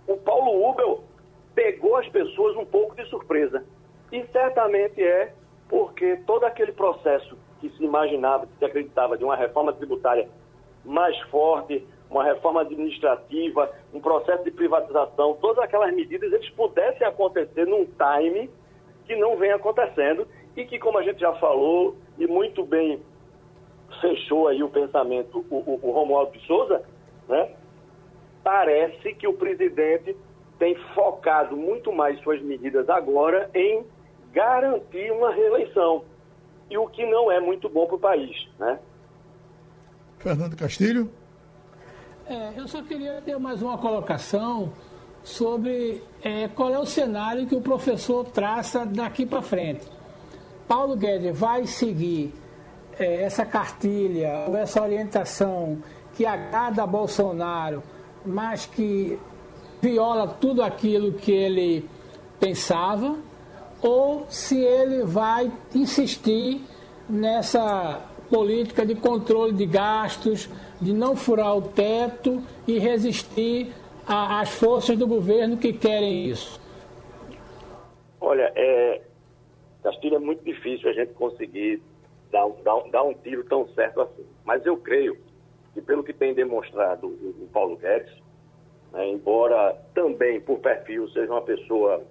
o 0.06 0.16
Paulo 0.18 0.70
Ubel 0.70 1.02
pegou 1.56 1.96
as 1.96 2.08
pessoas 2.08 2.56
um 2.56 2.64
pouco 2.64 2.94
de 2.94 3.04
surpresa. 3.06 3.64
E 4.12 4.24
certamente 4.26 5.02
é 5.02 5.32
porque 5.68 6.18
todo 6.24 6.44
aquele 6.44 6.70
processo 6.70 7.36
que 7.60 7.68
se 7.70 7.82
imaginava, 7.82 8.46
que 8.46 8.56
se 8.58 8.64
acreditava 8.64 9.18
de 9.18 9.24
uma 9.24 9.34
reforma 9.34 9.72
tributária 9.72 10.28
mais 10.84 11.18
forte, 11.22 11.84
uma 12.08 12.22
reforma 12.22 12.60
administrativa, 12.60 13.72
um 13.92 14.00
processo 14.00 14.44
de 14.44 14.52
privatização, 14.52 15.36
todas 15.40 15.64
aquelas 15.64 15.92
medidas, 15.92 16.32
eles 16.32 16.48
pudessem 16.50 17.04
acontecer 17.04 17.66
num 17.66 17.86
time 17.86 18.48
que 19.04 19.16
não 19.16 19.36
vem 19.36 19.50
acontecendo 19.50 20.28
e 20.56 20.64
que, 20.64 20.78
como 20.78 20.98
a 20.98 21.02
gente 21.02 21.20
já 21.20 21.32
falou 21.34 21.96
e 22.18 22.26
muito 22.26 22.64
bem 22.64 23.00
fechou 24.00 24.48
aí 24.48 24.62
o 24.62 24.68
pensamento 24.68 25.44
o, 25.50 25.56
o, 25.56 25.80
o 25.82 25.90
Romualdo 25.92 26.32
de 26.32 26.46
Souza, 26.46 26.82
né? 27.28 27.50
parece 28.42 29.14
que 29.14 29.26
o 29.26 29.34
presidente 29.34 30.16
tem 30.58 30.74
focado 30.94 31.56
muito 31.56 31.92
mais 31.92 32.18
suas 32.22 32.40
medidas 32.42 32.88
agora 32.88 33.50
em 33.54 33.84
garantir 34.32 35.10
uma 35.12 35.32
reeleição, 35.32 36.04
e 36.70 36.76
o 36.76 36.86
que 36.88 37.06
não 37.06 37.30
é 37.30 37.40
muito 37.40 37.68
bom 37.68 37.86
para 37.86 37.96
o 37.96 37.98
país. 37.98 38.48
Né? 38.58 38.78
Fernando 40.18 40.56
Castilho? 40.56 41.10
É, 42.26 42.58
eu 42.58 42.66
só 42.66 42.82
queria 42.82 43.22
ter 43.22 43.38
mais 43.38 43.62
uma 43.62 43.78
colocação 43.78 44.72
sobre 45.22 46.02
é, 46.22 46.48
qual 46.48 46.72
é 46.72 46.78
o 46.78 46.86
cenário 46.86 47.46
que 47.46 47.54
o 47.54 47.60
professor 47.60 48.24
traça 48.24 48.84
daqui 48.84 49.24
para 49.24 49.42
frente. 49.42 49.95
Paulo 50.68 50.96
Guedes 50.96 51.38
vai 51.38 51.66
seguir 51.66 52.32
é, 52.98 53.22
essa 53.22 53.44
cartilha, 53.44 54.46
essa 54.58 54.82
orientação 54.82 55.78
que 56.14 56.24
agrada 56.24 56.82
a 56.82 56.86
Bolsonaro, 56.86 57.82
mas 58.24 58.66
que 58.66 59.18
viola 59.80 60.26
tudo 60.26 60.62
aquilo 60.62 61.12
que 61.12 61.30
ele 61.30 61.88
pensava, 62.40 63.16
ou 63.82 64.26
se 64.28 64.58
ele 64.58 65.04
vai 65.04 65.52
insistir 65.74 66.64
nessa 67.08 68.00
política 68.30 68.84
de 68.84 68.94
controle 68.94 69.52
de 69.52 69.66
gastos, 69.66 70.48
de 70.80 70.92
não 70.92 71.14
furar 71.14 71.56
o 71.56 71.62
teto 71.62 72.42
e 72.66 72.78
resistir 72.78 73.72
às 74.06 74.48
forças 74.50 74.96
do 74.96 75.06
governo 75.06 75.56
que 75.56 75.72
querem 75.72 76.26
isso? 76.26 76.60
Olha, 78.20 78.50
é, 78.56 79.02
Castilho 79.86 80.16
é 80.16 80.18
muito 80.18 80.42
difícil 80.42 80.90
a 80.90 80.92
gente 80.92 81.14
conseguir 81.14 81.80
dar, 82.32 82.48
dar, 82.64 82.82
dar 82.90 83.04
um 83.04 83.14
tiro 83.14 83.44
tão 83.44 83.68
certo 83.68 84.00
assim. 84.00 84.26
Mas 84.44 84.66
eu 84.66 84.76
creio 84.76 85.16
que, 85.72 85.80
pelo 85.80 86.02
que 86.02 86.12
tem 86.12 86.34
demonstrado 86.34 87.06
o, 87.06 87.44
o 87.44 87.48
Paulo 87.52 87.76
Guedes, 87.76 88.12
né, 88.92 89.08
embora 89.08 89.80
também 89.94 90.40
por 90.40 90.58
perfil 90.58 91.08
seja 91.10 91.30
uma 91.30 91.42
pessoa 91.42 92.02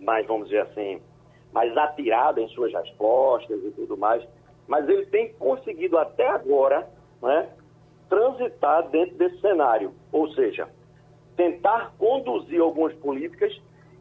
mais, 0.00 0.26
vamos 0.26 0.48
dizer 0.48 0.62
assim, 0.62 1.02
mais 1.52 1.76
atirada 1.76 2.40
em 2.40 2.48
suas 2.48 2.72
respostas 2.72 3.62
e 3.62 3.70
tudo 3.72 3.94
mais, 3.98 4.26
mas 4.66 4.88
ele 4.88 5.04
tem 5.06 5.30
conseguido 5.34 5.98
até 5.98 6.26
agora 6.26 6.88
né, 7.20 7.50
transitar 8.08 8.88
dentro 8.88 9.14
desse 9.16 9.38
cenário, 9.42 9.92
ou 10.10 10.26
seja, 10.32 10.70
tentar 11.36 11.92
conduzir 11.98 12.62
algumas 12.62 12.94
políticas 12.94 13.52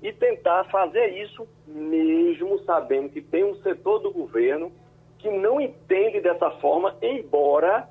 e 0.02 0.12
tentar 0.12 0.64
fazer 0.66 1.08
isso 1.22 1.48
mesmo 1.68 2.60
sabendo 2.60 3.10
que 3.10 3.22
tem 3.22 3.44
um 3.44 3.56
setor 3.62 4.00
do 4.00 4.12
governo 4.12 4.72
que 5.20 5.30
não 5.30 5.62
entende 5.62 6.20
dessa 6.20 6.50
forma, 6.60 6.96
embora 7.02 7.88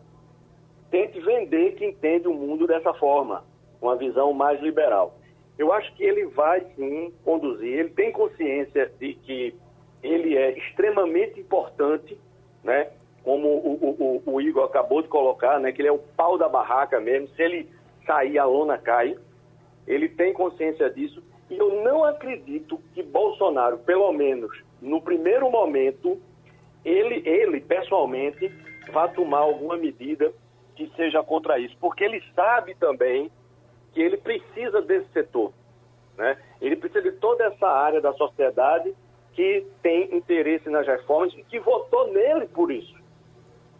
tente 0.90 1.20
vender 1.20 1.76
que 1.76 1.86
entende 1.86 2.26
o 2.26 2.34
mundo 2.34 2.66
dessa 2.66 2.92
forma, 2.94 3.44
uma 3.80 3.96
visão 3.96 4.32
mais 4.32 4.60
liberal. 4.60 5.14
Eu 5.56 5.72
acho 5.72 5.94
que 5.94 6.02
ele 6.02 6.26
vai 6.26 6.60
sim 6.74 7.12
conduzir, 7.24 7.78
ele 7.78 7.90
tem 7.90 8.10
consciência 8.10 8.90
de 8.98 9.14
que 9.14 9.54
ele 10.02 10.36
é 10.36 10.58
extremamente 10.58 11.38
importante 11.38 12.18
né? 12.62 12.90
Como 13.22 13.48
o, 13.48 14.22
o, 14.24 14.34
o, 14.34 14.40
Igor 14.40 14.64
acabou 14.64 15.02
de 15.02 15.08
colocar, 15.08 15.58
né? 15.58 15.72
Que 15.72 15.82
ele 15.82 15.88
é 15.88 15.92
o 15.92 15.98
pau 15.98 16.38
da 16.38 16.48
barraca 16.48 17.00
mesmo. 17.00 17.28
Se 17.28 17.42
ele 17.42 17.68
sair, 18.06 18.38
a 18.38 18.44
lona 18.44 18.78
cai. 18.78 19.16
Ele 19.86 20.08
tem 20.08 20.32
consciência 20.32 20.88
disso. 20.90 21.22
E 21.50 21.58
eu 21.58 21.82
não 21.82 22.04
acredito 22.04 22.80
que 22.94 23.02
Bolsonaro, 23.02 23.78
pelo 23.78 24.12
menos 24.12 24.50
no 24.80 25.02
primeiro 25.02 25.50
momento, 25.50 26.20
ele, 26.84 27.28
ele 27.28 27.60
pessoalmente, 27.60 28.50
vá 28.92 29.08
tomar 29.08 29.38
alguma 29.38 29.76
medida 29.76 30.32
que 30.76 30.90
seja 30.96 31.22
contra 31.22 31.58
isso. 31.58 31.76
Porque 31.80 32.04
ele 32.04 32.22
sabe 32.34 32.74
também 32.76 33.30
que 33.92 34.00
ele 34.00 34.16
precisa 34.16 34.80
desse 34.80 35.10
setor. 35.12 35.52
Né? 36.16 36.38
Ele 36.60 36.76
precisa 36.76 37.02
de 37.02 37.12
toda 37.12 37.44
essa 37.44 37.66
área 37.66 38.00
da 38.00 38.12
sociedade 38.14 38.94
que 39.32 39.66
tem 39.82 40.14
interesse 40.14 40.68
nas 40.68 40.86
reformas 40.86 41.32
e 41.34 41.42
que 41.44 41.58
votou 41.58 42.12
nele 42.12 42.46
por 42.46 42.70
isso. 42.70 42.94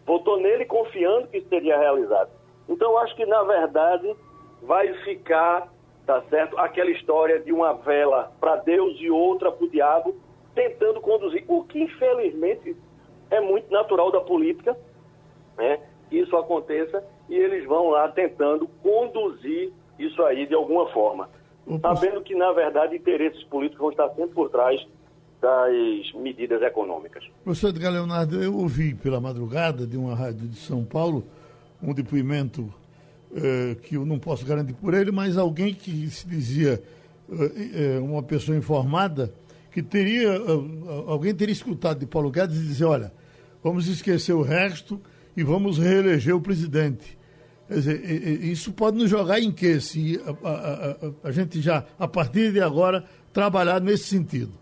Votou 0.06 0.38
nele 0.40 0.64
confiando 0.64 1.28
que 1.28 1.40
seria 1.42 1.78
realizado. 1.78 2.30
Então, 2.68 2.96
acho 2.98 3.14
que, 3.16 3.26
na 3.26 3.42
verdade, 3.42 4.14
vai 4.62 4.92
ficar, 5.04 5.68
tá 6.11 6.23
certo, 6.29 6.59
aquela 6.59 6.90
história 6.90 7.38
de 7.38 7.53
uma 7.53 7.73
vela 7.73 8.33
para 8.40 8.57
Deus 8.57 8.96
e 8.99 9.09
outra 9.09 9.53
para 9.53 9.64
o 9.64 9.70
diabo, 9.70 10.16
tentando 10.55 11.01
conduzir, 11.01 11.44
o 11.46 11.62
que, 11.62 11.81
infelizmente, 11.81 12.77
é 13.31 13.40
muito 13.40 13.70
natural 13.70 14.11
da 14.11 14.20
política, 14.20 14.77
né? 15.57 15.79
Isso 16.11 16.37
aconteça 16.37 17.05
e 17.29 17.35
eles 17.37 17.64
vão 17.64 17.90
lá 17.90 18.09
tentando 18.09 18.66
conduzir 18.83 19.73
isso 19.96 20.20
aí 20.25 20.46
de 20.46 20.55
alguma 20.55 20.88
forma. 20.88 21.31
Sabendo 21.81 22.20
que, 22.23 22.35
na 22.35 22.51
verdade, 22.51 22.96
interesses 22.96 23.44
políticos 23.44 23.81
vão 23.81 23.90
estar 23.90 24.09
sempre 24.09 24.35
por 24.35 24.51
trás 24.51 24.85
das 25.40 26.12
medidas 26.14 26.61
econômicas. 26.61 27.25
Professor 27.44 27.68
Edgar 27.68 27.92
Leonardo, 27.92 28.42
eu 28.42 28.57
ouvi 28.57 28.94
pela 28.94 29.20
madrugada 29.20 29.87
de 29.87 29.96
uma 29.96 30.16
rádio 30.16 30.49
de 30.49 30.57
São 30.57 30.85
Paulo 30.85 31.23
um 31.81 31.94
depoimento 31.94 32.68
eh, 33.34 33.76
que 33.82 33.96
eu 33.96 34.04
não 34.04 34.18
posso 34.18 34.44
garantir 34.44 34.74
por 34.74 34.94
ele, 34.94 35.10
mas 35.10 35.36
alguém 35.36 35.72
que 35.72 36.08
se 36.10 36.26
dizia 36.26 36.82
eh, 37.30 37.96
eh 37.96 37.98
uma 38.00 38.22
pessoa 38.22 38.56
informada 38.56 39.32
que 39.70 39.82
teria, 39.82 40.30
alguém 41.06 41.32
teria 41.32 41.52
escutado 41.52 42.00
de 42.00 42.06
Paulo 42.06 42.30
Guedes 42.30 42.56
e 42.56 42.66
dizer, 42.66 42.86
olha, 42.86 43.12
vamos 43.62 43.86
esquecer 43.86 44.32
o 44.32 44.42
resto 44.42 45.00
e 45.36 45.44
vamos 45.44 45.78
reeleger 45.78 46.34
o 46.34 46.40
presidente. 46.40 47.16
Quer 47.68 47.74
dizer, 47.74 48.04
isso 48.42 48.72
pode 48.72 48.96
nos 48.96 49.08
jogar 49.08 49.38
em 49.38 49.52
quê? 49.52 49.80
Se 49.80 50.20
a, 50.26 50.48
a, 50.48 50.90
a, 50.90 51.28
a 51.28 51.30
gente 51.30 51.60
já, 51.60 51.86
a 51.96 52.08
partir 52.08 52.52
de 52.52 52.60
agora, 52.60 53.04
trabalhar 53.32 53.80
nesse 53.80 54.08
sentido. 54.08 54.52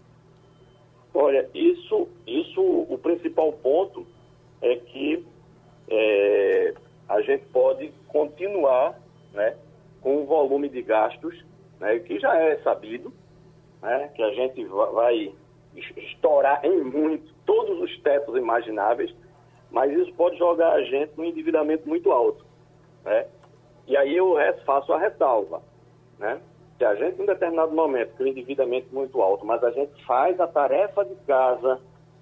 Olha, 1.14 1.48
isso, 1.54 2.07
isso 2.26 2.61
o 2.61 2.98
principal 3.02 3.52
ponto 3.54 4.07
é 4.61 4.76
que 4.76 5.24
é, 5.90 6.74
a 7.09 7.22
gente 7.22 7.44
pode 7.46 7.90
continuar 8.09 8.99
né, 9.33 9.57
com 10.01 10.23
o 10.23 10.27
volume 10.27 10.68
de 10.68 10.83
gastos, 10.83 11.44
né, 11.81 11.99
que 12.01 12.18
já 12.18 12.37
é 12.37 12.57
sabido, 12.59 13.12
né, 13.83 14.11
que 14.14 14.23
a 14.23 14.31
gente 14.33 14.64
vai 14.64 15.33
estourar 15.97 16.64
em 16.64 16.83
muito 16.83 17.33
todos 17.47 17.81
os 17.81 18.01
tetos 18.01 18.37
imagináveis, 18.37 19.14
mas 19.71 19.92
isso 19.92 20.12
pode 20.14 20.37
jogar 20.37 20.73
a 20.73 20.83
gente 20.83 21.12
num 21.16 21.25
endividamento 21.25 21.88
muito 21.88 22.11
alto. 22.11 22.44
Né? 23.05 23.27
E 23.87 23.97
aí 23.97 24.16
eu 24.16 24.35
faço 24.64 24.92
a 24.92 24.99
ressalva. 24.99 25.62
Né? 26.18 26.40
Se 26.79 26.85
a 26.85 26.94
gente, 26.94 27.21
em 27.21 27.27
determinado 27.27 27.73
momento, 27.73 28.16
tem 28.16 28.27
um 28.27 28.31
endividamento 28.31 28.88
muito 28.92 29.21
alto, 29.21 29.44
mas 29.44 29.62
a 29.62 29.71
gente 29.71 30.05
faz 30.05 30.38
a 30.40 30.47
tarefa 30.47 31.05
de 31.05 31.14
casa, 31.27 31.81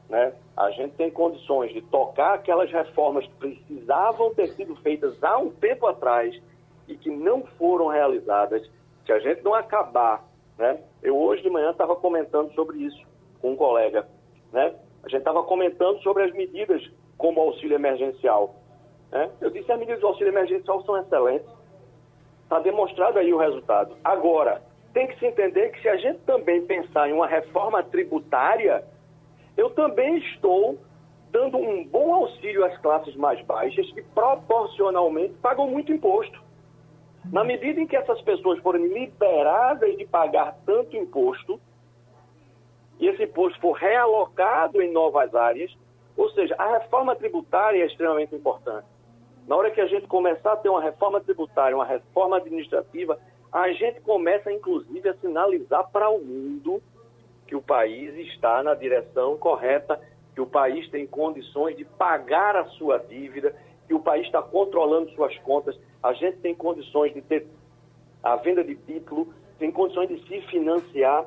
né? 0.08 0.32
a 0.56 0.70
gente 0.70 0.94
tem 0.94 1.10
condições 1.10 1.72
de 1.72 1.82
tocar 1.82 2.34
aquelas 2.34 2.70
reformas 2.70 3.26
que 3.26 3.34
precisavam 3.34 4.34
ter 4.34 4.48
sido 4.48 4.74
feitas 4.76 5.22
há 5.22 5.38
um 5.38 5.50
tempo 5.50 5.86
atrás 5.86 6.40
e 6.88 6.96
que 6.96 7.10
não 7.10 7.42
foram 7.58 7.88
realizadas, 7.88 8.62
se 9.04 9.12
a 9.12 9.18
gente 9.18 9.42
não 9.42 9.54
acabar, 9.54 10.24
né? 10.56 10.80
Eu 11.02 11.16
hoje 11.16 11.42
de 11.42 11.50
manhã 11.50 11.70
estava 11.70 11.96
comentando 11.96 12.52
sobre 12.54 12.78
isso 12.78 13.04
com 13.40 13.52
um 13.52 13.56
colega, 13.56 14.06
né? 14.52 14.74
A 15.02 15.08
gente 15.08 15.18
estava 15.18 15.42
comentando 15.42 16.00
sobre 16.02 16.24
as 16.24 16.32
medidas 16.32 16.82
como 17.18 17.40
auxílio 17.40 17.74
emergencial. 17.74 18.54
Né? 19.10 19.30
Eu 19.40 19.50
disse 19.50 19.70
as 19.70 19.78
medidas 19.78 20.00
do 20.00 20.08
auxílio 20.08 20.32
emergencial 20.32 20.82
são 20.84 20.96
excelentes, 20.98 21.48
Está 22.46 22.60
demonstrado 22.60 23.18
aí 23.18 23.34
o 23.34 23.38
resultado. 23.38 23.96
Agora, 24.04 24.62
tem 24.94 25.08
que 25.08 25.18
se 25.18 25.26
entender 25.26 25.70
que 25.72 25.82
se 25.82 25.88
a 25.88 25.96
gente 25.96 26.20
também 26.20 26.64
pensar 26.64 27.08
em 27.08 27.12
uma 27.12 27.26
reforma 27.26 27.82
tributária, 27.82 28.84
eu 29.56 29.70
também 29.70 30.18
estou 30.18 30.78
dando 31.30 31.56
um 31.58 31.84
bom 31.84 32.14
auxílio 32.14 32.64
às 32.64 32.76
classes 32.78 33.14
mais 33.16 33.44
baixas 33.44 33.90
que 33.92 34.02
proporcionalmente 34.02 35.34
pagam 35.34 35.68
muito 35.68 35.92
imposto. 35.92 36.44
Na 37.32 37.42
medida 37.42 37.80
em 37.80 37.86
que 37.86 37.96
essas 37.96 38.20
pessoas 38.22 38.58
forem 38.60 38.86
liberadas 38.86 39.96
de 39.96 40.06
pagar 40.06 40.56
tanto 40.64 40.96
imposto, 40.96 41.60
e 42.98 43.08
esse 43.08 43.24
imposto 43.24 43.60
for 43.60 43.72
realocado 43.72 44.80
em 44.80 44.92
novas 44.92 45.34
áreas, 45.34 45.76
ou 46.16 46.30
seja, 46.30 46.54
a 46.56 46.78
reforma 46.78 47.14
tributária 47.14 47.82
é 47.82 47.86
extremamente 47.86 48.34
importante. 48.34 48.86
Na 49.46 49.56
hora 49.56 49.70
que 49.70 49.80
a 49.80 49.86
gente 49.86 50.06
começar 50.06 50.52
a 50.52 50.56
ter 50.56 50.68
uma 50.68 50.82
reforma 50.82 51.20
tributária, 51.20 51.76
uma 51.76 51.84
reforma 51.84 52.38
administrativa, 52.38 53.18
a 53.52 53.70
gente 53.72 54.00
começa, 54.00 54.52
inclusive, 54.52 55.08
a 55.08 55.14
sinalizar 55.14 55.88
para 55.90 56.08
o 56.08 56.18
mundo 56.18 56.82
que 57.46 57.54
o 57.54 57.62
país 57.62 58.14
está 58.28 58.62
na 58.62 58.74
direção 58.74 59.36
correta, 59.36 60.00
que 60.34 60.40
o 60.40 60.46
país 60.46 60.88
tem 60.90 61.06
condições 61.06 61.76
de 61.76 61.84
pagar 61.84 62.56
a 62.56 62.64
sua 62.66 62.98
dívida, 62.98 63.54
que 63.86 63.94
o 63.94 64.00
país 64.00 64.26
está 64.26 64.42
controlando 64.42 65.10
suas 65.12 65.36
contas, 65.38 65.78
a 66.02 66.12
gente 66.12 66.38
tem 66.38 66.54
condições 66.54 67.14
de 67.14 67.22
ter 67.22 67.46
a 68.22 68.36
venda 68.36 68.62
de 68.64 68.74
título, 68.74 69.32
tem 69.58 69.70
condições 69.70 70.08
de 70.08 70.20
se 70.26 70.40
financiar, 70.48 71.24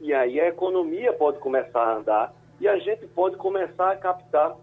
e 0.00 0.12
aí 0.14 0.40
a 0.40 0.48
economia 0.48 1.12
pode 1.12 1.38
começar 1.38 1.82
a 1.82 1.96
andar 1.96 2.34
e 2.60 2.68
a 2.68 2.78
gente 2.78 3.06
pode 3.08 3.36
começar 3.36 3.90
a 3.90 3.96
captar 3.96 4.56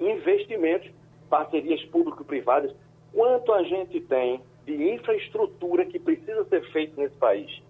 investimentos, 0.00 0.90
parcerias 1.28 1.84
público-privadas. 1.86 2.74
Quanto 3.12 3.52
a 3.52 3.62
gente 3.62 4.00
tem 4.00 4.40
de 4.64 4.92
infraestrutura 4.92 5.84
que 5.86 5.98
precisa 5.98 6.44
ser 6.44 6.62
feito 6.70 6.98
nesse 7.00 7.16
país? 7.16 7.62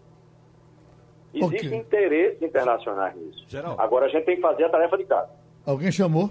Existe 1.35 1.67
okay. 1.67 1.79
interesse 1.79 2.45
internacional 2.45 3.13
nisso. 3.15 3.45
Geral. 3.49 3.77
Agora 3.79 4.07
a 4.07 4.09
gente 4.09 4.25
tem 4.25 4.37
que 4.37 4.43
fazer 4.43 4.65
a 4.65 4.69
tarefa 4.69 4.97
de 4.97 5.05
casa. 5.05 5.31
Alguém 5.67 5.93
chamou? 5.93 6.31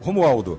Romualdo. 0.00 0.58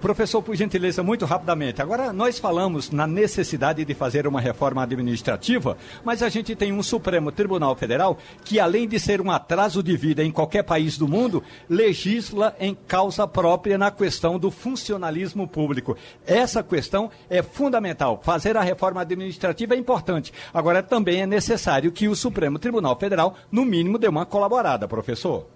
Professor, 0.00 0.42
por 0.42 0.54
gentileza, 0.54 1.02
muito 1.02 1.24
rapidamente. 1.24 1.80
Agora, 1.80 2.12
nós 2.12 2.38
falamos 2.38 2.90
na 2.90 3.06
necessidade 3.06 3.84
de 3.84 3.94
fazer 3.94 4.26
uma 4.26 4.40
reforma 4.40 4.82
administrativa, 4.82 5.76
mas 6.04 6.22
a 6.22 6.28
gente 6.28 6.54
tem 6.54 6.72
um 6.72 6.82
Supremo 6.82 7.32
Tribunal 7.32 7.74
Federal 7.74 8.18
que, 8.44 8.60
além 8.60 8.86
de 8.86 9.00
ser 9.00 9.20
um 9.20 9.30
atraso 9.30 9.82
de 9.82 9.96
vida 9.96 10.22
em 10.22 10.30
qualquer 10.30 10.62
país 10.62 10.98
do 10.98 11.08
mundo, 11.08 11.42
legisla 11.68 12.54
em 12.60 12.74
causa 12.74 13.26
própria 13.26 13.78
na 13.78 13.90
questão 13.90 14.38
do 14.38 14.50
funcionalismo 14.50 15.48
público. 15.48 15.96
Essa 16.26 16.62
questão 16.62 17.10
é 17.30 17.42
fundamental. 17.42 18.20
Fazer 18.22 18.56
a 18.56 18.62
reforma 18.62 19.00
administrativa 19.00 19.74
é 19.74 19.78
importante. 19.78 20.32
Agora, 20.52 20.82
também 20.82 21.22
é 21.22 21.26
necessário 21.26 21.90
que 21.90 22.06
o 22.06 22.14
Supremo 22.14 22.58
Tribunal 22.58 22.98
Federal, 22.98 23.34
no 23.50 23.64
mínimo, 23.64 23.98
dê 23.98 24.08
uma 24.08 24.26
colaborada, 24.26 24.86
professor. 24.86 25.46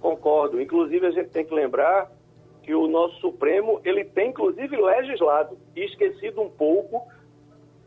Concordo. 0.00 0.60
Inclusive, 0.60 1.06
a 1.06 1.10
gente 1.10 1.30
tem 1.30 1.44
que 1.44 1.54
lembrar 1.54 2.10
que 2.66 2.74
o 2.74 2.88
nosso 2.88 3.18
Supremo 3.20 3.80
ele 3.84 4.04
tem 4.04 4.30
inclusive 4.30 4.76
legislado 4.76 5.56
e 5.76 5.84
esquecido 5.84 6.42
um 6.42 6.50
pouco, 6.50 7.06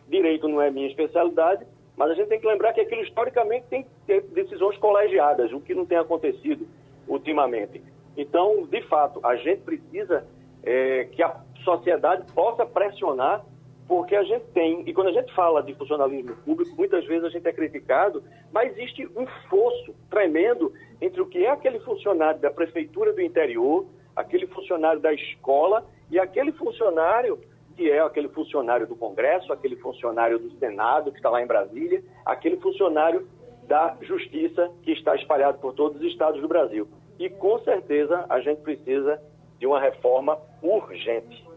direito 0.07 0.47
não 0.47 0.61
é 0.61 0.71
minha 0.71 0.88
especialidade, 0.88 1.67
mas 1.97 2.11
a 2.11 2.13
gente 2.13 2.30
tem 2.30 2.39
que 2.39 2.47
lembrar 2.47 2.71
que 2.71 2.80
aquilo 2.80 3.03
historicamente 3.03 3.65
tem 3.69 3.84
que 3.84 3.89
ter 4.07 4.21
decisões 4.21 4.77
colegiadas, 4.77 5.51
o 5.51 5.59
que 5.59 5.75
não 5.75 5.86
tem 5.86 5.97
acontecido 5.97 6.65
ultimamente. 7.09 7.84
Então, 8.15 8.65
de 8.67 8.82
fato, 8.84 9.19
a 9.21 9.36
gente 9.36 9.61
precisa 9.63 10.25
é, 10.63 11.03
que 11.11 11.21
a 11.21 11.36
sociedade 11.65 12.32
possa 12.32 12.65
pressionar, 12.65 13.43
porque 13.86 14.15
a 14.15 14.23
gente 14.23 14.45
tem, 14.53 14.84
e 14.88 14.93
quando 14.93 15.07
a 15.07 15.11
gente 15.11 15.34
fala 15.34 15.61
de 15.61 15.73
funcionalismo 15.73 16.38
público, 16.38 16.73
muitas 16.77 17.05
vezes 17.05 17.25
a 17.25 17.30
gente 17.30 17.45
é 17.45 17.51
criticado, 17.51 18.23
mas 18.49 18.71
existe 18.71 19.05
um 19.07 19.27
fosso 19.49 19.93
tremendo 20.09 20.71
entre 21.01 21.21
o 21.21 21.25
que 21.25 21.45
é 21.45 21.49
aquele 21.49 21.80
funcionário 21.82 22.39
da 22.39 22.49
prefeitura 22.49 23.11
do 23.11 23.21
interior, 23.21 23.86
aquele 24.20 24.47
funcionário 24.47 24.99
da 24.99 25.13
escola 25.13 25.86
e 26.11 26.20
aquele 26.20 26.51
funcionário 26.51 27.39
que 27.76 27.89
é 27.89 28.01
aquele 28.01 28.28
funcionário 28.28 28.86
do 28.86 28.93
Congresso, 28.93 29.53
aquele 29.53 29.78
funcionário 29.78 30.38
do 30.38 30.51
Senado 30.59 31.11
que 31.11 31.17
está 31.17 31.30
lá 31.30 31.41
em 31.41 31.47
Brasília, 31.47 32.03
aquele 32.26 32.57
funcionário 32.57 33.26
da 33.70 33.95
Justiça 34.01 34.70
que 34.84 34.91
está 34.91 35.15
espalhado 35.15 35.59
por 35.59 35.74
todos 35.74 36.01
os 36.01 36.07
estados 36.11 36.41
do 36.41 36.47
Brasil. 36.47 36.86
E 37.17 37.30
com 37.30 37.57
certeza 37.59 38.26
a 38.30 38.41
gente 38.41 38.59
precisa 38.59 39.22
de 39.57 39.65
uma 39.65 39.80
reforma 39.80 40.38
urgente. 40.61 41.47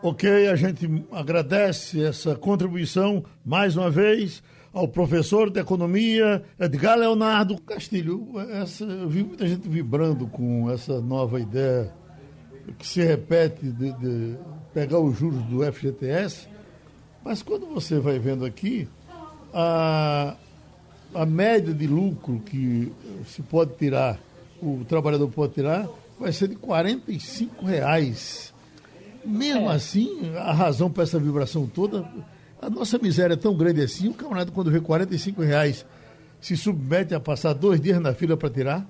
Ok, 0.00 0.46
a 0.46 0.54
gente 0.54 0.86
agradece 1.10 2.04
essa 2.04 2.36
contribuição 2.36 3.24
mais 3.44 3.76
uma 3.76 3.90
vez 3.90 4.44
ao 4.72 4.86
professor 4.86 5.50
de 5.50 5.58
economia 5.58 6.44
Edgar 6.60 6.96
Leonardo 6.96 7.60
Castilho. 7.62 8.28
Essa, 8.50 8.84
eu 8.84 9.08
vi 9.08 9.24
muita 9.24 9.46
gente 9.48 9.68
vibrando 9.68 10.28
com 10.28 10.70
essa 10.70 11.00
nova 11.00 11.40
ideia 11.40 12.03
que 12.78 12.86
se 12.86 13.02
repete 13.02 13.66
de, 13.66 13.92
de 13.92 14.36
pegar 14.72 14.98
os 14.98 15.16
juros 15.18 15.42
do 15.44 15.60
FGTS, 15.72 16.48
mas 17.24 17.42
quando 17.42 17.66
você 17.66 17.98
vai 17.98 18.18
vendo 18.18 18.44
aqui, 18.44 18.88
a, 19.52 20.36
a 21.14 21.26
média 21.26 21.72
de 21.72 21.86
lucro 21.86 22.40
que 22.40 22.92
se 23.26 23.42
pode 23.42 23.74
tirar, 23.76 24.18
o 24.60 24.84
trabalhador 24.86 25.30
pode 25.30 25.54
tirar, 25.54 25.88
vai 26.18 26.32
ser 26.32 26.48
de 26.48 26.54
R$ 26.54 27.50
reais. 27.62 28.52
Mesmo 29.24 29.70
é. 29.70 29.74
assim, 29.74 30.32
a 30.36 30.52
razão 30.52 30.90
para 30.90 31.04
essa 31.04 31.18
vibração 31.18 31.66
toda, 31.66 32.06
a 32.60 32.68
nossa 32.68 32.98
miséria 32.98 33.34
é 33.34 33.38
tão 33.38 33.56
grande 33.56 33.80
assim, 33.80 34.08
o 34.08 34.14
camarada 34.14 34.50
quando 34.50 34.70
vê 34.70 34.78
R$ 34.78 35.46
reais 35.46 35.86
se 36.40 36.56
submete 36.56 37.14
a 37.14 37.20
passar 37.20 37.54
dois 37.54 37.80
dias 37.80 38.00
na 38.00 38.12
fila 38.12 38.36
para 38.36 38.50
tirar? 38.50 38.86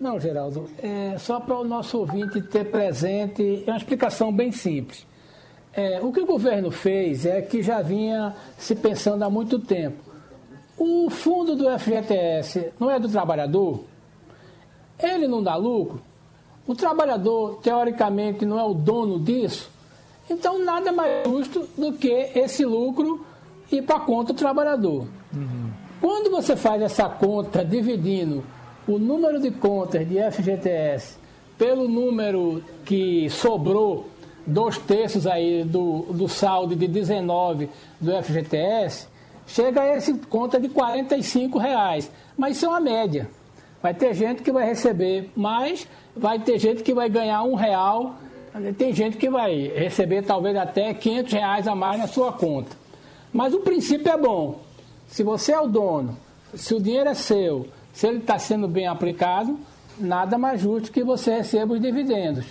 Não, 0.00 0.20
Geraldo, 0.20 0.68
é, 0.80 1.16
só 1.18 1.40
para 1.40 1.58
o 1.58 1.64
nosso 1.64 1.98
ouvinte 1.98 2.40
ter 2.40 2.70
presente, 2.70 3.64
é 3.66 3.70
uma 3.70 3.76
explicação 3.76 4.32
bem 4.32 4.52
simples. 4.52 5.04
É, 5.72 6.00
o 6.00 6.12
que 6.12 6.20
o 6.20 6.26
governo 6.26 6.70
fez 6.70 7.26
é 7.26 7.42
que 7.42 7.62
já 7.62 7.82
vinha 7.82 8.34
se 8.56 8.74
pensando 8.76 9.24
há 9.24 9.30
muito 9.30 9.58
tempo. 9.58 9.98
O 10.76 11.10
fundo 11.10 11.56
do 11.56 11.68
FGTS 11.78 12.72
não 12.78 12.88
é 12.90 13.00
do 13.00 13.08
trabalhador? 13.08 13.84
Ele 15.00 15.26
não 15.26 15.42
dá 15.42 15.56
lucro? 15.56 16.00
O 16.66 16.74
trabalhador, 16.74 17.58
teoricamente, 17.62 18.46
não 18.46 18.58
é 18.58 18.62
o 18.62 18.74
dono 18.74 19.18
disso? 19.18 19.70
Então, 20.30 20.62
nada 20.64 20.92
mais 20.92 21.26
justo 21.26 21.68
do 21.76 21.94
que 21.94 22.30
esse 22.34 22.64
lucro 22.64 23.24
ir 23.72 23.82
para 23.82 23.96
a 23.96 24.00
conta 24.00 24.32
do 24.32 24.38
trabalhador. 24.38 25.06
Uhum. 25.34 25.70
Quando 26.00 26.30
você 26.30 26.54
faz 26.54 26.80
essa 26.82 27.08
conta 27.08 27.64
dividindo 27.64 28.44
o 28.88 28.98
número 28.98 29.38
de 29.38 29.50
contas 29.50 30.08
de 30.08 30.16
FGTS 30.18 31.18
pelo 31.58 31.86
número 31.86 32.62
que 32.84 33.28
sobrou, 33.28 34.08
dois 34.46 34.78
terços 34.78 35.26
aí 35.26 35.62
do, 35.62 36.06
do 36.10 36.26
saldo 36.28 36.74
de 36.74 36.86
19 36.86 37.68
do 38.00 38.22
FGTS, 38.22 39.08
chega 39.46 39.82
a 39.82 39.96
esse 39.96 40.14
conta 40.14 40.58
de 40.58 40.68
45 40.68 41.58
reais. 41.58 42.10
Mas 42.36 42.56
isso 42.56 42.66
é 42.66 42.68
uma 42.68 42.80
média. 42.80 43.28
Vai 43.82 43.92
ter 43.92 44.14
gente 44.14 44.42
que 44.42 44.50
vai 44.50 44.64
receber 44.64 45.30
mais, 45.36 45.86
vai 46.16 46.38
ter 46.38 46.58
gente 46.58 46.82
que 46.82 46.94
vai 46.94 47.08
ganhar 47.10 47.42
um 47.42 47.54
real, 47.54 48.14
tem 48.76 48.92
gente 48.92 49.18
que 49.18 49.28
vai 49.28 49.68
receber 49.68 50.22
talvez 50.22 50.56
até 50.56 50.94
500 50.94 51.32
reais 51.32 51.68
a 51.68 51.74
mais 51.74 51.98
na 51.98 52.06
sua 52.06 52.32
conta. 52.32 52.74
Mas 53.32 53.52
o 53.52 53.60
princípio 53.60 54.10
é 54.10 54.16
bom. 54.16 54.60
Se 55.08 55.22
você 55.22 55.52
é 55.52 55.60
o 55.60 55.66
dono, 55.66 56.16
se 56.54 56.74
o 56.74 56.80
dinheiro 56.80 57.10
é 57.10 57.14
seu, 57.14 57.66
se 57.98 58.06
ele 58.06 58.18
está 58.18 58.38
sendo 58.38 58.68
bem 58.68 58.86
aplicado, 58.86 59.58
nada 59.98 60.38
mais 60.38 60.60
justo 60.60 60.92
que 60.92 61.02
você 61.02 61.38
receba 61.38 61.74
os 61.74 61.80
dividendos. 61.80 62.46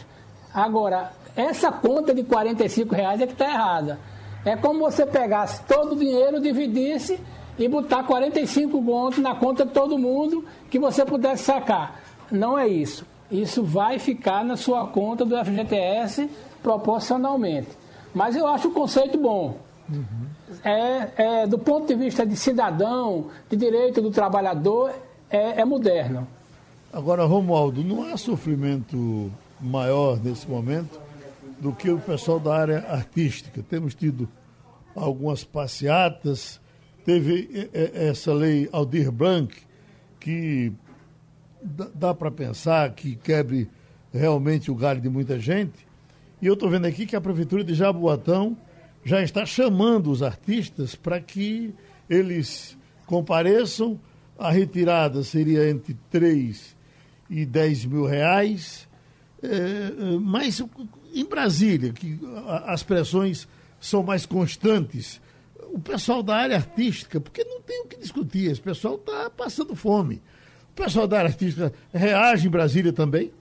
Agora, 0.53 1.13
essa 1.37 1.71
conta 1.71 2.13
de 2.13 2.21
45 2.23 2.93
reais 2.93 3.21
é 3.21 3.25
que 3.25 3.31
está 3.31 3.45
errada. 3.45 3.97
É 4.43 4.57
como 4.57 4.81
você 4.81 5.05
pegasse 5.05 5.63
todo 5.63 5.93
o 5.93 5.95
dinheiro, 5.95 6.41
dividisse 6.41 7.17
e 7.57 7.65
botar 7.69 8.03
45 8.03 8.83
pontos 8.83 9.19
na 9.19 9.35
conta 9.35 9.65
de 9.65 9.71
todo 9.71 9.97
mundo 9.97 10.43
que 10.69 10.77
você 10.77 11.05
pudesse 11.05 11.45
sacar. 11.45 12.01
Não 12.29 12.59
é 12.59 12.67
isso. 12.67 13.05
Isso 13.31 13.63
vai 13.63 13.99
ficar 13.99 14.43
na 14.43 14.57
sua 14.57 14.85
conta 14.87 15.23
do 15.23 15.37
FGTS 15.37 16.29
proporcionalmente. 16.61 17.69
Mas 18.13 18.35
eu 18.35 18.45
acho 18.47 18.67
o 18.67 18.71
conceito 18.71 19.17
bom. 19.17 19.55
Uhum. 19.89 20.27
É, 20.61 21.11
é, 21.15 21.47
do 21.47 21.57
ponto 21.57 21.87
de 21.87 21.95
vista 21.95 22.25
de 22.25 22.35
cidadão, 22.35 23.27
de 23.49 23.55
direito 23.55 24.01
do 24.01 24.11
trabalhador, 24.11 25.06
é, 25.29 25.61
é 25.61 25.65
moderno. 25.65 26.27
Agora, 26.91 27.25
Romualdo, 27.25 27.83
não 27.83 28.03
há 28.03 28.17
sofrimento 28.17 29.31
maior 29.59 30.19
nesse 30.23 30.47
momento 30.47 30.99
do 31.59 31.73
que 31.73 31.89
o 31.89 31.99
pessoal 31.99 32.39
da 32.39 32.55
área 32.55 32.79
artística. 32.89 33.63
Temos 33.63 33.93
tido 33.93 34.29
algumas 34.95 35.43
passeatas, 35.43 36.59
teve 37.05 37.69
essa 37.73 38.33
lei 38.33 38.69
Aldir 38.71 39.11
Blanc, 39.11 39.55
que 40.19 40.71
dá 41.93 42.13
para 42.13 42.31
pensar 42.31 42.91
que 42.93 43.15
quebre 43.15 43.69
realmente 44.13 44.71
o 44.71 44.75
galho 44.75 45.01
de 45.01 45.09
muita 45.09 45.39
gente. 45.39 45.87
E 46.41 46.45
eu 46.45 46.53
estou 46.53 46.69
vendo 46.69 46.85
aqui 46.85 47.05
que 47.05 47.15
a 47.15 47.21
Prefeitura 47.21 47.63
de 47.63 47.73
Jaboatão 47.73 48.55
já 49.03 49.21
está 49.21 49.45
chamando 49.45 50.11
os 50.11 50.21
artistas 50.21 50.95
para 50.95 51.19
que 51.19 51.73
eles 52.09 52.77
compareçam 53.05 53.99
a 54.37 54.51
retirada 54.51 55.23
seria 55.23 55.69
entre 55.69 55.97
3 56.11 56.75
e 57.29 57.45
10 57.45 57.85
mil 57.85 58.05
reais. 58.05 58.87
É, 59.41 59.47
é, 59.47 59.91
mas 60.21 60.63
em 61.13 61.25
Brasília, 61.25 61.91
que 61.93 62.19
as 62.65 62.83
pressões 62.83 63.47
são 63.79 64.03
mais 64.03 64.25
constantes, 64.25 65.21
o 65.71 65.79
pessoal 65.79 66.23
da 66.23 66.35
área 66.35 66.55
artística, 66.55 67.19
porque 67.19 67.43
não 67.43 67.61
tem 67.61 67.83
o 67.83 67.87
que 67.87 67.97
discutir, 67.97 68.49
esse 68.51 68.61
pessoal 68.61 68.95
está 68.95 69.29
passando 69.29 69.75
fome. 69.75 70.21
O 70.71 70.73
pessoal 70.75 71.07
da 71.07 71.19
área 71.19 71.29
artística 71.29 71.73
reage 71.93 72.47
em 72.47 72.51
Brasília 72.51 72.93
também? 72.93 73.31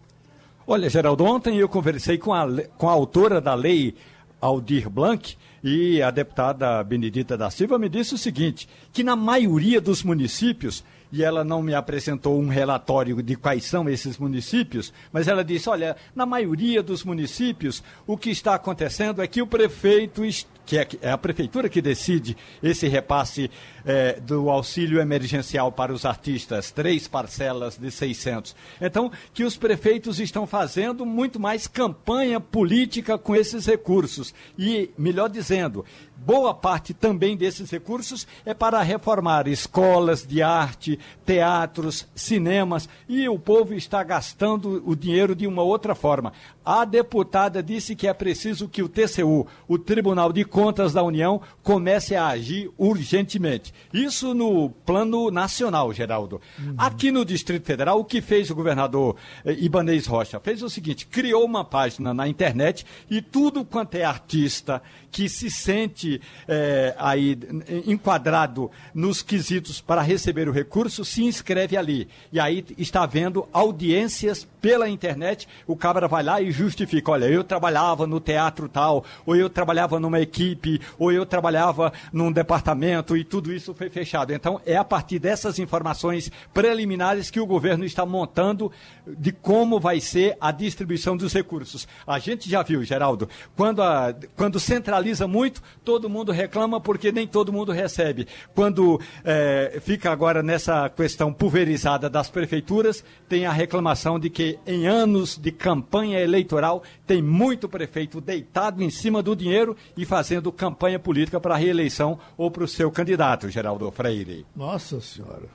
Olha, 0.66 0.88
Geraldo, 0.88 1.24
ontem 1.24 1.58
eu 1.58 1.68
conversei 1.68 2.18
com 2.18 2.34
a, 2.34 2.46
com 2.76 2.88
a 2.88 2.92
autora 2.92 3.40
da 3.40 3.54
lei 3.54 3.94
Aldir 4.40 4.90
Blanc, 4.90 5.36
e 5.68 6.00
a 6.00 6.12
deputada 6.12 6.80
Benedita 6.84 7.36
da 7.36 7.50
Silva 7.50 7.76
me 7.76 7.88
disse 7.88 8.14
o 8.14 8.18
seguinte: 8.18 8.68
que 8.92 9.02
na 9.02 9.16
maioria 9.16 9.80
dos 9.80 10.04
municípios 10.04 10.84
e 11.12 11.24
ela 11.24 11.42
não 11.42 11.60
me 11.60 11.74
apresentou 11.74 12.40
um 12.40 12.48
relatório 12.48 13.20
de 13.20 13.36
quais 13.36 13.64
são 13.64 13.88
esses 13.88 14.16
municípios, 14.16 14.92
mas 15.12 15.26
ela 15.26 15.44
disse: 15.44 15.68
olha, 15.68 15.96
na 16.14 16.24
maioria 16.24 16.84
dos 16.84 17.02
municípios, 17.02 17.82
o 18.06 18.16
que 18.16 18.30
está 18.30 18.54
acontecendo 18.54 19.20
é 19.20 19.26
que 19.26 19.42
o 19.42 19.46
prefeito 19.46 20.24
que 20.66 20.76
é, 20.76 20.86
é 21.00 21.10
a 21.10 21.16
prefeitura 21.16 21.68
que 21.68 21.80
decide 21.80 22.36
esse 22.60 22.88
repasse 22.88 23.48
é, 23.84 24.20
do 24.20 24.50
auxílio 24.50 25.00
emergencial 25.00 25.70
para 25.70 25.92
os 25.92 26.04
artistas, 26.04 26.72
três 26.72 27.06
parcelas 27.06 27.78
de 27.78 27.90
600. 27.90 28.54
Então, 28.80 29.10
que 29.32 29.44
os 29.44 29.56
prefeitos 29.56 30.18
estão 30.18 30.46
fazendo 30.46 31.06
muito 31.06 31.38
mais 31.38 31.68
campanha 31.68 32.40
política 32.40 33.16
com 33.16 33.34
esses 33.34 33.64
recursos. 33.64 34.34
E, 34.58 34.90
melhor 34.98 35.28
dizendo, 35.28 35.84
boa 36.16 36.54
parte 36.54 36.94
também 36.94 37.36
desses 37.36 37.70
recursos 37.70 38.26
é 38.44 38.54
para 38.54 38.82
reformar 38.82 39.46
escolas 39.46 40.26
de 40.26 40.42
arte, 40.42 40.98
teatros, 41.24 42.06
cinemas, 42.14 42.88
e 43.08 43.28
o 43.28 43.38
povo 43.38 43.74
está 43.74 44.02
gastando 44.02 44.82
o 44.86 44.96
dinheiro 44.96 45.34
de 45.34 45.46
uma 45.46 45.62
outra 45.62 45.94
forma. 45.94 46.32
A 46.64 46.84
deputada 46.84 47.62
disse 47.62 47.94
que 47.94 48.08
é 48.08 48.12
preciso 48.12 48.68
que 48.68 48.82
o 48.82 48.88
TCU, 48.88 49.46
o 49.68 49.78
Tribunal 49.78 50.32
de 50.32 50.44
Contas 50.44 50.92
da 50.92 51.02
União, 51.02 51.40
comece 51.62 52.16
a 52.16 52.26
agir 52.26 52.70
urgentemente. 52.76 53.72
Isso 53.92 54.34
no 54.34 54.70
plano 54.70 55.30
nacional, 55.30 55.92
Geraldo. 55.92 56.40
Uhum. 56.58 56.74
Aqui 56.76 57.12
no 57.12 57.24
Distrito 57.24 57.64
Federal, 57.64 58.00
o 58.00 58.04
que 58.04 58.20
fez 58.20 58.50
o 58.50 58.54
governador 58.54 59.14
eh, 59.44 59.56
Ibanez 59.60 60.06
Rocha? 60.06 60.40
Fez 60.40 60.60
o 60.62 60.68
seguinte: 60.68 61.06
criou 61.06 61.44
uma 61.44 61.64
página 61.64 62.12
na 62.12 62.26
internet 62.26 62.84
e 63.08 63.22
tudo 63.22 63.64
quanto 63.64 63.94
é 63.94 64.04
artista 64.04 64.82
que 65.10 65.28
se 65.28 65.50
sente 65.50 66.05
eh, 66.48 66.94
aí 66.98 67.38
enquadrado 67.86 68.70
nos 68.94 69.22
quesitos 69.22 69.80
para 69.80 70.02
receber 70.02 70.48
o 70.48 70.52
recurso 70.52 71.04
se 71.04 71.24
inscreve 71.24 71.76
ali. 71.76 72.08
E 72.32 72.40
aí 72.40 72.64
está 72.78 73.02
havendo 73.02 73.48
audiências 73.52 74.46
pela 74.60 74.88
internet. 74.88 75.48
O 75.66 75.76
cabra 75.76 76.08
vai 76.08 76.22
lá 76.22 76.40
e 76.40 76.50
justifica: 76.50 77.12
olha, 77.12 77.26
eu 77.26 77.44
trabalhava 77.44 78.06
no 78.06 78.20
teatro 78.20 78.68
tal, 78.68 79.04
ou 79.24 79.36
eu 79.36 79.48
trabalhava 79.48 80.00
numa 80.00 80.20
equipe, 80.20 80.80
ou 80.98 81.12
eu 81.12 81.24
trabalhava 81.24 81.92
num 82.12 82.32
departamento 82.32 83.16
e 83.16 83.24
tudo 83.24 83.52
isso 83.52 83.74
foi 83.74 83.88
fechado. 83.88 84.32
Então, 84.32 84.60
é 84.66 84.76
a 84.76 84.84
partir 84.84 85.18
dessas 85.18 85.58
informações 85.58 86.30
preliminares 86.52 87.30
que 87.30 87.40
o 87.40 87.46
governo 87.46 87.84
está 87.84 88.04
montando 88.04 88.72
de 89.06 89.32
como 89.32 89.78
vai 89.78 90.00
ser 90.00 90.36
a 90.40 90.50
distribuição 90.50 91.16
dos 91.16 91.32
recursos. 91.32 91.86
A 92.06 92.18
gente 92.18 92.50
já 92.50 92.62
viu, 92.62 92.82
Geraldo, 92.82 93.28
quando, 93.56 93.82
a, 93.82 94.14
quando 94.34 94.58
centraliza 94.58 95.26
muito, 95.26 95.62
todo 95.84 95.95
mundo 96.08 96.32
reclama 96.32 96.80
porque 96.80 97.10
nem 97.10 97.26
todo 97.26 97.52
mundo 97.52 97.72
recebe. 97.72 98.26
Quando 98.54 99.00
é, 99.24 99.78
fica 99.80 100.10
agora 100.10 100.42
nessa 100.42 100.88
questão 100.88 101.32
pulverizada 101.32 102.10
das 102.10 102.28
prefeituras, 102.28 103.02
tem 103.28 103.46
a 103.46 103.52
reclamação 103.52 104.18
de 104.18 104.28
que 104.28 104.58
em 104.66 104.86
anos 104.86 105.36
de 105.36 105.50
campanha 105.50 106.20
eleitoral 106.20 106.82
tem 107.06 107.22
muito 107.22 107.68
prefeito 107.68 108.20
deitado 108.20 108.82
em 108.82 108.90
cima 108.90 109.22
do 109.22 109.34
dinheiro 109.34 109.76
e 109.96 110.04
fazendo 110.04 110.52
campanha 110.52 110.98
política 110.98 111.40
para 111.40 111.54
a 111.54 111.58
reeleição 111.58 112.18
ou 112.36 112.50
para 112.50 112.64
o 112.64 112.68
seu 112.68 112.90
candidato, 112.90 113.48
Geraldo 113.48 113.90
Freire. 113.90 114.44
Nossa 114.54 115.00
Senhora. 115.00 115.48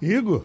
Igor? 0.00 0.44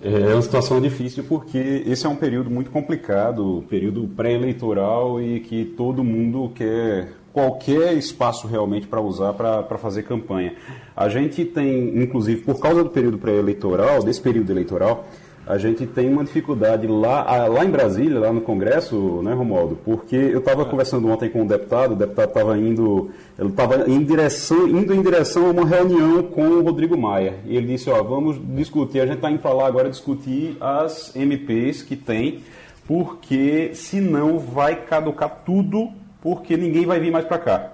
É 0.00 0.34
uma 0.34 0.42
situação 0.42 0.80
difícil 0.80 1.24
porque 1.24 1.82
esse 1.86 2.04
é 2.04 2.08
um 2.08 2.16
período 2.16 2.50
muito 2.50 2.70
complicado, 2.70 3.64
período 3.68 4.06
pré-eleitoral 4.08 5.20
e 5.22 5.40
que 5.40 5.64
todo 5.64 6.04
mundo 6.04 6.50
quer 6.54 7.12
qualquer 7.36 7.92
espaço 7.92 8.46
realmente 8.46 8.86
para 8.86 8.98
usar 8.98 9.34
para 9.34 9.76
fazer 9.76 10.04
campanha. 10.04 10.54
A 10.96 11.06
gente 11.10 11.44
tem, 11.44 12.02
inclusive, 12.02 12.40
por 12.40 12.58
causa 12.58 12.82
do 12.82 12.88
período 12.88 13.18
pré-eleitoral, 13.18 14.02
desse 14.02 14.22
período 14.22 14.50
eleitoral, 14.50 15.04
a 15.46 15.58
gente 15.58 15.86
tem 15.86 16.10
uma 16.10 16.24
dificuldade 16.24 16.86
lá, 16.86 17.46
lá 17.46 17.62
em 17.62 17.70
Brasília, 17.70 18.18
lá 18.18 18.32
no 18.32 18.40
Congresso, 18.40 19.20
né, 19.22 19.34
Romualdo? 19.34 19.78
Porque 19.84 20.16
eu 20.16 20.38
estava 20.38 20.64
conversando 20.64 21.08
ontem 21.08 21.28
com 21.28 21.42
um 21.42 21.46
deputado, 21.46 21.92
o 21.92 21.94
deputado 21.94 22.28
estava 22.28 22.56
indo, 22.56 23.10
ele 23.38 23.50
estava 23.50 23.86
em 23.86 24.02
direção, 24.02 24.66
indo 24.66 24.94
em 24.94 25.02
direção 25.02 25.48
a 25.48 25.50
uma 25.50 25.66
reunião 25.66 26.22
com 26.22 26.40
o 26.40 26.62
Rodrigo 26.62 26.96
Maia. 26.96 27.34
E 27.44 27.54
ele 27.54 27.66
disse, 27.66 27.90
ó, 27.90 28.02
vamos 28.02 28.40
discutir, 28.56 29.00
a 29.00 29.06
gente 29.06 29.16
está 29.16 29.30
indo 29.30 29.40
para 29.40 29.52
lá 29.52 29.66
agora 29.66 29.90
discutir 29.90 30.56
as 30.58 31.14
MPs 31.14 31.82
que 31.82 31.96
tem, 31.96 32.40
porque 32.88 33.72
senão 33.74 34.38
vai 34.38 34.74
caducar 34.86 35.42
tudo, 35.44 35.90
porque 36.26 36.56
ninguém 36.56 36.84
vai 36.84 36.98
vir 36.98 37.12
mais 37.12 37.24
para 37.24 37.38
cá. 37.38 37.72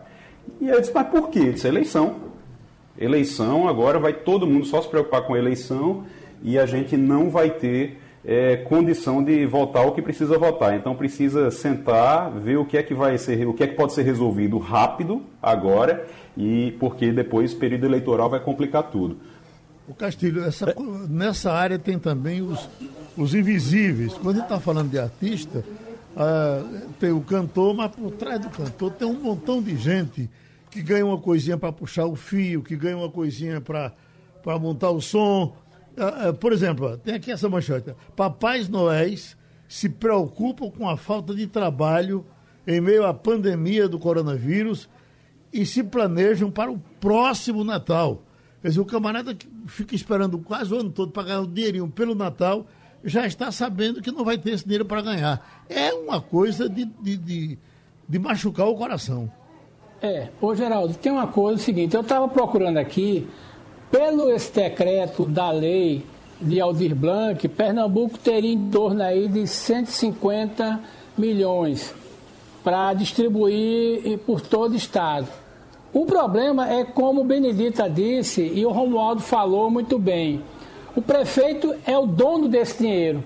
E 0.61 0.69
eu 0.69 0.79
disse, 0.79 0.93
mas 0.95 1.07
por 1.07 1.31
quê? 1.31 1.39
Ele 1.39 1.53
disse, 1.53 1.67
eleição. 1.67 2.17
Eleição, 2.99 3.67
agora 3.67 3.99
vai 3.99 4.13
todo 4.13 4.47
mundo 4.47 4.67
só 4.67 4.83
se 4.83 4.89
preocupar 4.91 5.23
com 5.23 5.33
a 5.33 5.39
eleição 5.39 6.05
e 6.43 6.59
a 6.59 6.67
gente 6.67 6.95
não 6.95 7.31
vai 7.31 7.49
ter 7.49 7.99
é, 8.23 8.59
condição 8.59 9.25
de 9.25 9.47
votar 9.47 9.87
o 9.87 9.93
que 9.93 10.03
precisa 10.03 10.37
votar. 10.37 10.77
Então 10.77 10.95
precisa 10.95 11.51
sentar, 11.51 12.31
ver 12.31 12.59
o 12.59 12.67
que 12.67 12.77
é 12.77 12.83
que 12.83 12.93
vai 12.93 13.17
ser, 13.17 13.49
o 13.49 13.55
que 13.55 13.65
é 13.65 13.67
que 13.67 13.75
pode 13.75 13.95
ser 13.95 14.03
resolvido 14.03 14.59
rápido 14.59 15.23
agora 15.43 16.07
e 16.37 16.77
porque 16.79 17.11
depois 17.11 17.55
período 17.55 17.87
eleitoral 17.87 18.29
vai 18.29 18.41
complicar 18.41 18.83
tudo. 18.83 19.17
O 19.89 19.95
Castilho, 19.95 20.45
essa, 20.45 20.75
nessa 21.09 21.51
área 21.51 21.79
tem 21.79 21.99
também 21.99 22.43
os, 22.43 22.69
os 23.17 23.35
invisíveis. 23.35 24.13
Quando 24.13 24.37
a 24.37 24.39
gente 24.41 24.45
está 24.45 24.61
falando 24.61 24.91
de 24.91 24.99
artista, 24.99 25.65
ah, 26.17 26.63
tem 26.99 27.11
o 27.11 27.21
cantor, 27.21 27.75
mas 27.75 27.91
por 27.91 28.11
trás 28.13 28.41
do 28.41 28.51
cantor 28.51 28.93
tem 28.93 29.09
um 29.09 29.21
montão 29.21 29.63
de 29.63 29.77
gente 29.77 30.31
que 30.71 30.83
ganha 30.83 31.05
uma 31.05 31.19
coisinha 31.19 31.59
para 31.59 31.73
puxar 31.73 32.07
o 32.07 32.17
fio, 32.17 32.63
que 32.63 32.77
ganha 32.77 32.97
uma 32.97 33.11
coisinha 33.11 33.61
para 33.61 33.93
montar 34.59 34.91
o 34.91 35.01
som, 35.01 35.55
ah, 35.97 36.29
ah, 36.29 36.33
por 36.33 36.53
exemplo, 36.53 36.97
tem 36.99 37.15
aqui 37.15 37.31
essa 37.31 37.49
manchete. 37.49 37.95
Papais 38.17 38.69
Noéis 38.69 39.37
se 39.69 39.89
preocupam 39.89 40.71
com 40.71 40.89
a 40.89 40.97
falta 40.97 41.35
de 41.35 41.47
trabalho 41.47 42.25
em 42.67 42.81
meio 42.81 43.05
à 43.05 43.13
pandemia 43.13 43.89
do 43.89 43.99
coronavírus 43.99 44.89
e 45.53 45.67
se 45.67 45.83
planejam 45.83 46.51
para 46.51 46.71
o 46.71 46.79
próximo 47.01 47.65
Natal. 47.65 48.23
Quer 48.61 48.69
dizer, 48.69 48.81
o 48.81 48.85
camarada 48.85 49.35
que 49.35 49.49
fica 49.67 49.95
esperando 49.95 50.39
quase 50.39 50.73
o 50.73 50.79
ano 50.79 50.91
todo 50.91 51.11
para 51.11 51.25
ganhar 51.25 51.41
um 51.41 51.53
dinheirinho 51.53 51.89
pelo 51.89 52.15
Natal 52.15 52.67
já 53.05 53.27
está 53.27 53.51
sabendo 53.51 54.01
que 54.01 54.11
não 54.11 54.25
vai 54.25 54.39
ter 54.39 54.53
esse 54.53 54.65
dinheiro 54.65 54.85
para 54.85 55.03
ganhar. 55.03 55.65
É 55.69 55.93
uma 55.93 56.21
coisa 56.21 56.69
de, 56.69 56.85
de, 56.85 57.17
de, 57.17 57.59
de 58.09 58.19
machucar 58.19 58.67
o 58.69 58.77
coração. 58.77 59.31
É, 60.01 60.29
ô 60.41 60.55
Geraldo, 60.55 60.95
tem 60.95 61.13
uma 61.13 61.29
coisa 61.29 61.61
é 61.61 61.63
o 61.63 61.65
seguinte, 61.65 61.95
eu 61.95 62.01
estava 62.01 62.27
procurando 62.27 62.77
aqui 62.77 63.29
pelo 63.91 64.31
esse 64.31 64.53
decreto 64.53 65.25
da 65.25 65.51
lei 65.51 66.05
de 66.41 66.61
Aldir 66.61 66.95
Blanc, 66.95 67.47
Pernambuco 67.47 68.19
teria 68.19 68.53
em 68.53 68.71
torno 68.71 69.03
aí 69.03 69.29
de 69.29 69.47
150 69.47 70.81
milhões 71.17 71.95
para 72.65 72.93
distribuir 72.95 74.19
por 74.21 74.41
todo 74.41 74.73
o 74.73 74.77
estado. 74.77 75.29
O 75.93 76.07
problema 76.07 76.69
é 76.73 76.85
como 76.85 77.23
Benedita 77.23 77.89
disse 77.89 78.43
e 78.43 78.65
o 78.65 78.71
Romualdo 78.71 79.21
falou 79.21 79.71
muito 79.71 79.99
bem. 79.99 80.43
O 80.95 81.01
prefeito 81.01 81.74
é 81.86 81.97
o 81.97 82.07
dono 82.07 82.49
desse 82.49 82.82
dinheiro. 82.82 83.24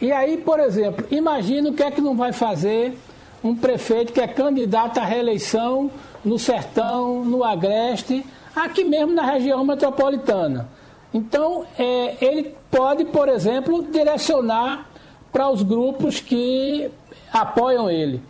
E 0.00 0.10
aí, 0.12 0.36
por 0.36 0.60
exemplo, 0.60 1.06
imagina 1.10 1.70
o 1.70 1.74
que 1.74 1.82
é 1.82 1.90
que 1.90 2.00
não 2.00 2.16
vai 2.16 2.32
fazer 2.32 2.96
um 3.42 3.54
prefeito 3.56 4.12
que 4.12 4.20
é 4.20 4.26
candidato 4.28 4.98
à 4.98 5.04
reeleição 5.04 5.90
no 6.24 6.38
Sertão, 6.38 7.24
no 7.24 7.42
Agreste, 7.42 8.24
aqui 8.54 8.84
mesmo 8.84 9.12
na 9.12 9.22
região 9.22 9.64
metropolitana. 9.64 10.68
Então, 11.12 11.66
é, 11.78 12.16
ele 12.20 12.54
pode, 12.70 13.04
por 13.06 13.28
exemplo, 13.28 13.82
direcionar 13.90 14.88
para 15.32 15.50
os 15.50 15.62
grupos 15.62 16.20
que 16.20 16.90
apoiam 17.32 17.90
ele. 17.90 18.22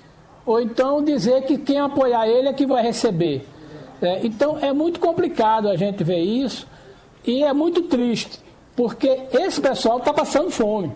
Ou 0.44 0.60
então 0.60 1.04
dizer 1.04 1.42
que 1.42 1.58
quem 1.58 1.78
apoiar 1.78 2.26
ele 2.26 2.48
é 2.48 2.52
que 2.52 2.66
vai 2.66 2.82
receber. 2.82 3.46
É, 4.00 4.26
então, 4.26 4.58
é 4.60 4.72
muito 4.72 4.98
complicado 4.98 5.68
a 5.68 5.76
gente 5.76 6.02
ver 6.02 6.20
isso 6.20 6.66
e 7.24 7.44
é 7.44 7.52
muito 7.52 7.82
triste, 7.82 8.40
porque 8.74 9.26
esse 9.32 9.60
pessoal 9.60 9.98
está 9.98 10.12
passando 10.12 10.50
fome. 10.50 10.92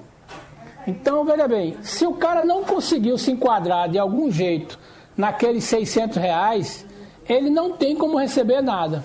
Então, 0.86 1.24
veja 1.24 1.48
bem, 1.48 1.76
se 1.82 2.06
o 2.06 2.14
cara 2.14 2.44
não 2.44 2.62
conseguiu 2.62 3.18
se 3.18 3.30
enquadrar 3.30 3.88
de 3.88 3.98
algum 3.98 4.30
jeito 4.30 4.78
naqueles 5.16 5.64
600 5.64 6.16
reais, 6.16 6.86
ele 7.28 7.50
não 7.50 7.72
tem 7.72 7.96
como 7.96 8.18
receber 8.18 8.60
nada. 8.60 9.04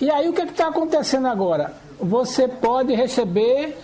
E 0.00 0.10
aí 0.10 0.28
o 0.28 0.32
que 0.32 0.42
é 0.42 0.44
está 0.44 0.68
acontecendo 0.68 1.26
agora? 1.26 1.74
Você 1.98 2.48
pode 2.48 2.92
receber 2.94 3.76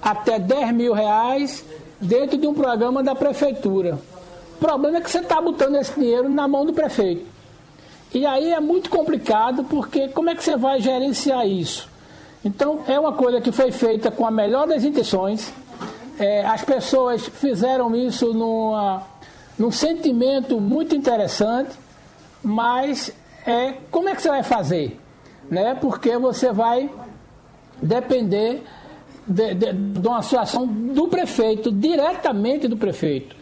até 0.00 0.38
10 0.38 0.72
mil 0.72 0.92
reais 0.92 1.64
dentro 2.00 2.38
de 2.38 2.46
um 2.46 2.54
programa 2.54 3.02
da 3.02 3.14
prefeitura. 3.14 3.98
O 4.56 4.58
problema 4.58 4.98
é 4.98 5.00
que 5.00 5.10
você 5.10 5.18
está 5.18 5.40
botando 5.40 5.76
esse 5.76 5.98
dinheiro 5.98 6.28
na 6.28 6.48
mão 6.48 6.64
do 6.64 6.72
prefeito. 6.72 7.26
E 8.12 8.26
aí 8.26 8.52
é 8.52 8.60
muito 8.60 8.90
complicado 8.90 9.64
porque 9.64 10.08
como 10.08 10.30
é 10.30 10.34
que 10.34 10.42
você 10.42 10.56
vai 10.56 10.80
gerenciar 10.80 11.46
isso? 11.46 11.89
Então 12.44 12.80
é 12.88 12.98
uma 12.98 13.12
coisa 13.12 13.40
que 13.40 13.52
foi 13.52 13.70
feita 13.70 14.10
com 14.10 14.26
a 14.26 14.30
melhor 14.30 14.66
das 14.66 14.84
intenções. 14.84 15.52
É, 16.18 16.44
as 16.44 16.64
pessoas 16.64 17.26
fizeram 17.26 17.94
isso 17.94 18.32
numa, 18.32 19.02
num 19.58 19.70
sentimento 19.70 20.60
muito 20.60 20.94
interessante, 20.94 21.70
mas 22.42 23.12
é, 23.46 23.74
como 23.90 24.08
é 24.08 24.14
que 24.14 24.22
você 24.22 24.28
vai 24.28 24.42
fazer? 24.42 24.98
Né? 25.50 25.74
Porque 25.74 26.16
você 26.16 26.52
vai 26.52 26.90
depender 27.82 28.62
de, 29.26 29.54
de, 29.54 29.72
de 29.72 30.08
uma 30.08 30.22
situação 30.22 30.66
do 30.66 31.08
prefeito, 31.08 31.70
diretamente 31.70 32.66
do 32.68 32.76
prefeito. 32.76 33.36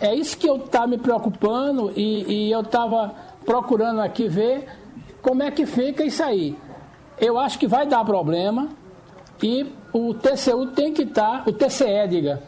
É 0.00 0.14
isso 0.14 0.36
que 0.36 0.48
eu 0.48 0.56
estava 0.56 0.86
me 0.86 0.98
preocupando 0.98 1.92
e, 1.94 2.46
e 2.46 2.52
eu 2.52 2.60
estava 2.62 3.14
procurando 3.44 4.00
aqui 4.00 4.28
ver 4.28 4.66
como 5.20 5.42
é 5.42 5.50
que 5.50 5.66
fica 5.66 6.04
isso 6.04 6.22
aí. 6.22 6.56
Eu 7.20 7.38
acho 7.38 7.58
que 7.58 7.66
vai 7.66 7.86
dar 7.86 8.02
problema 8.04 8.70
e 9.42 9.66
o 9.92 10.14
TCU 10.14 10.68
tem 10.68 10.92
que 10.94 11.02
estar, 11.02 11.44
tá, 11.44 11.50
o 11.50 11.52
TCE, 11.52 12.08
diga, 12.08 12.42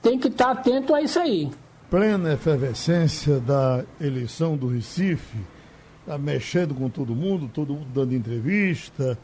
tem 0.00 0.18
que 0.18 0.28
estar 0.28 0.46
tá 0.46 0.50
atento 0.52 0.94
a 0.94 1.02
isso 1.02 1.18
aí. 1.18 1.50
Plena 1.90 2.32
efervescência 2.32 3.38
da 3.38 3.84
eleição 4.00 4.56
do 4.56 4.68
Recife, 4.68 5.38
está 6.00 6.16
mexendo 6.16 6.74
com 6.74 6.88
todo 6.88 7.14
mundo, 7.14 7.50
todo 7.52 7.74
mundo 7.74 7.88
dando 7.94 8.14
entrevista. 8.14 9.18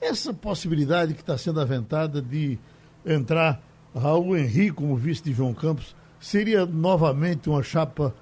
Essa 0.00 0.32
possibilidade 0.32 1.12
que 1.12 1.20
está 1.20 1.36
sendo 1.36 1.60
aventada 1.60 2.22
de 2.22 2.58
entrar 3.04 3.60
Raul 3.94 4.36
Henrique 4.36 4.72
como 4.72 4.96
vice 4.96 5.22
de 5.22 5.32
João 5.32 5.52
Campos 5.52 5.94
seria 6.18 6.64
novamente 6.64 7.50
uma 7.50 7.62
chapa 7.62 8.14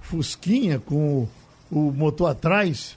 fusquinha 0.00 0.80
com 0.80 1.28
o 1.70 1.92
motor 1.92 2.30
atrás, 2.30 2.96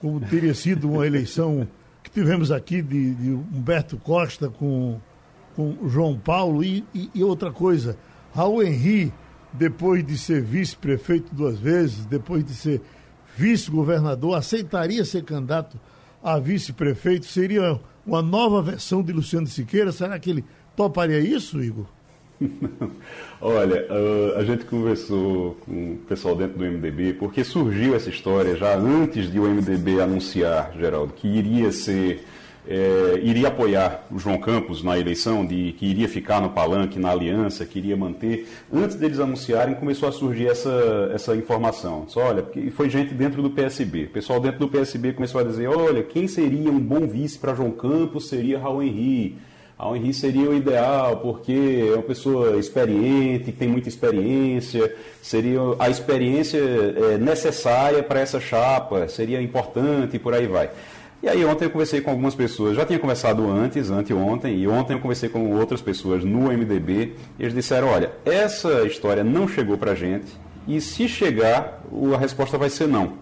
como 0.00 0.20
teria 0.20 0.52
sido 0.54 0.90
uma 0.90 1.06
eleição 1.06 1.66
que 2.10 2.20
tivemos 2.20 2.50
aqui 2.50 2.82
de, 2.82 3.14
de 3.14 3.30
Humberto 3.30 3.96
Costa 3.96 4.48
com, 4.48 5.00
com 5.54 5.76
João 5.88 6.18
Paulo 6.18 6.62
e, 6.64 6.84
e, 6.92 7.10
e 7.14 7.24
outra 7.24 7.52
coisa, 7.52 7.96
Raul 8.34 8.62
Henri, 8.62 9.12
depois 9.52 10.04
de 10.04 10.18
ser 10.18 10.42
vice-prefeito 10.42 11.34
duas 11.34 11.58
vezes, 11.58 12.04
depois 12.04 12.44
de 12.44 12.54
ser 12.54 12.82
vice-governador, 13.36 14.36
aceitaria 14.36 15.04
ser 15.04 15.24
candidato 15.24 15.78
a 16.22 16.38
vice-prefeito? 16.38 17.26
Seria 17.26 17.80
uma 18.06 18.22
nova 18.22 18.60
versão 18.60 19.02
de 19.02 19.12
Luciano 19.12 19.46
Siqueira? 19.46 19.92
Será 19.92 20.18
que 20.18 20.30
ele 20.30 20.44
toparia 20.76 21.20
isso, 21.20 21.62
Igor? 21.62 21.86
Olha, 23.40 23.86
uh, 23.90 24.38
a 24.38 24.44
gente 24.44 24.64
conversou 24.64 25.56
com 25.64 25.92
o 25.92 25.96
pessoal 26.08 26.34
dentro 26.34 26.58
do 26.58 26.64
MDB, 26.64 27.14
porque 27.14 27.44
surgiu 27.44 27.94
essa 27.94 28.08
história 28.08 28.56
já 28.56 28.74
antes 28.76 29.30
de 29.30 29.38
o 29.38 29.44
MDB 29.44 30.00
anunciar, 30.00 30.72
Geraldo, 30.78 31.12
que 31.12 31.28
iria 31.28 31.70
ser, 31.70 32.24
é, 32.66 33.20
iria 33.22 33.48
apoiar 33.48 34.06
o 34.10 34.18
João 34.18 34.38
Campos 34.38 34.82
na 34.82 34.98
eleição, 34.98 35.44
de 35.44 35.72
que 35.72 35.86
iria 35.86 36.08
ficar 36.08 36.40
no 36.40 36.50
palanque, 36.50 36.98
na 36.98 37.10
aliança, 37.10 37.66
que 37.66 37.78
iria 37.78 37.96
manter. 37.96 38.48
Antes 38.72 38.96
deles 38.96 39.20
anunciarem, 39.20 39.74
começou 39.74 40.08
a 40.08 40.12
surgir 40.12 40.46
essa, 40.46 41.10
essa 41.12 41.36
informação. 41.36 42.06
Só, 42.08 42.20
olha, 42.20 42.42
porque 42.42 42.70
foi 42.70 42.88
gente 42.88 43.12
dentro 43.12 43.42
do 43.42 43.50
PSB. 43.50 44.04
O 44.04 44.10
pessoal 44.10 44.40
dentro 44.40 44.60
do 44.60 44.68
PSB 44.68 45.12
começou 45.12 45.40
a 45.40 45.44
dizer, 45.44 45.68
olha, 45.68 46.02
quem 46.02 46.26
seria 46.26 46.70
um 46.70 46.80
bom 46.80 47.06
vice 47.06 47.38
para 47.38 47.54
João 47.54 47.70
Campos 47.70 48.28
seria 48.28 48.58
Raul 48.58 48.82
Henrique 48.82 49.49
a 49.80 49.96
Henri 49.96 50.12
seria 50.12 50.50
o 50.50 50.54
ideal, 50.54 51.16
porque 51.16 51.88
é 51.90 51.94
uma 51.94 52.02
pessoa 52.02 52.58
experiente, 52.58 53.50
tem 53.50 53.66
muita 53.66 53.88
experiência, 53.88 54.94
seria 55.22 55.58
a 55.78 55.88
experiência 55.88 56.58
é, 56.58 57.16
necessária 57.16 58.02
para 58.02 58.20
essa 58.20 58.38
chapa, 58.38 59.08
seria 59.08 59.40
importante 59.40 60.16
e 60.16 60.18
por 60.18 60.34
aí 60.34 60.46
vai. 60.46 60.68
E 61.22 61.28
aí 61.28 61.42
ontem 61.46 61.64
eu 61.64 61.70
conversei 61.70 62.02
com 62.02 62.10
algumas 62.10 62.34
pessoas, 62.34 62.76
já 62.76 62.84
tinha 62.84 62.98
conversado 62.98 63.50
antes, 63.50 63.90
anteontem, 63.90 64.58
e 64.58 64.68
ontem 64.68 64.92
eu 64.92 65.00
conversei 65.00 65.30
com 65.30 65.50
outras 65.54 65.80
pessoas 65.80 66.24
no 66.24 66.52
MDB, 66.52 67.14
e 67.38 67.42
eles 67.42 67.54
disseram, 67.54 67.88
olha, 67.88 68.12
essa 68.26 68.82
história 68.82 69.24
não 69.24 69.48
chegou 69.48 69.78
para 69.78 69.92
a 69.92 69.94
gente, 69.94 70.26
e 70.68 70.78
se 70.80 71.08
chegar, 71.08 71.82
a 72.14 72.18
resposta 72.18 72.58
vai 72.58 72.68
ser 72.68 72.86
não, 72.86 73.14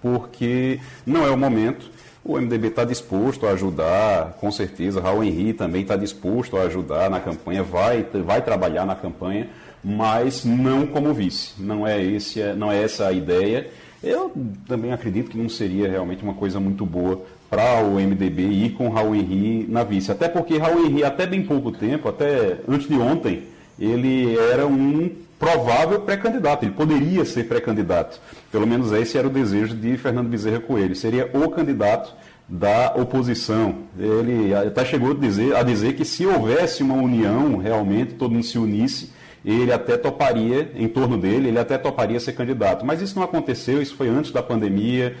porque 0.00 0.80
não 1.06 1.24
é 1.24 1.30
o 1.30 1.36
momento, 1.36 1.90
o 2.24 2.40
MDB 2.40 2.68
está 2.68 2.84
disposto 2.84 3.46
a 3.46 3.50
ajudar, 3.50 4.36
com 4.40 4.50
certeza. 4.50 5.00
Raul 5.00 5.24
Henrique 5.24 5.54
também 5.54 5.82
está 5.82 5.96
disposto 5.96 6.56
a 6.56 6.62
ajudar 6.62 7.10
na 7.10 7.18
campanha, 7.18 7.62
vai, 7.62 8.02
vai 8.02 8.42
trabalhar 8.42 8.86
na 8.86 8.94
campanha, 8.94 9.48
mas 9.82 10.44
não 10.44 10.86
como 10.86 11.12
vice. 11.12 11.54
Não 11.58 11.86
é, 11.86 12.00
esse, 12.00 12.40
não 12.54 12.70
é 12.70 12.82
essa 12.82 13.08
a 13.08 13.12
ideia. 13.12 13.68
Eu 14.02 14.32
também 14.66 14.92
acredito 14.92 15.30
que 15.30 15.38
não 15.38 15.48
seria 15.48 15.88
realmente 15.88 16.22
uma 16.22 16.34
coisa 16.34 16.60
muito 16.60 16.86
boa 16.86 17.22
para 17.50 17.84
o 17.84 17.94
MDB 17.94 18.42
ir 18.42 18.70
com 18.70 18.88
Raul 18.88 19.14
Henrique 19.14 19.70
na 19.70 19.82
vice. 19.82 20.10
Até 20.10 20.28
porque 20.28 20.58
Raul 20.58 20.86
Henrique, 20.86 21.04
até 21.04 21.26
bem 21.26 21.42
pouco 21.42 21.72
tempo, 21.72 22.08
até 22.08 22.58
antes 22.68 22.88
de 22.88 22.94
ontem, 22.94 23.44
ele 23.78 24.36
era 24.38 24.66
um 24.66 25.10
provável 25.42 25.98
pré-candidato, 26.02 26.62
ele 26.62 26.70
poderia 26.70 27.24
ser 27.24 27.48
pré-candidato. 27.48 28.20
Pelo 28.52 28.64
menos 28.64 28.92
esse 28.92 29.18
era 29.18 29.26
o 29.26 29.30
desejo 29.30 29.74
de 29.74 29.96
Fernando 29.96 30.28
Bezerra 30.28 30.60
Coelho, 30.60 30.94
seria 30.94 31.28
o 31.34 31.50
candidato 31.50 32.14
da 32.48 32.94
oposição. 32.94 33.78
Ele 33.98 34.54
até 34.54 34.84
chegou 34.84 35.10
a 35.10 35.14
dizer, 35.14 35.56
a 35.56 35.64
dizer 35.64 35.94
que 35.94 36.04
se 36.04 36.24
houvesse 36.24 36.84
uma 36.84 36.94
união, 36.94 37.56
realmente, 37.56 38.14
todo 38.14 38.30
mundo 38.30 38.44
se 38.44 38.56
unisse, 38.56 39.10
ele 39.44 39.72
até 39.72 39.96
toparia, 39.96 40.70
em 40.76 40.86
torno 40.86 41.18
dele, 41.18 41.48
ele 41.48 41.58
até 41.58 41.76
toparia 41.76 42.20
ser 42.20 42.32
candidato. 42.32 42.84
Mas 42.86 43.00
isso 43.00 43.16
não 43.16 43.24
aconteceu, 43.24 43.82
isso 43.82 43.96
foi 43.96 44.08
antes 44.08 44.30
da 44.30 44.42
pandemia, 44.42 45.16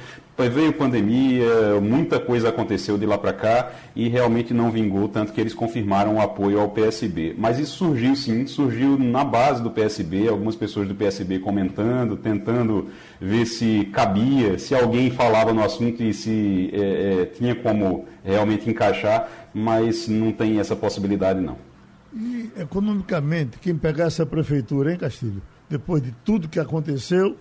veio 0.48 0.72
pandemia, 0.72 1.80
muita 1.80 2.18
coisa 2.18 2.48
aconteceu 2.48 2.98
de 2.98 3.06
lá 3.06 3.16
para 3.16 3.32
cá 3.32 3.70
e 3.94 4.08
realmente 4.08 4.52
não 4.52 4.70
vingou, 4.70 5.08
tanto 5.08 5.32
que 5.32 5.40
eles 5.40 5.54
confirmaram 5.54 6.16
o 6.16 6.20
apoio 6.20 6.60
ao 6.60 6.68
PSB. 6.70 7.34
Mas 7.38 7.58
isso 7.58 7.76
surgiu 7.76 8.16
sim, 8.16 8.46
surgiu 8.46 8.98
na 8.98 9.24
base 9.24 9.62
do 9.62 9.70
PSB, 9.70 10.28
algumas 10.28 10.56
pessoas 10.56 10.88
do 10.88 10.94
PSB 10.94 11.38
comentando, 11.38 12.16
tentando 12.16 12.88
ver 13.20 13.46
se 13.46 13.88
cabia, 13.92 14.58
se 14.58 14.74
alguém 14.74 15.10
falava 15.10 15.52
no 15.52 15.62
assunto 15.62 16.02
e 16.02 16.12
se 16.12 16.70
é, 16.72 17.22
é, 17.22 17.24
tinha 17.26 17.54
como 17.54 18.06
realmente 18.24 18.68
encaixar, 18.68 19.28
mas 19.54 20.08
não 20.08 20.32
tem 20.32 20.58
essa 20.58 20.74
possibilidade 20.74 21.40
não. 21.40 21.71
E 22.14 22.50
economicamente, 22.58 23.58
quem 23.58 23.76
pegar 23.76 24.04
essa 24.04 24.26
prefeitura, 24.26 24.92
hein, 24.92 24.98
Castilho? 24.98 25.42
Depois 25.68 26.02
de 26.02 26.12
tudo 26.24 26.48
que 26.48 26.60
aconteceu, 26.60 27.36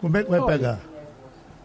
como 0.00 0.16
é 0.16 0.22
que 0.22 0.30
vai 0.30 0.44
pegar? 0.44 0.80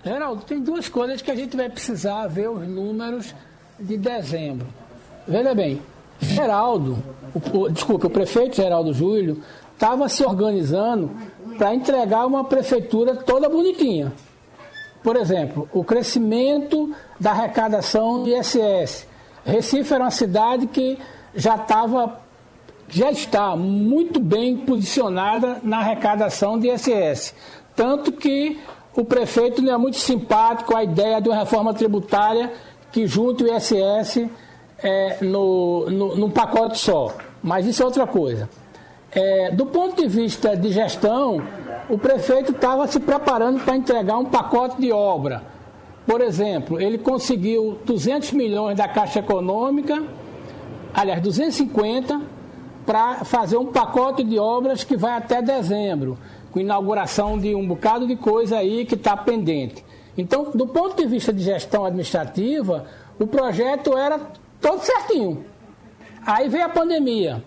Geraldo, 0.04 0.44
tem 0.44 0.62
duas 0.62 0.88
coisas 0.90 1.22
que 1.22 1.32
a 1.32 1.36
gente 1.36 1.56
vai 1.56 1.70
precisar 1.70 2.28
ver 2.28 2.50
os 2.50 2.68
números 2.68 3.34
de 3.80 3.98
dezembro. 3.98 4.68
Veja 5.28 5.54
bem, 5.54 5.82
Geraldo, 6.20 6.98
o, 7.34 7.58
o, 7.58 7.70
desculpa, 7.70 8.08
o 8.08 8.10
prefeito 8.10 8.56
Geraldo 8.56 8.94
Júlio 8.94 9.42
estava 9.74 10.08
se 10.08 10.24
organizando 10.24 11.12
para 11.58 11.76
entregar 11.76 12.26
uma 12.26 12.46
prefeitura 12.46 13.16
toda 13.16 13.50
bonitinha. 13.50 14.14
Por 15.02 15.18
exemplo, 15.18 15.68
o 15.74 15.84
crescimento 15.84 16.94
da 17.20 17.32
arrecadação 17.32 18.24
de 18.24 18.32
ISS. 18.32 19.06
Recife 19.46 19.94
era 19.94 20.06
uma 20.06 20.12
cidade 20.12 20.68
que 20.68 20.98
já 21.36 21.56
estava, 21.56 22.20
já 22.90 23.12
está 23.12 23.56
muito 23.56 24.20
bem 24.20 24.58
posicionada 24.58 25.60
na 25.64 25.80
arrecadação 25.80 26.60
de 26.60 26.70
ISS. 26.70 27.34
Tanto 27.76 28.12
que 28.12 28.60
o 28.96 29.04
prefeito 29.04 29.62
não 29.62 29.74
é 29.74 29.78
muito 29.78 29.98
simpático 29.98 30.76
à 30.76 30.84
ideia 30.84 31.20
de 31.20 31.30
uma 31.30 31.38
reforma 31.38 31.74
tributária 31.74 32.52
que 32.92 33.08
junte 33.08 33.44
o 33.44 33.56
ISS 33.56 34.30
é, 34.78 35.18
no, 35.22 35.90
no, 35.90 36.16
num 36.16 36.30
pacote 36.30 36.78
só. 36.78 37.16
Mas 37.42 37.66
isso 37.66 37.82
é 37.82 37.86
outra 37.86 38.06
coisa. 38.06 38.48
É, 39.12 39.52
do 39.52 39.66
ponto 39.66 40.02
de 40.02 40.08
vista 40.08 40.56
de 40.56 40.72
gestão, 40.72 41.42
o 41.90 41.98
prefeito 41.98 42.52
estava 42.52 42.88
se 42.88 43.00
preparando 43.00 43.60
para 43.64 43.76
entregar 43.76 44.18
um 44.18 44.26
pacote 44.26 44.80
de 44.80 44.92
obra. 44.92 45.44
Por 46.06 46.22
exemplo, 46.22 46.80
ele 46.82 46.98
conseguiu 46.98 47.80
200 47.86 48.32
milhões 48.32 48.78
da 48.78 48.88
Caixa 48.88 49.20
Econômica, 49.20 50.04
aliás, 50.94 51.22
250, 51.22 52.22
para 52.86 53.24
fazer 53.26 53.58
um 53.58 53.68
pacote 53.68 54.24
de 54.24 54.38
obras 54.38 54.84
que 54.84 54.96
vai 54.96 55.14
até 55.14 55.42
dezembro 55.42 56.18
com 56.52 56.60
inauguração 56.60 57.38
de 57.38 57.56
um 57.56 57.68
bocado 57.68 58.06
de 58.06 58.16
coisa 58.16 58.58
aí 58.58 58.86
que 58.86 58.94
está 58.94 59.18
pendente. 59.18 59.84
Então, 60.16 60.52
do 60.54 60.68
ponto 60.68 60.96
de 60.96 61.08
vista 61.08 61.34
de 61.34 61.42
gestão 61.42 61.84
administrativa, 61.84 62.86
o 63.20 63.26
projeto 63.26 63.98
era 63.98 64.20
todo 64.62 64.80
certinho. 64.82 65.44
Aí 66.24 66.48
veio 66.48 66.66
a 66.66 66.70
pandemia. 66.70 67.44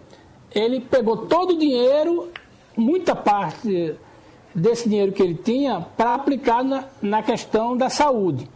Ele 0.53 0.81
pegou 0.81 1.19
todo 1.19 1.55
o 1.55 1.59
dinheiro, 1.59 2.29
muita 2.77 3.15
parte 3.15 3.95
desse 4.53 4.89
dinheiro 4.89 5.13
que 5.13 5.23
ele 5.23 5.35
tinha, 5.35 5.87
para 5.97 6.15
aplicar 6.15 6.65
na, 6.65 6.85
na 7.01 7.23
questão 7.23 7.77
da 7.77 7.89
saúde. 7.89 8.49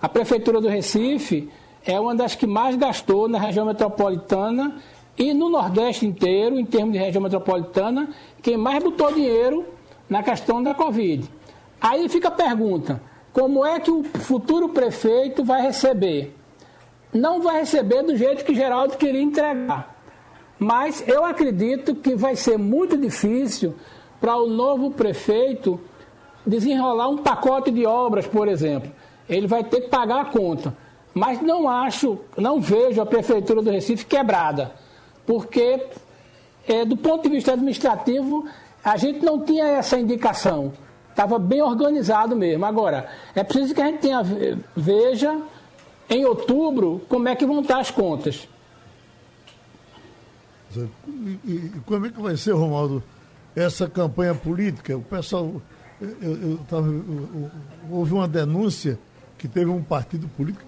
A 0.00 0.08
Prefeitura 0.08 0.58
do 0.58 0.68
Recife 0.68 1.50
é 1.88 1.98
uma 1.98 2.14
das 2.14 2.34
que 2.34 2.46
mais 2.46 2.76
gastou 2.76 3.26
na 3.28 3.38
região 3.38 3.64
metropolitana 3.64 4.76
e 5.16 5.32
no 5.32 5.48
Nordeste 5.48 6.04
inteiro, 6.04 6.60
em 6.60 6.64
termos 6.66 6.92
de 6.92 6.98
região 6.98 7.22
metropolitana, 7.22 8.10
quem 8.42 8.58
mais 8.58 8.84
botou 8.84 9.10
dinheiro 9.10 9.64
na 10.06 10.22
questão 10.22 10.62
da 10.62 10.74
Covid. 10.74 11.26
Aí 11.80 12.06
fica 12.10 12.28
a 12.28 12.30
pergunta: 12.30 13.00
como 13.32 13.64
é 13.64 13.80
que 13.80 13.90
o 13.90 14.04
futuro 14.04 14.68
prefeito 14.68 15.42
vai 15.42 15.62
receber? 15.62 16.36
Não 17.10 17.40
vai 17.40 17.60
receber 17.60 18.02
do 18.02 18.14
jeito 18.14 18.44
que 18.44 18.54
Geraldo 18.54 18.98
queria 18.98 19.22
entregar. 19.22 19.96
Mas 20.58 21.02
eu 21.08 21.24
acredito 21.24 21.94
que 21.94 22.14
vai 22.14 22.36
ser 22.36 22.58
muito 22.58 22.98
difícil 22.98 23.74
para 24.20 24.36
o 24.36 24.46
novo 24.46 24.90
prefeito 24.90 25.80
desenrolar 26.46 27.08
um 27.08 27.16
pacote 27.16 27.70
de 27.70 27.86
obras, 27.86 28.26
por 28.26 28.46
exemplo. 28.46 28.92
Ele 29.26 29.46
vai 29.46 29.64
ter 29.64 29.80
que 29.80 29.88
pagar 29.88 30.20
a 30.20 30.24
conta. 30.26 30.76
Mas 31.14 31.40
não 31.40 31.68
acho, 31.68 32.18
não 32.36 32.60
vejo 32.60 33.00
a 33.00 33.06
Prefeitura 33.06 33.62
do 33.62 33.70
Recife 33.70 34.04
quebrada, 34.06 34.72
porque 35.26 35.86
é, 36.66 36.84
do 36.84 36.96
ponto 36.96 37.24
de 37.24 37.30
vista 37.30 37.52
administrativo, 37.52 38.46
a 38.84 38.96
gente 38.96 39.24
não 39.24 39.40
tinha 39.44 39.66
essa 39.66 39.98
indicação. 39.98 40.72
Estava 41.10 41.38
bem 41.38 41.62
organizado 41.62 42.36
mesmo. 42.36 42.64
Agora, 42.64 43.08
é 43.34 43.42
preciso 43.42 43.74
que 43.74 43.82
a 43.82 43.86
gente 43.86 43.98
tenha, 43.98 44.22
veja 44.76 45.40
em 46.08 46.24
outubro 46.24 47.02
como 47.08 47.28
é 47.28 47.34
que 47.34 47.44
vão 47.44 47.60
estar 47.60 47.80
as 47.80 47.90
contas. 47.90 48.48
E, 50.76 51.50
e 51.50 51.72
como 51.86 52.06
é 52.06 52.10
que 52.10 52.20
vai 52.20 52.36
ser, 52.36 52.52
Romaldo, 52.52 53.02
essa 53.56 53.88
campanha 53.88 54.34
política? 54.34 54.96
O 54.96 55.02
pessoal, 55.02 55.60
eu, 56.00 56.08
eu, 56.20 56.60
tava, 56.68 56.86
eu, 56.86 57.50
houve 57.90 58.12
uma 58.12 58.28
denúncia 58.28 58.98
que 59.36 59.48
teve 59.48 59.70
um 59.70 59.82
partido 59.82 60.28
político 60.28 60.67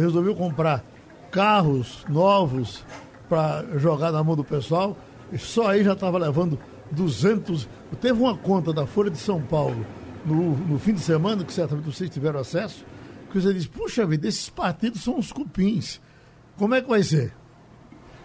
resolveu 0.00 0.34
comprar 0.34 0.84
carros 1.30 2.04
novos 2.08 2.84
para 3.28 3.64
jogar 3.78 4.12
na 4.12 4.22
mão 4.22 4.36
do 4.36 4.44
pessoal, 4.44 4.96
só 5.38 5.68
aí 5.68 5.84
já 5.84 5.92
estava 5.92 6.18
levando 6.18 6.58
200. 6.90 7.68
Teve 8.00 8.20
uma 8.20 8.36
conta 8.36 8.72
da 8.72 8.86
Folha 8.86 9.10
de 9.10 9.18
São 9.18 9.40
Paulo 9.42 9.84
no, 10.24 10.56
no 10.56 10.78
fim 10.78 10.94
de 10.94 11.00
semana, 11.00 11.44
que 11.44 11.52
certamente 11.52 11.84
vocês 11.84 12.10
tiveram 12.10 12.40
acesso, 12.40 12.84
que 13.30 13.40
você 13.40 13.52
diz: 13.52 13.66
puxa 13.66 14.06
vida, 14.06 14.28
esses 14.28 14.48
partidos 14.48 15.02
são 15.02 15.18
os 15.18 15.32
cupins. 15.32 16.00
Como 16.56 16.74
é 16.74 16.80
que 16.80 16.88
vai 16.88 17.02
ser? 17.02 17.32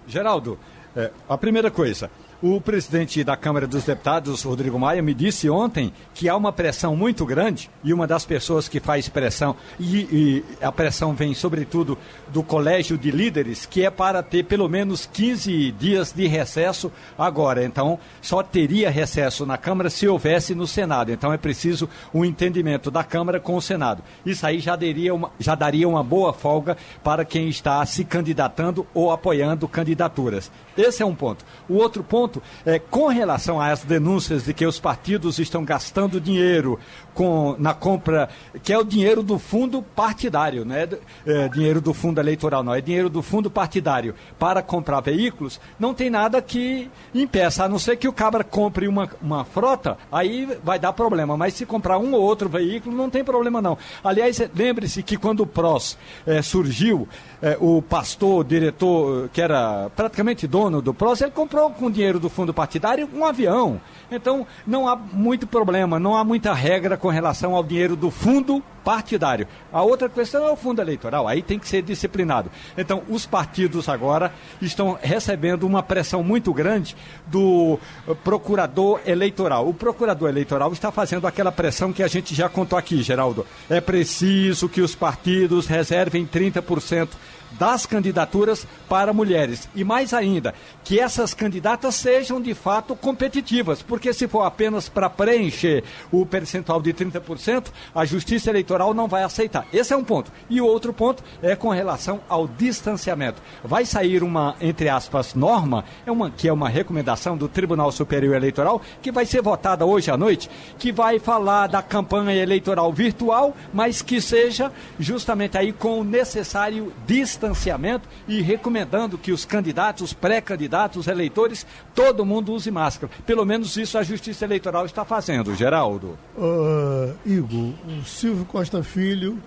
Geraldo, 0.07 0.57
é, 0.95 1.11
a 1.27 1.37
primeira 1.37 1.69
coisa, 1.69 2.09
o 2.41 2.59
presidente 2.59 3.23
da 3.23 3.37
Câmara 3.37 3.67
dos 3.67 3.83
Deputados, 3.83 4.41
Rodrigo 4.41 4.79
Maia, 4.79 5.01
me 5.01 5.13
disse 5.13 5.47
ontem 5.47 5.93
que 6.13 6.27
há 6.27 6.35
uma 6.35 6.51
pressão 6.51 6.95
muito 6.95 7.23
grande 7.23 7.69
e 7.83 7.93
uma 7.93 8.07
das 8.07 8.25
pessoas 8.25 8.67
que 8.67 8.79
faz 8.79 9.07
pressão, 9.07 9.55
e, 9.79 9.97
e, 10.11 10.45
a 10.59 10.71
pressão 10.71 11.13
vem 11.13 11.35
sobretudo 11.35 11.97
do 12.29 12.41
Colégio 12.41 12.97
de 12.97 13.11
Líderes, 13.11 13.67
que 13.67 13.85
é 13.85 13.91
para 13.91 14.23
ter 14.23 14.43
pelo 14.45 14.67
menos 14.67 15.05
15 15.05 15.71
dias 15.73 16.11
de 16.11 16.25
recesso 16.25 16.91
agora. 17.15 17.63
Então, 17.63 17.99
só 18.21 18.41
teria 18.41 18.89
recesso 18.89 19.45
na 19.45 19.57
Câmara 19.57 19.89
se 19.89 20.07
houvesse 20.07 20.55
no 20.55 20.65
Senado. 20.65 21.11
Então, 21.11 21.31
é 21.31 21.37
preciso 21.37 21.87
um 22.11 22.25
entendimento 22.25 22.89
da 22.89 23.03
Câmara 23.03 23.39
com 23.39 23.55
o 23.55 23.61
Senado. 23.61 24.01
Isso 24.25 24.45
aí 24.47 24.59
já 24.59 24.75
daria 24.75 25.13
uma, 25.13 25.31
já 25.39 25.53
daria 25.53 25.87
uma 25.87 26.03
boa 26.03 26.33
folga 26.33 26.75
para 27.03 27.23
quem 27.23 27.49
está 27.49 27.85
se 27.85 28.03
candidatando 28.03 28.87
ou 28.95 29.11
apoiando 29.11 29.67
candidaturas. 29.67 30.51
Esse 30.75 31.03
é 31.03 31.05
um 31.05 31.13
ponto. 31.13 31.45
O 31.69 31.75
outro 31.75 32.03
ponto 32.03 32.30
é 32.65 32.79
com 32.79 33.07
relação 33.07 33.59
às 33.59 33.83
denúncias 33.83 34.45
de 34.45 34.53
que 34.53 34.65
os 34.65 34.79
partidos 34.79 35.39
estão 35.39 35.65
gastando 35.65 36.21
dinheiro 36.21 36.79
com, 37.13 37.55
na 37.57 37.73
compra, 37.73 38.29
que 38.63 38.71
é 38.71 38.77
o 38.77 38.83
dinheiro 38.83 39.23
do 39.23 39.37
fundo 39.37 39.81
partidário, 39.81 40.63
não 40.63 40.75
é, 40.75 40.87
é 41.25 41.49
dinheiro 41.49 41.81
do 41.81 41.93
fundo 41.93 42.19
eleitoral, 42.19 42.63
não, 42.63 42.73
é 42.73 42.81
dinheiro 42.81 43.09
do 43.09 43.21
fundo 43.21 43.49
partidário 43.49 44.15
para 44.39 44.61
comprar 44.61 45.01
veículos, 45.01 45.59
não 45.79 45.93
tem 45.93 46.09
nada 46.09 46.41
que 46.41 46.89
impeça, 47.13 47.65
a 47.65 47.69
não 47.69 47.79
ser 47.79 47.97
que 47.97 48.07
o 48.07 48.13
cabra 48.13 48.43
compre 48.43 48.87
uma, 48.87 49.09
uma 49.21 49.43
frota, 49.43 49.97
aí 50.11 50.57
vai 50.63 50.79
dar 50.79 50.93
problema, 50.93 51.35
mas 51.35 51.53
se 51.53 51.65
comprar 51.65 51.97
um 51.97 52.13
ou 52.13 52.21
outro 52.21 52.47
veículo, 52.47 52.95
não 52.95 53.09
tem 53.09 53.23
problema 53.23 53.61
não. 53.61 53.77
Aliás, 54.03 54.41
lembre-se 54.55 55.03
que 55.03 55.17
quando 55.17 55.41
o 55.41 55.47
PROS 55.47 55.97
é, 56.25 56.41
surgiu, 56.41 57.07
é, 57.41 57.57
o 57.59 57.81
pastor, 57.81 58.41
o 58.41 58.43
diretor, 58.43 59.29
que 59.29 59.41
era 59.41 59.89
praticamente 59.95 60.47
dono 60.47 60.81
do 60.81 60.93
PROS, 60.93 61.21
ele 61.21 61.31
comprou 61.31 61.69
com 61.71 61.89
dinheiro 61.89 62.19
do 62.21 62.29
fundo 62.29 62.53
partidário 62.53 63.09
um 63.13 63.25
avião. 63.25 63.81
Então, 64.09 64.47
não 64.65 64.87
há 64.87 64.95
muito 64.95 65.45
problema, 65.45 65.99
não 65.99 66.15
há 66.15 66.23
muita 66.23 66.53
regra 66.53 66.95
com 66.95 67.09
relação 67.09 67.55
ao 67.55 67.63
dinheiro 67.63 67.95
do 67.95 68.09
fundo 68.09 68.63
partidário. 68.83 69.47
A 69.71 69.81
outra 69.81 70.09
questão 70.09 70.45
é 70.45 70.51
o 70.51 70.55
fundo 70.55 70.81
eleitoral, 70.81 71.27
aí 71.27 71.41
tem 71.41 71.59
que 71.59 71.67
ser 71.67 71.81
disciplinado. 71.81 72.51
Então, 72.77 73.03
os 73.09 73.25
partidos 73.25 73.87
agora 73.87 74.33
estão 74.61 74.97
recebendo 75.01 75.63
uma 75.63 75.83
pressão 75.83 76.23
muito 76.23 76.53
grande 76.53 76.95
do 77.27 77.79
procurador 78.23 79.01
eleitoral. 79.05 79.67
O 79.67 79.73
procurador 79.73 80.29
eleitoral 80.29 80.71
está 80.73 80.91
fazendo 80.91 81.27
aquela 81.27 81.51
pressão 81.51 81.93
que 81.93 82.03
a 82.03 82.07
gente 82.07 82.33
já 82.33 82.49
contou 82.49 82.77
aqui, 82.77 83.01
Geraldo. 83.03 83.45
É 83.69 83.81
preciso 83.81 84.69
que 84.69 84.81
os 84.81 84.95
partidos 84.95 85.67
reservem 85.67 86.25
30% 86.25 87.09
das 87.51 87.85
candidaturas 87.85 88.65
para 88.87 89.13
mulheres. 89.13 89.69
E 89.75 89.83
mais 89.83 90.13
ainda, 90.13 90.53
que 90.83 90.99
essas 90.99 91.33
candidatas 91.33 91.95
sejam 91.95 92.41
de 92.41 92.53
fato 92.53 92.95
competitivas, 92.95 93.81
porque 93.81 94.13
se 94.13 94.27
for 94.27 94.43
apenas 94.43 94.89
para 94.89 95.09
preencher 95.09 95.83
o 96.11 96.25
percentual 96.25 96.81
de 96.81 96.93
30%, 96.93 97.67
a 97.93 98.05
Justiça 98.05 98.49
Eleitoral 98.49 98.93
não 98.93 99.07
vai 99.07 99.23
aceitar. 99.23 99.65
Esse 99.71 99.93
é 99.93 99.97
um 99.97 100.03
ponto. 100.03 100.31
E 100.49 100.61
o 100.61 100.65
outro 100.65 100.93
ponto 100.93 101.23
é 101.41 101.55
com 101.55 101.69
relação 101.69 102.21
ao 102.27 102.47
distanciamento. 102.47 103.41
Vai 103.63 103.85
sair 103.85 104.23
uma, 104.23 104.55
entre 104.59 104.89
aspas, 104.89 105.33
norma, 105.33 105.85
é 106.05 106.11
uma, 106.11 106.31
que 106.31 106.47
é 106.47 106.53
uma 106.53 106.69
recomendação 106.69 107.37
do 107.37 107.47
Tribunal 107.47 107.91
Superior 107.91 108.35
Eleitoral, 108.35 108.81
que 109.01 109.11
vai 109.11 109.25
ser 109.25 109.41
votada 109.41 109.85
hoje 109.85 110.11
à 110.11 110.17
noite, 110.17 110.49
que 110.77 110.91
vai 110.91 111.19
falar 111.19 111.67
da 111.67 111.81
campanha 111.81 112.33
eleitoral 112.33 112.91
virtual, 112.91 113.55
mas 113.73 114.01
que 114.01 114.21
seja 114.21 114.71
justamente 114.99 115.57
aí 115.57 115.71
com 115.71 115.99
o 115.99 116.03
necessário 116.03 116.91
distanciamento 117.05 117.40
distanciamento 117.41 118.07
e 118.27 118.41
recomendando 118.41 119.17
que 119.17 119.31
os 119.31 119.43
candidatos, 119.43 120.03
os 120.03 120.13
pré-candidatos, 120.13 120.97
os 120.97 121.07
eleitores, 121.07 121.65
todo 121.95 122.25
mundo 122.25 122.53
use 122.53 122.69
máscara. 122.69 123.11
Pelo 123.25 123.45
menos 123.45 123.75
isso 123.77 123.97
a 123.97 124.03
Justiça 124.03 124.45
Eleitoral 124.45 124.85
está 124.85 125.03
fazendo, 125.03 125.55
Geraldo. 125.55 126.17
Uh, 126.37 127.15
Igor, 127.25 127.73
o 127.87 128.05
Silvio 128.05 128.45
Costa 128.45 128.83
Filho 128.83 129.41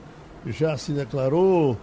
já 0.46 0.76
se 0.76 0.92
declarou 0.92 1.78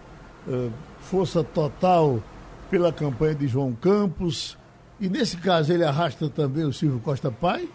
uh, 0.47 0.72
força 0.99 1.43
total 1.43 2.22
pela 2.70 2.91
campanha 2.91 3.36
de 3.36 3.47
João 3.47 3.74
Campos. 3.74 4.57
E 4.99 5.09
nesse 5.09 5.38
caso 5.38 5.74
ele 5.74 5.84
arrasta 5.84 6.30
também 6.30 6.66
o 6.66 6.74
Silvio 6.74 6.99
Costa 6.99 7.32
Pai? 7.32 7.68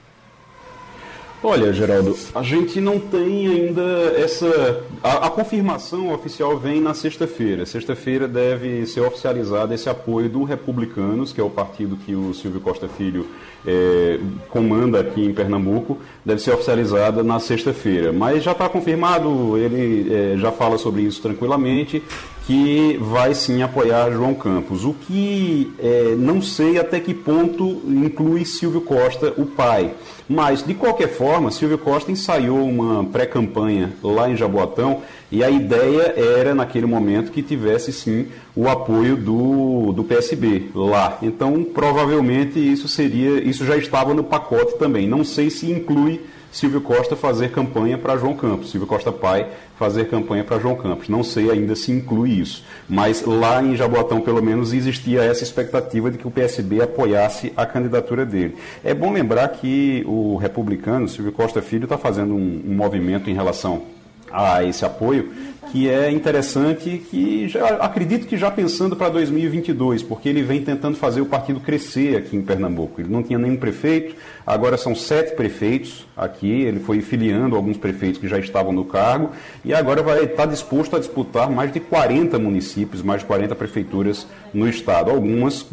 Olha, 1.49 1.73
Geraldo, 1.73 2.19
a 2.35 2.43
gente 2.43 2.81
não 2.81 2.99
tem 2.99 3.47
ainda 3.47 3.83
essa. 4.17 4.83
A, 5.01 5.29
a 5.29 5.31
confirmação 5.31 6.13
oficial 6.13 6.59
vem 6.59 6.81
na 6.81 6.93
sexta-feira. 6.93 7.65
Sexta-feira 7.65 8.27
deve 8.27 8.85
ser 8.85 9.03
oficializado 9.03 9.73
esse 9.73 9.89
apoio 9.89 10.29
do 10.29 10.43
Republicanos, 10.43 11.33
que 11.33 11.41
é 11.41 11.45
o 11.45 11.49
partido 11.49 11.97
que 12.05 12.17
o 12.17 12.35
Silvio 12.35 12.61
Costa 12.61 12.89
Filho 12.89 13.29
é, 13.65 14.19
comanda 14.51 14.99
aqui 14.99 15.25
em 15.25 15.33
Pernambuco, 15.33 15.99
deve 16.25 16.43
ser 16.43 16.51
oficializada 16.51 17.23
na 17.23 17.39
sexta-feira. 17.39 18.13
Mas 18.13 18.43
já 18.43 18.51
está 18.51 18.69
confirmado, 18.69 19.57
ele 19.57 20.13
é, 20.13 20.37
já 20.37 20.51
fala 20.51 20.77
sobre 20.77 21.03
isso 21.03 21.23
tranquilamente, 21.23 22.03
que 22.47 22.97
vai 23.01 23.35
sim 23.35 23.61
apoiar 23.63 24.13
João 24.13 24.33
Campos. 24.33 24.85
O 24.85 24.95
que 24.95 25.73
é, 25.81 26.15
não 26.17 26.41
sei 26.41 26.79
até 26.79 27.01
que 27.01 27.13
ponto 27.13 27.83
inclui 27.85 28.45
Silvio 28.45 28.81
Costa, 28.81 29.35
o 29.37 29.45
pai. 29.45 29.93
Mas, 30.29 30.65
de 30.65 30.73
qualquer 30.73 31.09
forma, 31.09 31.51
Silvio 31.51 31.79
Costa 31.79 32.11
ensaiou 32.11 32.65
uma 32.65 33.05
pré-campanha 33.05 33.93
lá 34.03 34.31
em 34.31 34.37
Jaboatão 34.37 35.03
e 35.31 35.43
a 35.43 35.51
ideia 35.51 36.15
era, 36.17 36.55
naquele 36.55 36.87
momento, 36.87 37.33
que 37.33 37.43
tivesse 37.43 37.93
sim 37.93 38.27
o 38.55 38.69
apoio 38.69 39.17
do, 39.17 39.93
do 39.93 40.05
PSB 40.05 40.71
lá. 40.75 41.19
Então, 41.23 41.65
provavelmente, 41.65 42.59
isso 42.61 42.87
seria, 42.87 43.43
isso 43.43 43.65
já 43.65 43.77
estava 43.77 44.15
no 44.15 44.23
pacote 44.23 44.79
também. 44.79 45.09
Não 45.09 45.25
sei 45.25 45.51
se 45.51 45.71
inclui 45.71 46.21
Silvio 46.51 46.81
Costa 46.81 47.15
fazer 47.15 47.51
campanha 47.51 47.99
para 47.99 48.17
João 48.17 48.35
Campos, 48.35 48.71
Silvio 48.71 48.87
Costa 48.87 49.13
pai 49.13 49.47
fazer 49.79 50.09
campanha 50.09 50.43
para 50.43 50.59
João 50.59 50.75
Campos. 50.75 51.09
Não 51.09 51.23
sei 51.23 51.51
ainda 51.51 51.75
se 51.75 51.93
inclui 51.93 52.31
isso, 52.31 52.65
mas 52.89 53.23
lá 53.25 53.63
em 53.63 53.77
Jaboatão, 53.77 54.21
pelo 54.21 54.43
menos, 54.43 54.73
existia 54.73 55.23
essa 55.23 55.43
expectativa 55.43 56.11
de 56.11 56.19
que 56.19 56.27
o 56.27 56.31
PSB 56.31 56.83
apoiasse 56.83 57.53
a 57.57 57.67
candidatura 57.67 58.25
dele. 58.25 58.57
É 58.83 58.95
bom 58.95 59.13
lembrar 59.13 59.49
que 59.49 60.03
o 60.07 60.37
republicano, 60.37 61.09
Silvio 61.09 61.33
Costa 61.33 61.61
Filho, 61.61 61.85
está 61.85 61.99
fazendo 61.99 62.35
um, 62.35 62.63
um 62.67 62.75
movimento 62.75 63.29
em 63.29 63.35
relação 63.35 63.83
a 64.31 64.65
esse 64.65 64.85
apoio, 64.85 65.33
que 65.71 65.89
é 65.89 66.11
interessante, 66.11 67.03
que 67.11 67.49
já, 67.49 67.77
acredito 67.77 68.27
que 68.27 68.37
já 68.37 68.51
pensando 68.51 68.97
para 68.97 69.09
2022, 69.09 70.03
porque 70.03 70.29
ele 70.29 70.43
vem 70.43 70.63
tentando 70.63 70.97
fazer 70.97 71.21
o 71.21 71.27
partido 71.27 71.61
crescer 71.61 72.17
aqui 72.17 72.37
em 72.37 72.43
Pernambuco. 72.43 73.01
Ele 73.01 73.11
não 73.11 73.23
tinha 73.23 73.39
nenhum 73.39 73.57
prefeito, 73.57 74.15
agora 74.47 74.77
são 74.77 74.95
sete 74.95 75.35
prefeitos 75.35 76.07
aqui, 76.17 76.63
ele 76.63 76.81
foi 76.81 77.01
filiando 77.01 77.57
alguns 77.57 77.77
prefeitos 77.77 78.21
que 78.21 78.29
já 78.29 78.39
estavam 78.39 78.73
no 78.73 78.85
cargo, 78.85 79.31
e 79.65 79.75
agora 79.75 80.03
vai 80.03 80.25
estar 80.25 80.45
tá 80.45 80.47
disposto 80.47 80.97
a 80.97 80.99
disputar 80.99 81.51
mais 81.51 81.73
de 81.73 81.81
40 81.81 82.39
municípios, 82.39 83.03
mais 83.03 83.21
de 83.21 83.27
40 83.27 83.55
prefeituras 83.55 84.27
no 84.55 84.69
estado. 84.69 85.11
Algumas, 85.11 85.67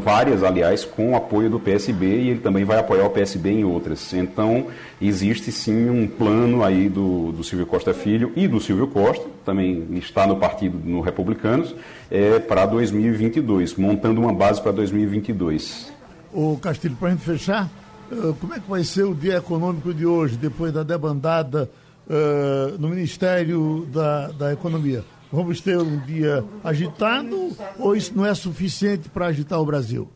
várias, 0.00 0.42
aliás, 0.42 0.84
com 0.84 1.14
apoio 1.14 1.50
do 1.50 1.60
PSB, 1.60 2.06
e 2.06 2.28
ele 2.30 2.40
também 2.40 2.64
vai 2.64 2.78
apoiar 2.78 3.06
o 3.06 3.10
PSB 3.10 3.50
em 3.50 3.64
outras. 3.64 4.12
Então, 4.14 4.66
existe 5.00 5.52
sim 5.52 5.90
um 5.90 6.06
plano 6.06 6.64
aí 6.64 6.88
do, 6.88 7.32
do 7.32 7.44
Silvio 7.44 7.66
Costa 7.66 7.92
Filho 7.92 8.32
e 8.36 8.48
do 8.48 8.60
Silvio 8.60 8.86
Costa, 8.86 9.23
também 9.44 9.86
está 9.92 10.26
no 10.26 10.36
partido 10.36 10.78
no 10.84 11.00
Republicanos, 11.00 11.74
é, 12.10 12.38
para 12.38 12.66
2022, 12.66 13.76
montando 13.76 14.20
uma 14.20 14.32
base 14.32 14.60
para 14.60 14.72
2022. 14.72 15.92
O 16.32 16.58
Castilho, 16.58 16.96
para 16.96 17.08
a 17.08 17.10
gente 17.12 17.22
fechar, 17.22 17.70
uh, 18.10 18.34
como 18.40 18.54
é 18.54 18.60
que 18.60 18.68
vai 18.68 18.82
ser 18.82 19.04
o 19.04 19.14
dia 19.14 19.36
econômico 19.36 19.94
de 19.94 20.04
hoje, 20.04 20.36
depois 20.36 20.72
da 20.72 20.82
debandada 20.82 21.70
uh, 22.08 22.78
no 22.78 22.88
Ministério 22.88 23.86
da, 23.92 24.28
da 24.28 24.52
Economia? 24.52 25.04
Vamos 25.30 25.60
ter 25.60 25.76
um 25.78 25.98
dia 25.98 26.44
agitado 26.62 27.50
ou 27.78 27.96
isso 27.96 28.12
não 28.14 28.24
é 28.24 28.34
suficiente 28.34 29.08
para 29.08 29.26
agitar 29.26 29.60
o 29.60 29.64
Brasil? 29.64 30.08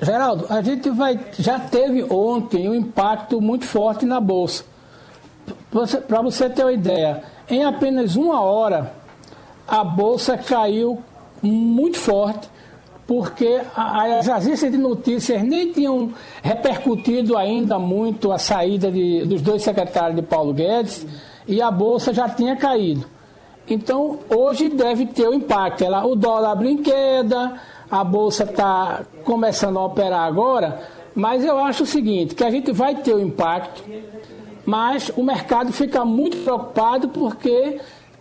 Geraldo, 0.00 0.46
a 0.48 0.62
gente 0.62 0.88
vai, 0.90 1.18
já 1.38 1.58
teve 1.58 2.04
ontem 2.04 2.68
um 2.68 2.74
impacto 2.74 3.40
muito 3.40 3.66
forte 3.66 4.06
na 4.06 4.20
Bolsa. 4.20 4.64
Para 6.06 6.22
você 6.22 6.48
ter 6.48 6.62
uma 6.62 6.72
ideia, 6.72 7.22
em 7.50 7.64
apenas 7.64 8.16
uma 8.16 8.40
hora, 8.40 8.92
a 9.66 9.82
Bolsa 9.84 10.36
caiu 10.36 10.98
muito 11.42 11.98
forte, 11.98 12.48
porque 13.06 13.60
as 13.74 14.28
agências 14.28 14.70
de 14.70 14.76
notícias 14.76 15.42
nem 15.42 15.72
tinham 15.72 16.12
repercutido 16.42 17.36
ainda 17.38 17.78
muito 17.78 18.30
a 18.30 18.38
saída 18.38 18.90
de, 18.90 19.24
dos 19.24 19.40
dois 19.40 19.62
secretários 19.62 20.16
de 20.16 20.22
Paulo 20.22 20.52
Guedes 20.52 21.06
e 21.46 21.62
a 21.62 21.70
Bolsa 21.70 22.12
já 22.12 22.28
tinha 22.28 22.54
caído. 22.54 23.06
Então, 23.66 24.18
hoje 24.28 24.68
deve 24.68 25.06
ter 25.06 25.28
o 25.28 25.34
impacto. 25.34 25.84
Ela, 25.84 26.06
o 26.06 26.14
dólar 26.14 26.52
abre 26.52 26.70
em 26.70 26.82
queda, 26.82 27.54
a 27.90 28.04
Bolsa 28.04 28.44
está 28.44 29.02
começando 29.24 29.78
a 29.78 29.84
operar 29.84 30.26
agora, 30.26 30.80
mas 31.14 31.44
eu 31.44 31.58
acho 31.58 31.84
o 31.84 31.86
seguinte, 31.86 32.34
que 32.34 32.44
a 32.44 32.50
gente 32.50 32.72
vai 32.72 32.94
ter 32.96 33.14
o 33.14 33.20
impacto, 33.20 33.82
mas 34.68 35.10
o 35.16 35.22
mercado 35.22 35.72
fica 35.72 36.04
muito 36.04 36.36
preocupado 36.44 37.08
porque 37.08 37.80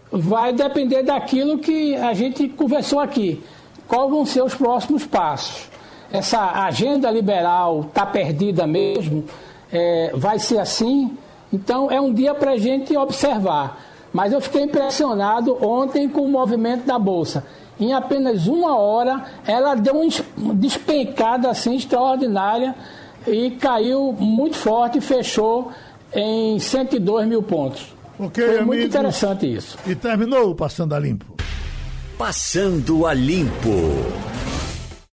vai 0.10 0.54
depender 0.54 1.04
daquilo 1.04 1.58
que 1.58 1.94
a 1.98 2.14
gente 2.14 2.48
conversou 2.48 3.02
aqui. 3.02 3.44
Quais 3.86 4.10
vão 4.10 4.26
ser 4.26 4.42
os 4.42 4.56
próximos 4.56 5.06
passos? 5.06 5.70
Essa 6.10 6.64
agenda 6.64 7.12
liberal 7.12 7.82
está 7.82 8.06
perdida 8.06 8.66
mesmo? 8.66 9.26
É, 9.70 10.14
vai 10.16 10.40
ser 10.40 10.60
assim? 10.60 11.18
Então 11.52 11.92
é 11.92 12.00
um 12.00 12.14
dia 12.14 12.34
para 12.34 12.52
a 12.52 12.58
gente 12.58 12.96
observar. 12.96 13.84
Mas 14.14 14.32
eu 14.32 14.40
fiquei 14.40 14.64
impressionado 14.64 15.58
ontem 15.62 16.08
com 16.08 16.22
o 16.22 16.30
movimento 16.30 16.86
da 16.86 16.98
Bolsa. 16.98 17.46
Em 17.78 17.92
apenas 17.92 18.48
uma 18.48 18.78
hora, 18.78 19.22
ela 19.46 19.76
deu 19.76 19.96
uma 20.38 20.54
despencada 20.54 21.50
assim 21.50 21.76
extraordinária 21.76 22.74
e 23.28 23.52
caiu 23.52 24.16
muito 24.18 24.56
forte 24.56 25.02
fechou 25.02 25.74
em 26.14 26.60
102 26.60 27.28
mil 27.28 27.42
pontos. 27.44 27.96
Okay, 28.20 28.46
Foi 28.46 28.54
muito 28.62 28.72
amigos. 28.72 28.86
interessante 28.88 29.54
isso. 29.56 29.78
E 29.86 29.94
terminou 29.96 30.50
o 30.52 30.56
Passando 30.56 30.94
a 30.96 31.00
Limpo. 31.00 31.26
Passando 32.18 33.06
a 33.06 33.14
Limpo. 33.14 33.70